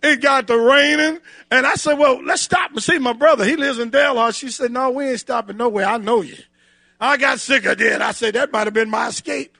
It 0.01 0.21
got 0.21 0.47
to 0.47 0.57
raining, 0.57 1.19
and 1.51 1.65
I 1.65 1.75
said, 1.75 1.99
Well, 1.99 2.23
let's 2.23 2.41
stop 2.41 2.71
and 2.71 2.81
see 2.81 2.97
my 2.97 3.13
brother. 3.13 3.43
He 3.43 3.57
lives 3.57 3.77
in 3.77 3.91
Dalhart. 3.91 4.35
She 4.35 4.49
said, 4.49 4.71
No, 4.71 4.89
we 4.91 5.09
ain't 5.09 5.19
stopping 5.19 5.57
nowhere. 5.57 5.85
I 5.85 5.97
know 5.97 6.21
you. 6.21 6.37
I 6.99 7.17
got 7.17 7.41
sick 7.41 7.65
of 7.65 7.77
that. 7.77 8.01
I 8.01 8.13
said, 8.13 8.35
That 8.35 8.53
might 8.53 8.67
have 8.67 8.73
been 8.73 8.89
my 8.89 9.09
escape. 9.09 9.57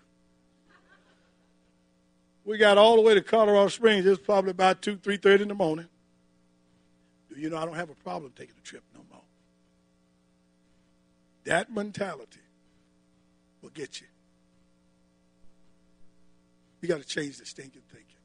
We 2.45 2.57
got 2.57 2.77
all 2.77 2.95
the 2.95 3.01
way 3.01 3.13
to 3.13 3.21
Colorado 3.21 3.67
Springs. 3.67 4.05
It 4.05 4.09
was 4.09 4.19
probably 4.19 4.51
about 4.51 4.81
2, 4.81 4.97
3.30 4.97 5.41
in 5.41 5.47
the 5.49 5.53
morning. 5.53 5.87
Do 7.33 7.39
you 7.39 7.49
know, 7.49 7.57
I 7.57 7.65
don't 7.65 7.75
have 7.75 7.89
a 7.89 7.95
problem 7.95 8.31
taking 8.35 8.55
a 8.57 8.65
trip 8.65 8.83
no 8.93 9.01
more. 9.11 9.21
That 11.45 11.73
mentality 11.73 12.39
will 13.61 13.69
get 13.69 14.01
you. 14.01 14.07
You 16.83 16.89
got 16.89 17.01
to 17.01 17.07
change 17.07 17.37
the 17.37 17.45
stinking 17.45 17.81
thinking. 17.89 18.17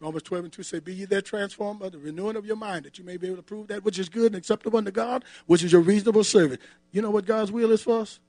Romans 0.00 0.22
12 0.22 0.44
and 0.44 0.52
2 0.54 0.62
say, 0.62 0.78
Be 0.78 0.94
ye 0.94 1.04
there 1.04 1.20
transformed 1.20 1.78
by 1.78 1.90
the 1.90 1.98
renewing 1.98 2.34
of 2.34 2.46
your 2.46 2.56
mind, 2.56 2.86
that 2.86 2.98
you 2.98 3.04
may 3.04 3.18
be 3.18 3.26
able 3.26 3.36
to 3.36 3.42
prove 3.42 3.68
that 3.68 3.84
which 3.84 3.98
is 3.98 4.08
good 4.08 4.32
and 4.32 4.36
acceptable 4.36 4.78
unto 4.78 4.90
God, 4.90 5.26
which 5.44 5.62
is 5.62 5.70
your 5.70 5.82
reasonable 5.82 6.24
service. 6.24 6.56
You 6.92 7.02
know 7.02 7.10
what 7.10 7.26
God's 7.26 7.52
will 7.52 7.72
is 7.72 7.82
for 7.82 8.00
us? 8.00 8.20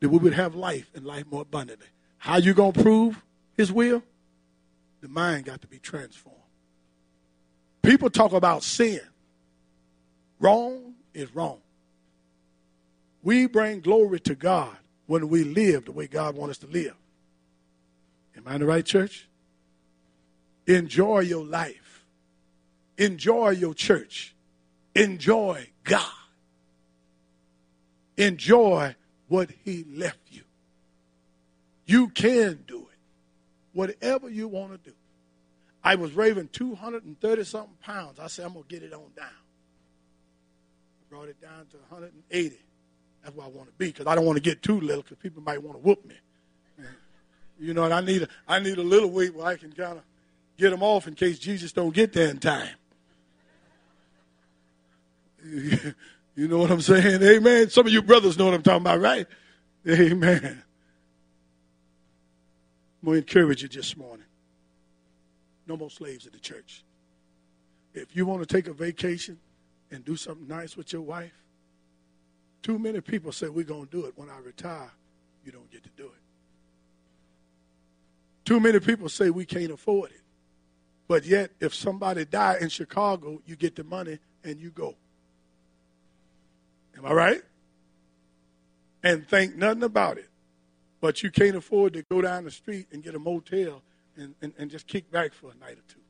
That 0.00 0.08
we 0.08 0.16
would 0.16 0.32
have 0.32 0.54
life 0.54 0.90
and 0.94 1.04
life 1.04 1.26
more 1.30 1.42
abundantly. 1.42 1.86
How 2.16 2.38
you 2.38 2.54
going 2.54 2.72
to 2.72 2.82
prove 2.82 3.22
his 3.58 3.70
will? 3.70 4.02
The 5.02 5.08
mind 5.08 5.44
got 5.44 5.60
to 5.60 5.66
be 5.66 5.78
transformed. 5.78 6.38
People 7.82 8.08
talk 8.08 8.32
about 8.32 8.62
sin. 8.62 9.02
Wrong 10.40 10.94
is 11.12 11.34
wrong. 11.34 11.58
We 13.22 13.48
bring 13.48 13.80
glory 13.80 14.20
to 14.20 14.34
God 14.34 14.74
when 15.04 15.28
we 15.28 15.44
live 15.44 15.84
the 15.84 15.92
way 15.92 16.06
God 16.06 16.36
wants 16.36 16.52
us 16.52 16.58
to 16.58 16.66
live. 16.68 16.94
Am 18.36 18.42
I 18.46 18.54
in 18.54 18.60
the 18.60 18.66
right 18.66 18.84
church? 18.84 19.28
Enjoy 20.66 21.20
your 21.20 21.44
life. 21.44 22.04
Enjoy 22.96 23.50
your 23.50 23.74
church. 23.74 24.34
Enjoy 24.94 25.68
God. 25.82 26.10
Enjoy 28.16 28.94
what 29.28 29.50
He 29.64 29.84
left 29.92 30.20
you. 30.30 30.42
You 31.86 32.08
can 32.08 32.60
do 32.66 32.78
it. 32.78 32.98
Whatever 33.72 34.28
you 34.28 34.48
want 34.48 34.72
to 34.72 34.90
do. 34.90 34.96
I 35.82 35.96
was 35.96 36.12
raving 36.12 36.48
230 36.48 37.44
something 37.44 37.76
pounds. 37.82 38.18
I 38.18 38.28
said, 38.28 38.46
I'm 38.46 38.54
going 38.54 38.64
to 38.64 38.68
get 38.68 38.82
it 38.82 38.94
on 38.94 39.10
down. 39.14 39.26
I 39.26 41.04
brought 41.10 41.28
it 41.28 41.40
down 41.42 41.66
to 41.72 41.76
180. 41.88 42.56
That's 43.22 43.36
where 43.36 43.46
I 43.46 43.48
want 43.50 43.68
to 43.68 43.74
be 43.74 43.86
because 43.86 44.06
I 44.06 44.14
don't 44.14 44.24
want 44.24 44.36
to 44.36 44.42
get 44.42 44.62
too 44.62 44.80
little 44.80 45.02
because 45.02 45.18
people 45.18 45.42
might 45.42 45.62
want 45.62 45.76
to 45.76 45.82
whoop 45.82 46.04
me. 46.06 46.14
You 47.58 47.74
know, 47.74 47.84
and 47.84 47.94
I 47.94 48.00
need 48.00 48.22
a, 48.22 48.28
I 48.48 48.58
need 48.58 48.78
a 48.78 48.82
little 48.82 49.10
weight 49.10 49.34
where 49.34 49.46
I 49.46 49.56
can 49.56 49.72
kind 49.72 49.98
of 49.98 50.04
get 50.58 50.70
them 50.70 50.82
off 50.82 51.06
in 51.06 51.14
case 51.14 51.38
Jesus 51.38 51.72
don't 51.72 51.94
get 51.94 52.12
there 52.12 52.28
in 52.28 52.38
time. 52.38 52.68
You 56.36 56.48
know 56.48 56.58
what 56.58 56.70
I'm 56.70 56.80
saying? 56.80 57.22
Amen. 57.22 57.70
Some 57.70 57.86
of 57.86 57.92
you 57.92 58.02
brothers 58.02 58.36
know 58.36 58.46
what 58.46 58.54
I'm 58.54 58.62
talking 58.62 58.82
about, 58.82 59.00
right? 59.00 59.26
Amen. 59.88 60.62
I'm 63.02 63.06
going 63.06 63.22
to 63.22 63.28
encourage 63.28 63.62
you 63.62 63.68
this 63.68 63.96
morning. 63.96 64.26
No 65.66 65.76
more 65.76 65.90
slaves 65.90 66.26
in 66.26 66.32
the 66.32 66.40
church. 66.40 66.82
if 67.94 68.16
you 68.16 68.26
want 68.26 68.46
to 68.46 68.46
take 68.46 68.66
a 68.66 68.72
vacation 68.72 69.38
and 69.92 70.04
do 70.04 70.16
something 70.16 70.48
nice 70.48 70.76
with 70.76 70.92
your 70.92 71.02
wife, 71.02 71.32
too 72.62 72.78
many 72.78 73.00
people 73.00 73.30
say 73.30 73.48
we're 73.48 73.64
going 73.64 73.86
to 73.86 73.90
do 73.90 74.06
it. 74.06 74.14
When 74.16 74.28
I 74.28 74.38
retire, 74.38 74.90
you 75.44 75.52
don't 75.52 75.70
get 75.70 75.84
to 75.84 75.90
do 75.96 76.06
it. 76.06 76.23
Too 78.44 78.60
many 78.60 78.78
people 78.80 79.08
say 79.08 79.30
we 79.30 79.46
can't 79.46 79.70
afford 79.70 80.10
it. 80.10 80.20
But 81.08 81.24
yet, 81.26 81.50
if 81.60 81.74
somebody 81.74 82.24
die 82.24 82.58
in 82.60 82.68
Chicago, 82.68 83.42
you 83.46 83.56
get 83.56 83.76
the 83.76 83.84
money 83.84 84.18
and 84.42 84.60
you 84.60 84.70
go. 84.70 84.94
Am 86.96 87.04
I 87.04 87.12
right? 87.12 87.42
And 89.02 89.26
think 89.26 89.56
nothing 89.56 89.82
about 89.82 90.18
it. 90.18 90.28
But 91.00 91.22
you 91.22 91.30
can't 91.30 91.56
afford 91.56 91.92
to 91.94 92.02
go 92.10 92.22
down 92.22 92.44
the 92.44 92.50
street 92.50 92.86
and 92.92 93.02
get 93.02 93.14
a 93.14 93.18
motel 93.18 93.82
and, 94.16 94.34
and, 94.40 94.54
and 94.56 94.70
just 94.70 94.86
kick 94.86 95.10
back 95.10 95.34
for 95.34 95.50
a 95.50 95.54
night 95.56 95.78
or 95.78 95.92
two. 95.92 96.00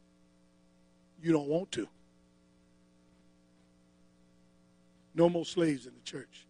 You 1.21 1.33
don't 1.33 1.49
want 1.49 1.73
to. 1.73 1.89
No 5.15 5.29
more 5.29 5.45
slaves 5.45 5.87
in 5.87 5.93
the 5.95 6.03
church. 6.03 6.47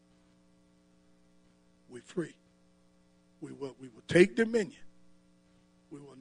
We're 1.88 2.02
free. 2.02 2.34
We 3.40 3.52
will, 3.52 3.76
we 3.80 3.88
will 3.88 4.02
take 4.08 4.36
dominion. 4.36 4.80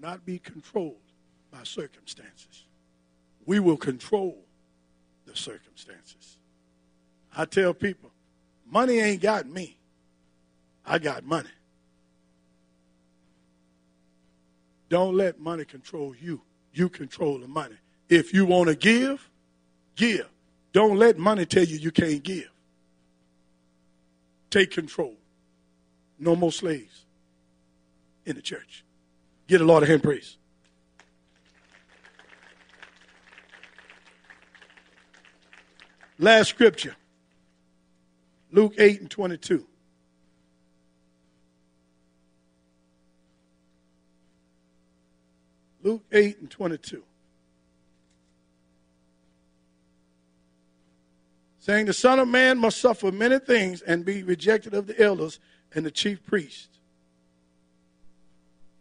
Not 0.03 0.25
be 0.25 0.37
controlled 0.37 0.97
by 1.49 1.63
circumstances. 1.63 2.65
We 3.45 3.61
will 3.61 3.77
control 3.77 4.37
the 5.25 5.33
circumstances. 5.33 6.39
I 7.33 7.45
tell 7.45 7.73
people, 7.73 8.11
money 8.69 8.99
ain't 8.99 9.21
got 9.21 9.47
me. 9.47 9.77
I 10.85 10.99
got 10.99 11.23
money. 11.23 11.49
Don't 14.89 15.15
let 15.15 15.39
money 15.39 15.63
control 15.63 16.13
you. 16.21 16.41
You 16.73 16.89
control 16.89 17.39
the 17.39 17.47
money. 17.47 17.77
If 18.09 18.33
you 18.33 18.45
want 18.45 18.67
to 18.67 18.75
give, 18.75 19.29
give. 19.95 20.27
Don't 20.73 20.97
let 20.97 21.17
money 21.17 21.45
tell 21.45 21.63
you 21.63 21.77
you 21.77 21.91
can't 21.91 22.21
give. 22.21 22.51
Take 24.49 24.71
control. 24.71 25.15
No 26.19 26.35
more 26.35 26.51
slaves 26.51 27.05
in 28.25 28.35
the 28.35 28.41
church. 28.41 28.83
Get 29.47 29.61
a 29.61 29.65
Lord 29.65 29.83
of 29.83 29.89
hand 29.89 30.03
praise. 30.03 30.37
Last 36.17 36.49
scripture 36.49 36.95
Luke 38.51 38.75
8 38.77 39.01
and 39.01 39.11
22. 39.11 39.65
Luke 45.81 46.03
8 46.11 46.39
and 46.39 46.49
22. 46.49 47.03
Saying, 51.59 51.85
The 51.87 51.93
Son 51.93 52.19
of 52.19 52.27
Man 52.27 52.57
must 52.57 52.79
suffer 52.79 53.11
many 53.11 53.39
things 53.39 53.81
and 53.81 54.05
be 54.05 54.23
rejected 54.23 54.73
of 54.73 54.87
the 54.87 54.99
elders 55.01 55.39
and 55.73 55.85
the 55.85 55.91
chief 55.91 56.23
priests 56.25 56.72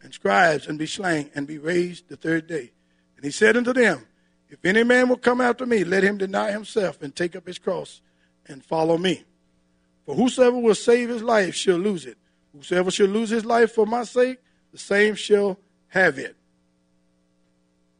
and 0.03 0.13
scribes 0.13 0.67
and 0.67 0.77
be 0.77 0.85
slain 0.85 1.31
and 1.33 1.47
be 1.47 1.57
raised 1.57 2.09
the 2.09 2.17
third 2.17 2.45
day. 2.45 2.71
And 3.15 3.25
he 3.25 3.31
said 3.31 3.57
unto 3.57 3.73
them, 3.73 4.05
If 4.49 4.63
any 4.65 4.83
man 4.83 5.09
will 5.09 5.17
come 5.17 5.41
after 5.41 5.65
me, 5.65 5.83
let 5.83 6.03
him 6.03 6.17
deny 6.17 6.51
himself 6.51 7.01
and 7.01 7.15
take 7.15 7.35
up 7.35 7.47
his 7.47 7.57
cross 7.57 8.01
and 8.45 8.63
follow 8.63 8.97
me. 8.97 9.23
For 10.05 10.13
whosoever 10.13 10.57
will 10.57 10.75
save 10.75 11.09
his 11.09 11.23
life 11.23 11.55
shall 11.55 11.77
lose 11.77 12.05
it. 12.05 12.17
Whosoever 12.53 12.91
shall 12.91 13.07
lose 13.07 13.29
his 13.29 13.45
life 13.45 13.71
for 13.71 13.85
my 13.85 14.03
sake, 14.03 14.39
the 14.71 14.77
same 14.77 15.15
shall 15.15 15.57
have 15.87 16.19
it. 16.19 16.35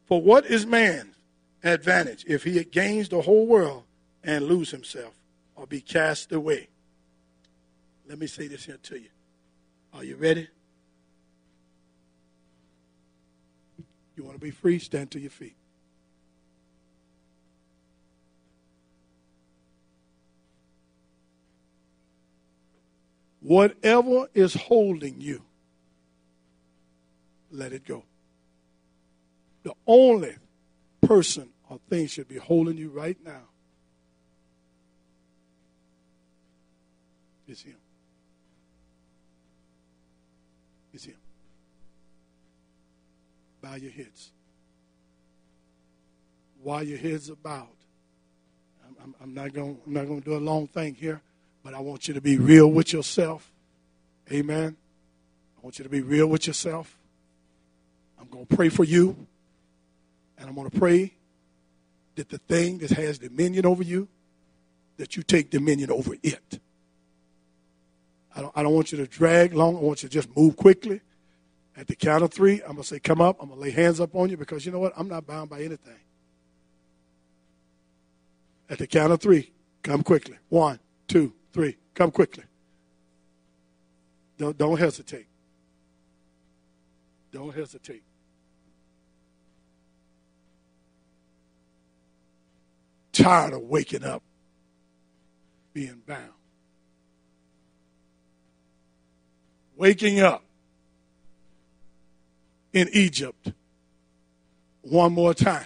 For 0.06 0.20
what 0.20 0.44
is 0.46 0.66
man's 0.66 1.16
advantage 1.62 2.24
if 2.28 2.44
he 2.44 2.62
gains 2.64 3.08
the 3.08 3.22
whole 3.22 3.46
world 3.46 3.84
and 4.22 4.44
lose 4.44 4.70
himself 4.70 5.14
or 5.56 5.66
be 5.66 5.80
cast 5.80 6.30
away? 6.30 6.68
Let 8.06 8.18
me 8.18 8.26
say 8.26 8.48
this 8.48 8.66
here 8.66 8.78
to 8.82 9.00
you. 9.00 9.08
Are 9.94 10.04
you 10.04 10.16
ready? 10.16 10.48
You 14.16 14.24
want 14.24 14.36
to 14.36 14.40
be 14.40 14.50
free? 14.50 14.78
Stand 14.78 15.10
to 15.12 15.20
your 15.20 15.30
feet. 15.30 15.56
Whatever 23.40 24.28
is 24.32 24.54
holding 24.54 25.20
you, 25.20 25.42
let 27.50 27.72
it 27.72 27.84
go. 27.84 28.04
The 29.64 29.74
only 29.86 30.36
person 31.02 31.50
or 31.68 31.78
thing 31.90 32.06
should 32.06 32.28
be 32.28 32.38
holding 32.38 32.78
you 32.78 32.88
right 32.88 33.18
now 33.22 33.42
is 37.46 37.60
Him. 37.60 37.76
Is 40.94 41.04
Him. 41.04 41.16
Bow 43.64 43.76
your 43.76 43.92
heads. 43.92 44.30
While 46.62 46.82
your 46.82 46.98
heads 46.98 47.30
are 47.30 47.36
bowed, 47.36 47.68
I'm, 49.02 49.14
I'm 49.22 49.32
not 49.32 49.54
going. 49.54 49.78
I'm 49.86 49.92
not 49.94 50.06
going 50.06 50.20
to 50.20 50.24
do 50.24 50.36
a 50.36 50.38
long 50.38 50.66
thing 50.66 50.94
here, 50.94 51.22
but 51.62 51.72
I 51.72 51.80
want 51.80 52.06
you 52.06 52.12
to 52.12 52.20
be 52.20 52.36
real 52.36 52.70
with 52.70 52.92
yourself. 52.92 53.50
Amen. 54.30 54.76
I 55.56 55.60
want 55.62 55.78
you 55.78 55.82
to 55.82 55.88
be 55.88 56.02
real 56.02 56.26
with 56.26 56.46
yourself. 56.46 56.98
I'm 58.20 58.28
going 58.28 58.44
to 58.44 58.54
pray 58.54 58.68
for 58.68 58.84
you, 58.84 59.16
and 60.36 60.46
I'm 60.46 60.54
going 60.54 60.68
to 60.68 60.78
pray 60.78 61.14
that 62.16 62.28
the 62.28 62.38
thing 62.38 62.78
that 62.78 62.90
has 62.90 63.16
dominion 63.16 63.64
over 63.64 63.82
you, 63.82 64.08
that 64.98 65.16
you 65.16 65.22
take 65.22 65.48
dominion 65.48 65.90
over 65.90 66.16
it. 66.22 66.60
I 68.36 68.42
don't, 68.42 68.52
I 68.56 68.62
don't 68.62 68.74
want 68.74 68.92
you 68.92 68.98
to 68.98 69.06
drag 69.06 69.54
long. 69.54 69.74
I 69.74 69.80
want 69.80 70.02
you 70.02 70.10
to 70.10 70.12
just 70.12 70.36
move 70.36 70.54
quickly. 70.54 71.00
At 71.76 71.88
the 71.88 71.96
count 71.96 72.22
of 72.22 72.32
three, 72.32 72.60
I'm 72.62 72.72
going 72.72 72.82
to 72.82 72.84
say, 72.84 73.00
Come 73.00 73.20
up. 73.20 73.36
I'm 73.40 73.48
going 73.48 73.58
to 73.58 73.64
lay 73.64 73.70
hands 73.70 74.00
up 74.00 74.14
on 74.14 74.30
you 74.30 74.36
because 74.36 74.64
you 74.64 74.72
know 74.72 74.78
what? 74.78 74.92
I'm 74.96 75.08
not 75.08 75.26
bound 75.26 75.50
by 75.50 75.60
anything. 75.60 75.98
At 78.70 78.78
the 78.78 78.86
count 78.86 79.12
of 79.12 79.20
three, 79.20 79.52
come 79.82 80.02
quickly. 80.02 80.36
One, 80.48 80.78
two, 81.08 81.32
three. 81.52 81.76
Come 81.94 82.10
quickly. 82.10 82.44
Don't, 84.38 84.56
don't 84.56 84.78
hesitate. 84.78 85.26
Don't 87.32 87.54
hesitate. 87.54 88.02
Tired 93.12 93.52
of 93.52 93.62
waking 93.62 94.04
up 94.04 94.22
being 95.72 96.00
bound. 96.06 96.32
Waking 99.76 100.20
up 100.20 100.43
in 102.74 102.88
Egypt 102.92 103.52
one 104.82 105.12
more 105.12 105.32
time. 105.32 105.64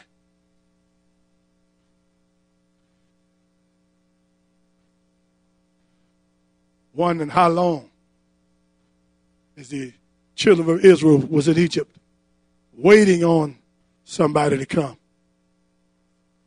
Wondering 6.94 7.30
how 7.30 7.48
long 7.48 7.88
as 9.56 9.68
the 9.70 9.92
children 10.36 10.68
of 10.68 10.84
Israel 10.84 11.18
was 11.18 11.48
in 11.48 11.56
Egypt, 11.58 11.96
waiting 12.76 13.24
on 13.24 13.56
somebody 14.04 14.58
to 14.58 14.66
come. 14.66 14.96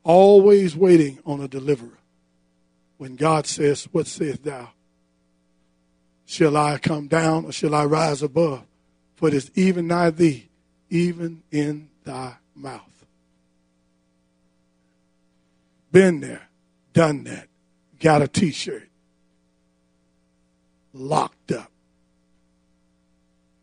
Always 0.03 0.76
waiting 0.76 1.20
on 1.26 1.41
a 1.41 1.47
deliverer. 1.47 1.97
When 2.97 3.16
God 3.16 3.47
says, 3.47 3.88
What 3.91 4.07
sayest 4.07 4.43
thou? 4.43 4.70
Shall 6.26 6.55
I 6.55 6.78
come 6.78 7.07
down 7.07 7.45
or 7.45 7.51
shall 7.51 7.74
I 7.74 7.86
rise 7.86 8.22
above? 8.22 8.64
For 9.16 9.28
it 9.28 9.34
is 9.34 9.51
even 9.55 9.88
nigh 9.88 10.12
thee 10.12 10.51
even 10.92 11.42
in 11.52 11.89
thy 12.04 12.36
mouth. 12.54 13.06
Been 15.92 16.20
there, 16.20 16.50
done 16.94 17.24
that, 17.24 17.48
got 18.00 18.22
a 18.22 18.28
t 18.28 18.52
shirt, 18.52 18.88
locked 20.94 21.54
up, 21.54 21.72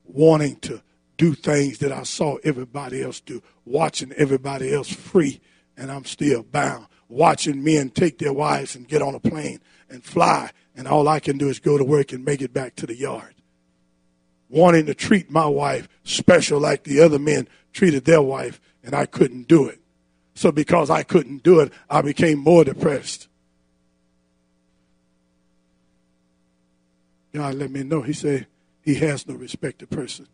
wanting 0.05 0.57
to 0.57 0.83
do 1.19 1.35
things 1.35 1.79
that 1.79 1.93
I 1.93 2.03
saw 2.03 2.37
everybody 2.45 3.03
else 3.03 3.21
do, 3.21 3.43
watching 3.65 4.13
everybody 4.13 4.73
else 4.73 4.91
free, 4.91 5.41
and 5.77 5.93
I'm 5.93 6.05
still 6.05 6.43
bound, 6.43 6.87
watching 7.09 7.63
men 7.63 7.91
take 7.91 8.19
their 8.19 8.33
wives 8.33 8.75
and 8.75 8.89
get 8.89 9.03
on 9.03 9.15
a 9.15 9.21
plane 9.21 9.61
and 9.91 10.03
fly, 10.03 10.51
and 10.75 10.89
all 10.89 11.09
I 11.09 11.21
can 11.21 11.37
do 11.37 11.49
is 11.49 11.61
go 11.61 11.77
to 11.77 11.85
work 11.85 12.13
and 12.13 12.25
make 12.25 12.41
it 12.41 12.55
back 12.55 12.75
to 12.77 12.87
the 12.87 12.97
yard 12.97 13.35
wanting 14.49 14.87
to 14.87 14.95
treat 14.95 15.31
my 15.31 15.47
wife 15.47 15.89
special 16.05 16.61
like 16.61 16.85
the 16.85 17.01
other 17.01 17.19
men 17.19 17.49
treated 17.73 18.05
their 18.05 18.23
wife, 18.23 18.61
and 18.83 18.95
I 18.95 19.07
couldn't 19.07 19.49
do 19.49 19.69
it. 19.69 19.81
So 20.35 20.53
because 20.53 20.89
I 20.91 21.03
couldn't 21.03 21.43
do 21.43 21.61
it, 21.61 21.73
I 21.91 22.03
became 22.03 22.39
more 22.39 22.65
depressed. 22.65 23.29
God 27.35 27.55
let 27.55 27.71
me 27.71 27.83
know. 27.83 28.03
He 28.03 28.13
said 28.13 28.47
he 28.83 28.95
has 28.97 29.27
no 29.27 29.35
respect 29.35 29.81
to 29.81 29.87
person. 29.87 30.27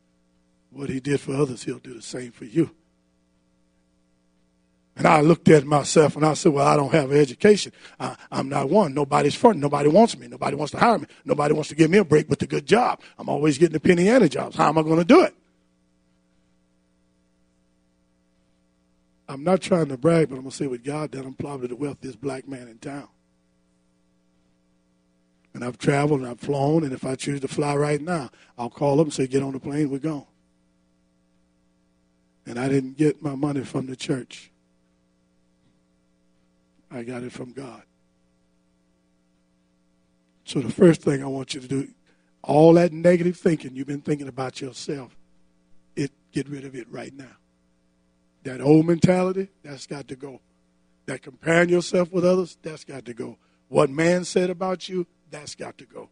What 0.71 0.91
he 0.91 1.01
did 1.01 1.21
for 1.21 1.35
others, 1.35 1.65
he'll 1.65 1.79
do 1.79 1.95
the 1.95 2.03
same 2.03 2.33
for 2.33 2.45
you. 2.45 2.71
And 4.97 5.09
I 5.09 5.23
looked 5.23 5.49
at 5.49 5.65
myself 5.65 6.15
and 6.15 6.25
I 6.25 6.35
said, 6.35 6.53
Well, 6.53 6.67
I 6.67 6.77
don't 6.77 6.93
have 6.93 7.11
an 7.11 7.17
education. 7.17 7.73
I, 7.99 8.17
am 8.31 8.49
not 8.49 8.71
one. 8.71 8.95
Nobody's 8.95 9.35
front. 9.35 9.59
Nobody 9.59 9.89
wants 9.89 10.17
me. 10.17 10.29
Nobody 10.29 10.57
wants 10.57 10.71
to 10.73 10.79
hire 10.79 10.99
me. 10.99 11.07
Nobody 11.25 11.53
wants 11.53 11.69
to 11.71 11.75
give 11.75 11.91
me 11.91 11.99
a 11.99 12.05
break 12.05 12.31
with 12.31 12.41
a 12.43 12.47
good 12.47 12.67
job. 12.67 13.01
I'm 13.19 13.29
always 13.29 13.59
getting 13.59 13.73
the 13.73 13.81
penny 13.81 14.09
ante 14.09 14.29
jobs. 14.29 14.57
How 14.57 14.69
am 14.69 14.79
I 14.79 14.83
going 14.83 14.99
to 14.99 15.05
do 15.05 15.23
it? 15.23 15.35
I'm 19.29 19.43
not 19.43 19.63
trying 19.63 19.89
to 19.89 19.97
brag, 19.97 20.29
but 20.29 20.37
I'm 20.37 20.43
going 20.43 20.51
to 20.51 20.57
say 20.57 20.67
with 20.67 20.85
God 20.85 21.11
that 21.13 21.25
I'm 21.25 21.35
probably 21.35 21.67
the 21.67 21.77
wealthiest 21.77 22.21
black 22.21 22.47
man 22.47 22.69
in 22.69 22.79
town. 22.79 23.09
And 25.55 25.65
I've 25.65 25.79
traveled 25.79 26.21
and 26.21 26.29
I've 26.29 26.41
flown, 26.41 26.85
and 26.85 26.93
if 26.93 27.05
I 27.05 27.15
choose 27.15 27.41
to 27.41 27.49
fly 27.49 27.75
right 27.75 28.01
now, 28.01 28.31
I'll 28.59 28.71
call 28.71 28.97
them 28.97 29.07
and 29.07 29.15
say, 29.15 29.27
Get 29.27 29.43
on 29.43 29.53
the 29.53 29.61
plane, 29.61 29.89
we're 29.89 29.99
gone. 29.99 30.27
And 32.47 32.59
I 32.59 32.69
didn't 32.69 32.97
get 32.97 33.23
my 33.23 33.35
money 33.35 33.65
from 33.65 33.87
the 33.87 33.97
church. 33.97 34.51
I 36.95 37.03
got 37.03 37.25
it 37.25 37.33
from 37.33 37.53
God. 37.53 37.83
So 40.45 40.61
the 40.61 40.71
first 40.71 41.03
thing 41.03 41.23
I 41.23 41.27
want 41.27 41.55
you 41.55 41.61
to 41.61 41.67
do, 41.67 41.89
all 42.43 42.75
that 42.75 42.93
negative 42.93 43.37
thinking 43.37 43.75
you've 43.75 43.87
been 43.87 44.03
thinking 44.03 44.29
about 44.29 44.61
yourself, 44.61 45.17
it 45.97 46.13
get 46.33 46.49
rid 46.49 46.65
of 46.65 46.75
it 46.75 46.87
right 46.91 47.13
now. 47.13 47.37
That 48.45 48.61
old 48.61 48.87
mentality, 48.87 49.49
that's 49.63 49.87
got 49.87 50.07
to 50.09 50.17
go. 50.17 50.41
That 51.07 51.23
comparing 51.23 51.69
yourself 51.69 52.13
with 52.13 52.25
others, 52.25 52.57
that's 52.63 52.85
got 52.85 53.07
to 53.07 53.15
go. 53.15 53.39
What 53.69 53.91
man 53.91 54.25
said 54.25 54.51
about 54.51 54.89
you, 54.89 55.07
that's 55.31 55.55
got 55.55 55.79
to 55.79 55.87
go. 55.87 56.11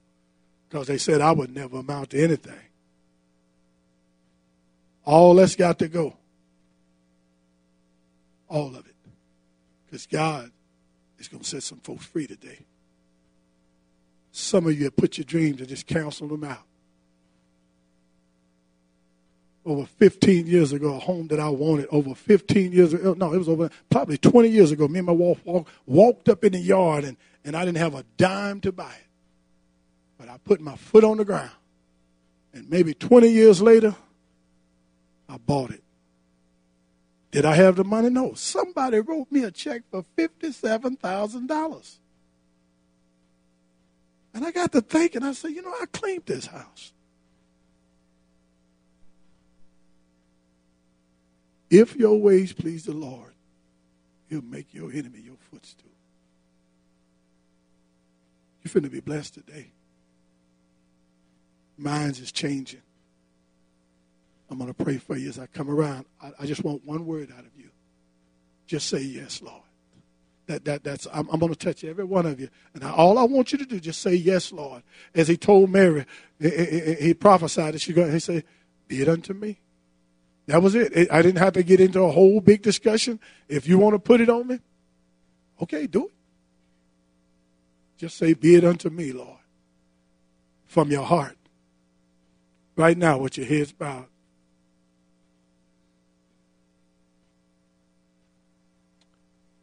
Because 0.69 0.89
they 0.89 0.99
said 0.99 1.21
I 1.21 1.33
would 1.33 1.55
never 1.55 1.79
amount 1.79 2.11
to 2.11 2.23
anything. 2.23 2.59
All 5.05 5.35
that's 5.35 5.55
got 5.55 5.79
to 5.81 5.89
go. 5.89 6.17
All 8.49 8.75
of 8.75 8.87
it. 8.87 8.95
Because 9.87 10.07
God 10.07 10.51
is 11.23 11.29
going 11.29 11.43
to 11.43 11.49
set 11.49 11.63
some 11.63 11.79
folks 11.79 12.05
free 12.05 12.27
today. 12.27 12.59
Some 14.33 14.67
of 14.67 14.77
you 14.77 14.85
have 14.85 14.97
put 14.97 15.19
your 15.19 15.25
dreams 15.25 15.61
and 15.61 15.69
just 15.69 15.87
canceled 15.87 16.31
them 16.31 16.45
out. 16.45 16.65
Over 19.65 19.87
15 19.87 20.49
years 20.49 20.73
ago, 20.73 20.97
a 20.97 20.99
home 20.99 21.29
that 21.29 21.39
I 21.39 21.49
wanted, 21.49 21.87
over 21.93 22.17
15 22.17 22.73
years 22.73 22.93
ago, 22.93 23.15
no, 23.17 23.33
it 23.33 23.39
was 23.39 23.49
over 23.49 23.71
probably 23.89 24.19
20 24.19 24.49
years 24.49 24.73
ago, 24.73 24.89
me 24.89 24.99
and 24.99 25.07
my 25.07 25.13
wife 25.13 25.41
walk, 25.45 25.69
walked 25.87 26.29
up 26.29 26.45
in 26.45 26.53
the 26.53 26.59
yard 26.59 27.05
and, 27.05 27.17
and 27.45 27.57
I 27.57 27.65
didn't 27.65 27.79
have 27.79 27.95
a 27.95 28.05
dime 28.17 28.61
to 28.63 28.73
buy 28.73 28.93
it. 28.93 29.07
But 30.19 30.29
I 30.29 30.39
put 30.39 30.61
my 30.61 30.75
foot 30.75 31.05
on 31.05 31.19
the 31.19 31.25
ground. 31.25 31.51
And 32.53 32.69
maybe 32.69 32.95
20 32.95 33.29
years 33.29 33.63
later, 33.63 33.95
I 35.29 35.37
bought 35.37 35.71
it. 35.71 35.82
Did 37.33 37.47
I 37.47 37.55
have 37.55 37.77
the 37.77 37.85
money? 37.85 38.11
No. 38.11 38.35
Somebody 38.35 39.01
wrote 39.01 39.33
me 39.33 39.43
a 39.43 39.51
check 39.51 39.83
for 39.91 40.05
$57,000. 40.17 41.99
And 44.35 44.45
I 44.45 44.51
got 44.51 44.71
to 44.73 44.83
thinking, 44.83 45.23
I 45.23 45.33
said, 45.33 45.51
you 45.51 45.63
know, 45.63 45.75
I 45.81 45.87
claimed 45.87 46.27
this 46.27 46.47
house. 46.47 46.93
If 51.71 51.97
your 51.97 52.21
ways 52.21 52.53
please 52.53 52.85
the 52.85 52.93
Lord, 52.93 53.33
he'll 54.29 54.43
make 54.43 54.75
your 54.75 54.93
enemy 54.93 55.21
your 55.21 55.39
footstool. 55.51 55.91
You're 58.63 58.73
finna 58.73 58.93
be 58.93 59.01
blessed 59.01 59.35
today. 59.35 59.73
Minds 61.79 62.21
is 62.21 62.31
changing. 62.31 62.83
I'm 64.53 64.59
going 64.59 64.73
to 64.73 64.85
pray 64.85 64.99
for 64.99 65.17
you 65.17 65.31
as 65.31 65.39
I 65.39 65.47
come 65.47 65.71
around. 65.71 66.05
I, 66.21 66.33
I, 66.41 66.47
just 66.47 66.63
want 66.63 66.85
one 66.85 67.07
word 67.07 67.33
out 67.33 67.47
of 67.47 67.57
you. 67.57 67.71
Just 68.67 68.87
say 68.87 69.01
yes, 69.01 69.41
Lord. 69.41 69.63
That, 70.45 70.67
that, 70.67 70.85
that's, 70.85 71.07
I'm, 71.11 71.27
I'm 71.31 71.41
going 71.41 71.55
to 71.55 71.59
touch 71.59 71.85
every 71.85 72.05
one 72.05 72.27
of 72.27 72.39
you. 72.39 72.51
And 72.75 72.85
I, 72.85 72.91
all 72.91 73.17
I 73.17 73.23
want 73.23 73.53
you 73.53 73.57
to 73.57 73.65
do, 73.65 73.81
just 73.81 74.03
say 74.03 74.13
yes, 74.13 74.53
Lord. 74.53 74.83
As 75.15 75.27
he 75.27 75.39
told 75.39 75.71
Mary, 75.71 76.05
he, 76.39 76.51
he, 76.51 76.95
he 77.01 77.15
prophesied 77.15 77.73
that 77.73 77.81
she 77.81 77.95
go, 77.95 78.11
he 78.11 78.19
said, 78.19 78.45
be 78.89 79.01
it 79.01 79.09
unto 79.09 79.33
me. 79.33 79.59
That 80.49 80.61
was 80.61 80.75
it. 80.75 81.11
I 81.11 81.23
didn't 81.23 81.39
have 81.39 81.55
to 81.55 81.63
get 81.63 81.81
into 81.81 82.03
a 82.03 82.11
whole 82.11 82.43
big 82.43 82.61
discussion. 82.61 83.21
If 83.49 83.67
you 83.67 83.79
want 83.79 83.95
to 83.95 83.99
put 83.99 84.21
it 84.21 84.29
on 84.29 84.49
me, 84.49 84.61
okay, 85.63 85.87
do 85.87 86.09
it. 86.09 86.13
Just 87.97 88.19
say, 88.19 88.35
be 88.35 88.57
it 88.57 88.65
unto 88.65 88.91
me, 88.91 89.13
Lord. 89.13 89.39
From 90.67 90.91
your 90.91 91.05
heart. 91.05 91.39
Right 92.77 92.99
now, 92.99 93.17
with 93.17 93.39
your 93.39 93.47
heads 93.47 93.73
bowed. 93.73 94.09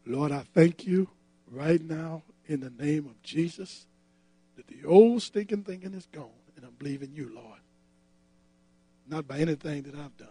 Lord, 0.09 0.31
I 0.31 0.43
thank 0.55 0.87
you 0.87 1.07
right 1.51 1.79
now 1.79 2.23
in 2.47 2.61
the 2.61 2.71
name 2.71 3.05
of 3.05 3.21
Jesus 3.21 3.85
that 4.57 4.65
the 4.67 4.83
old 4.83 5.21
stinking 5.21 5.63
thinking 5.63 5.93
is 5.93 6.07
gone. 6.11 6.31
And 6.55 6.65
I'm 6.65 6.73
believing 6.79 7.11
you, 7.13 7.31
Lord. 7.33 7.59
Not 9.07 9.27
by 9.27 9.37
anything 9.37 9.83
that 9.83 9.93
I've 9.93 10.17
done, 10.17 10.27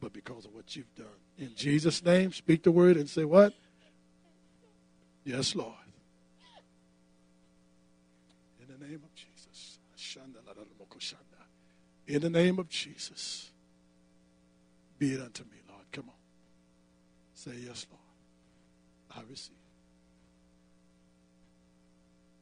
but 0.00 0.14
because 0.14 0.46
of 0.46 0.54
what 0.54 0.74
you've 0.74 0.94
done. 0.94 1.06
In 1.38 1.54
Jesus' 1.54 2.02
name, 2.02 2.32
speak 2.32 2.62
the 2.62 2.72
word 2.72 2.96
and 2.96 3.08
say 3.08 3.24
what? 3.24 3.52
Yes, 5.24 5.54
Lord. 5.54 5.74
In 8.58 8.68
the 8.68 8.86
name 8.86 9.02
of 9.04 9.14
Jesus. 9.14 9.78
In 12.06 12.20
the 12.22 12.30
name 12.30 12.58
of 12.58 12.68
Jesus. 12.70 13.50
Be 14.98 15.12
it 15.12 15.20
unto 15.20 15.44
me. 15.44 15.61
Say, 17.42 17.50
Yes, 17.66 17.86
Lord. 17.90 19.18
I 19.18 19.28
receive. 19.28 19.56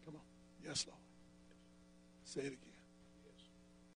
Come 0.04 0.16
on. 0.16 0.20
Yes, 0.62 0.84
Lord. 0.86 1.00
Say 2.26 2.40
it 2.42 2.46
again. 2.48 2.69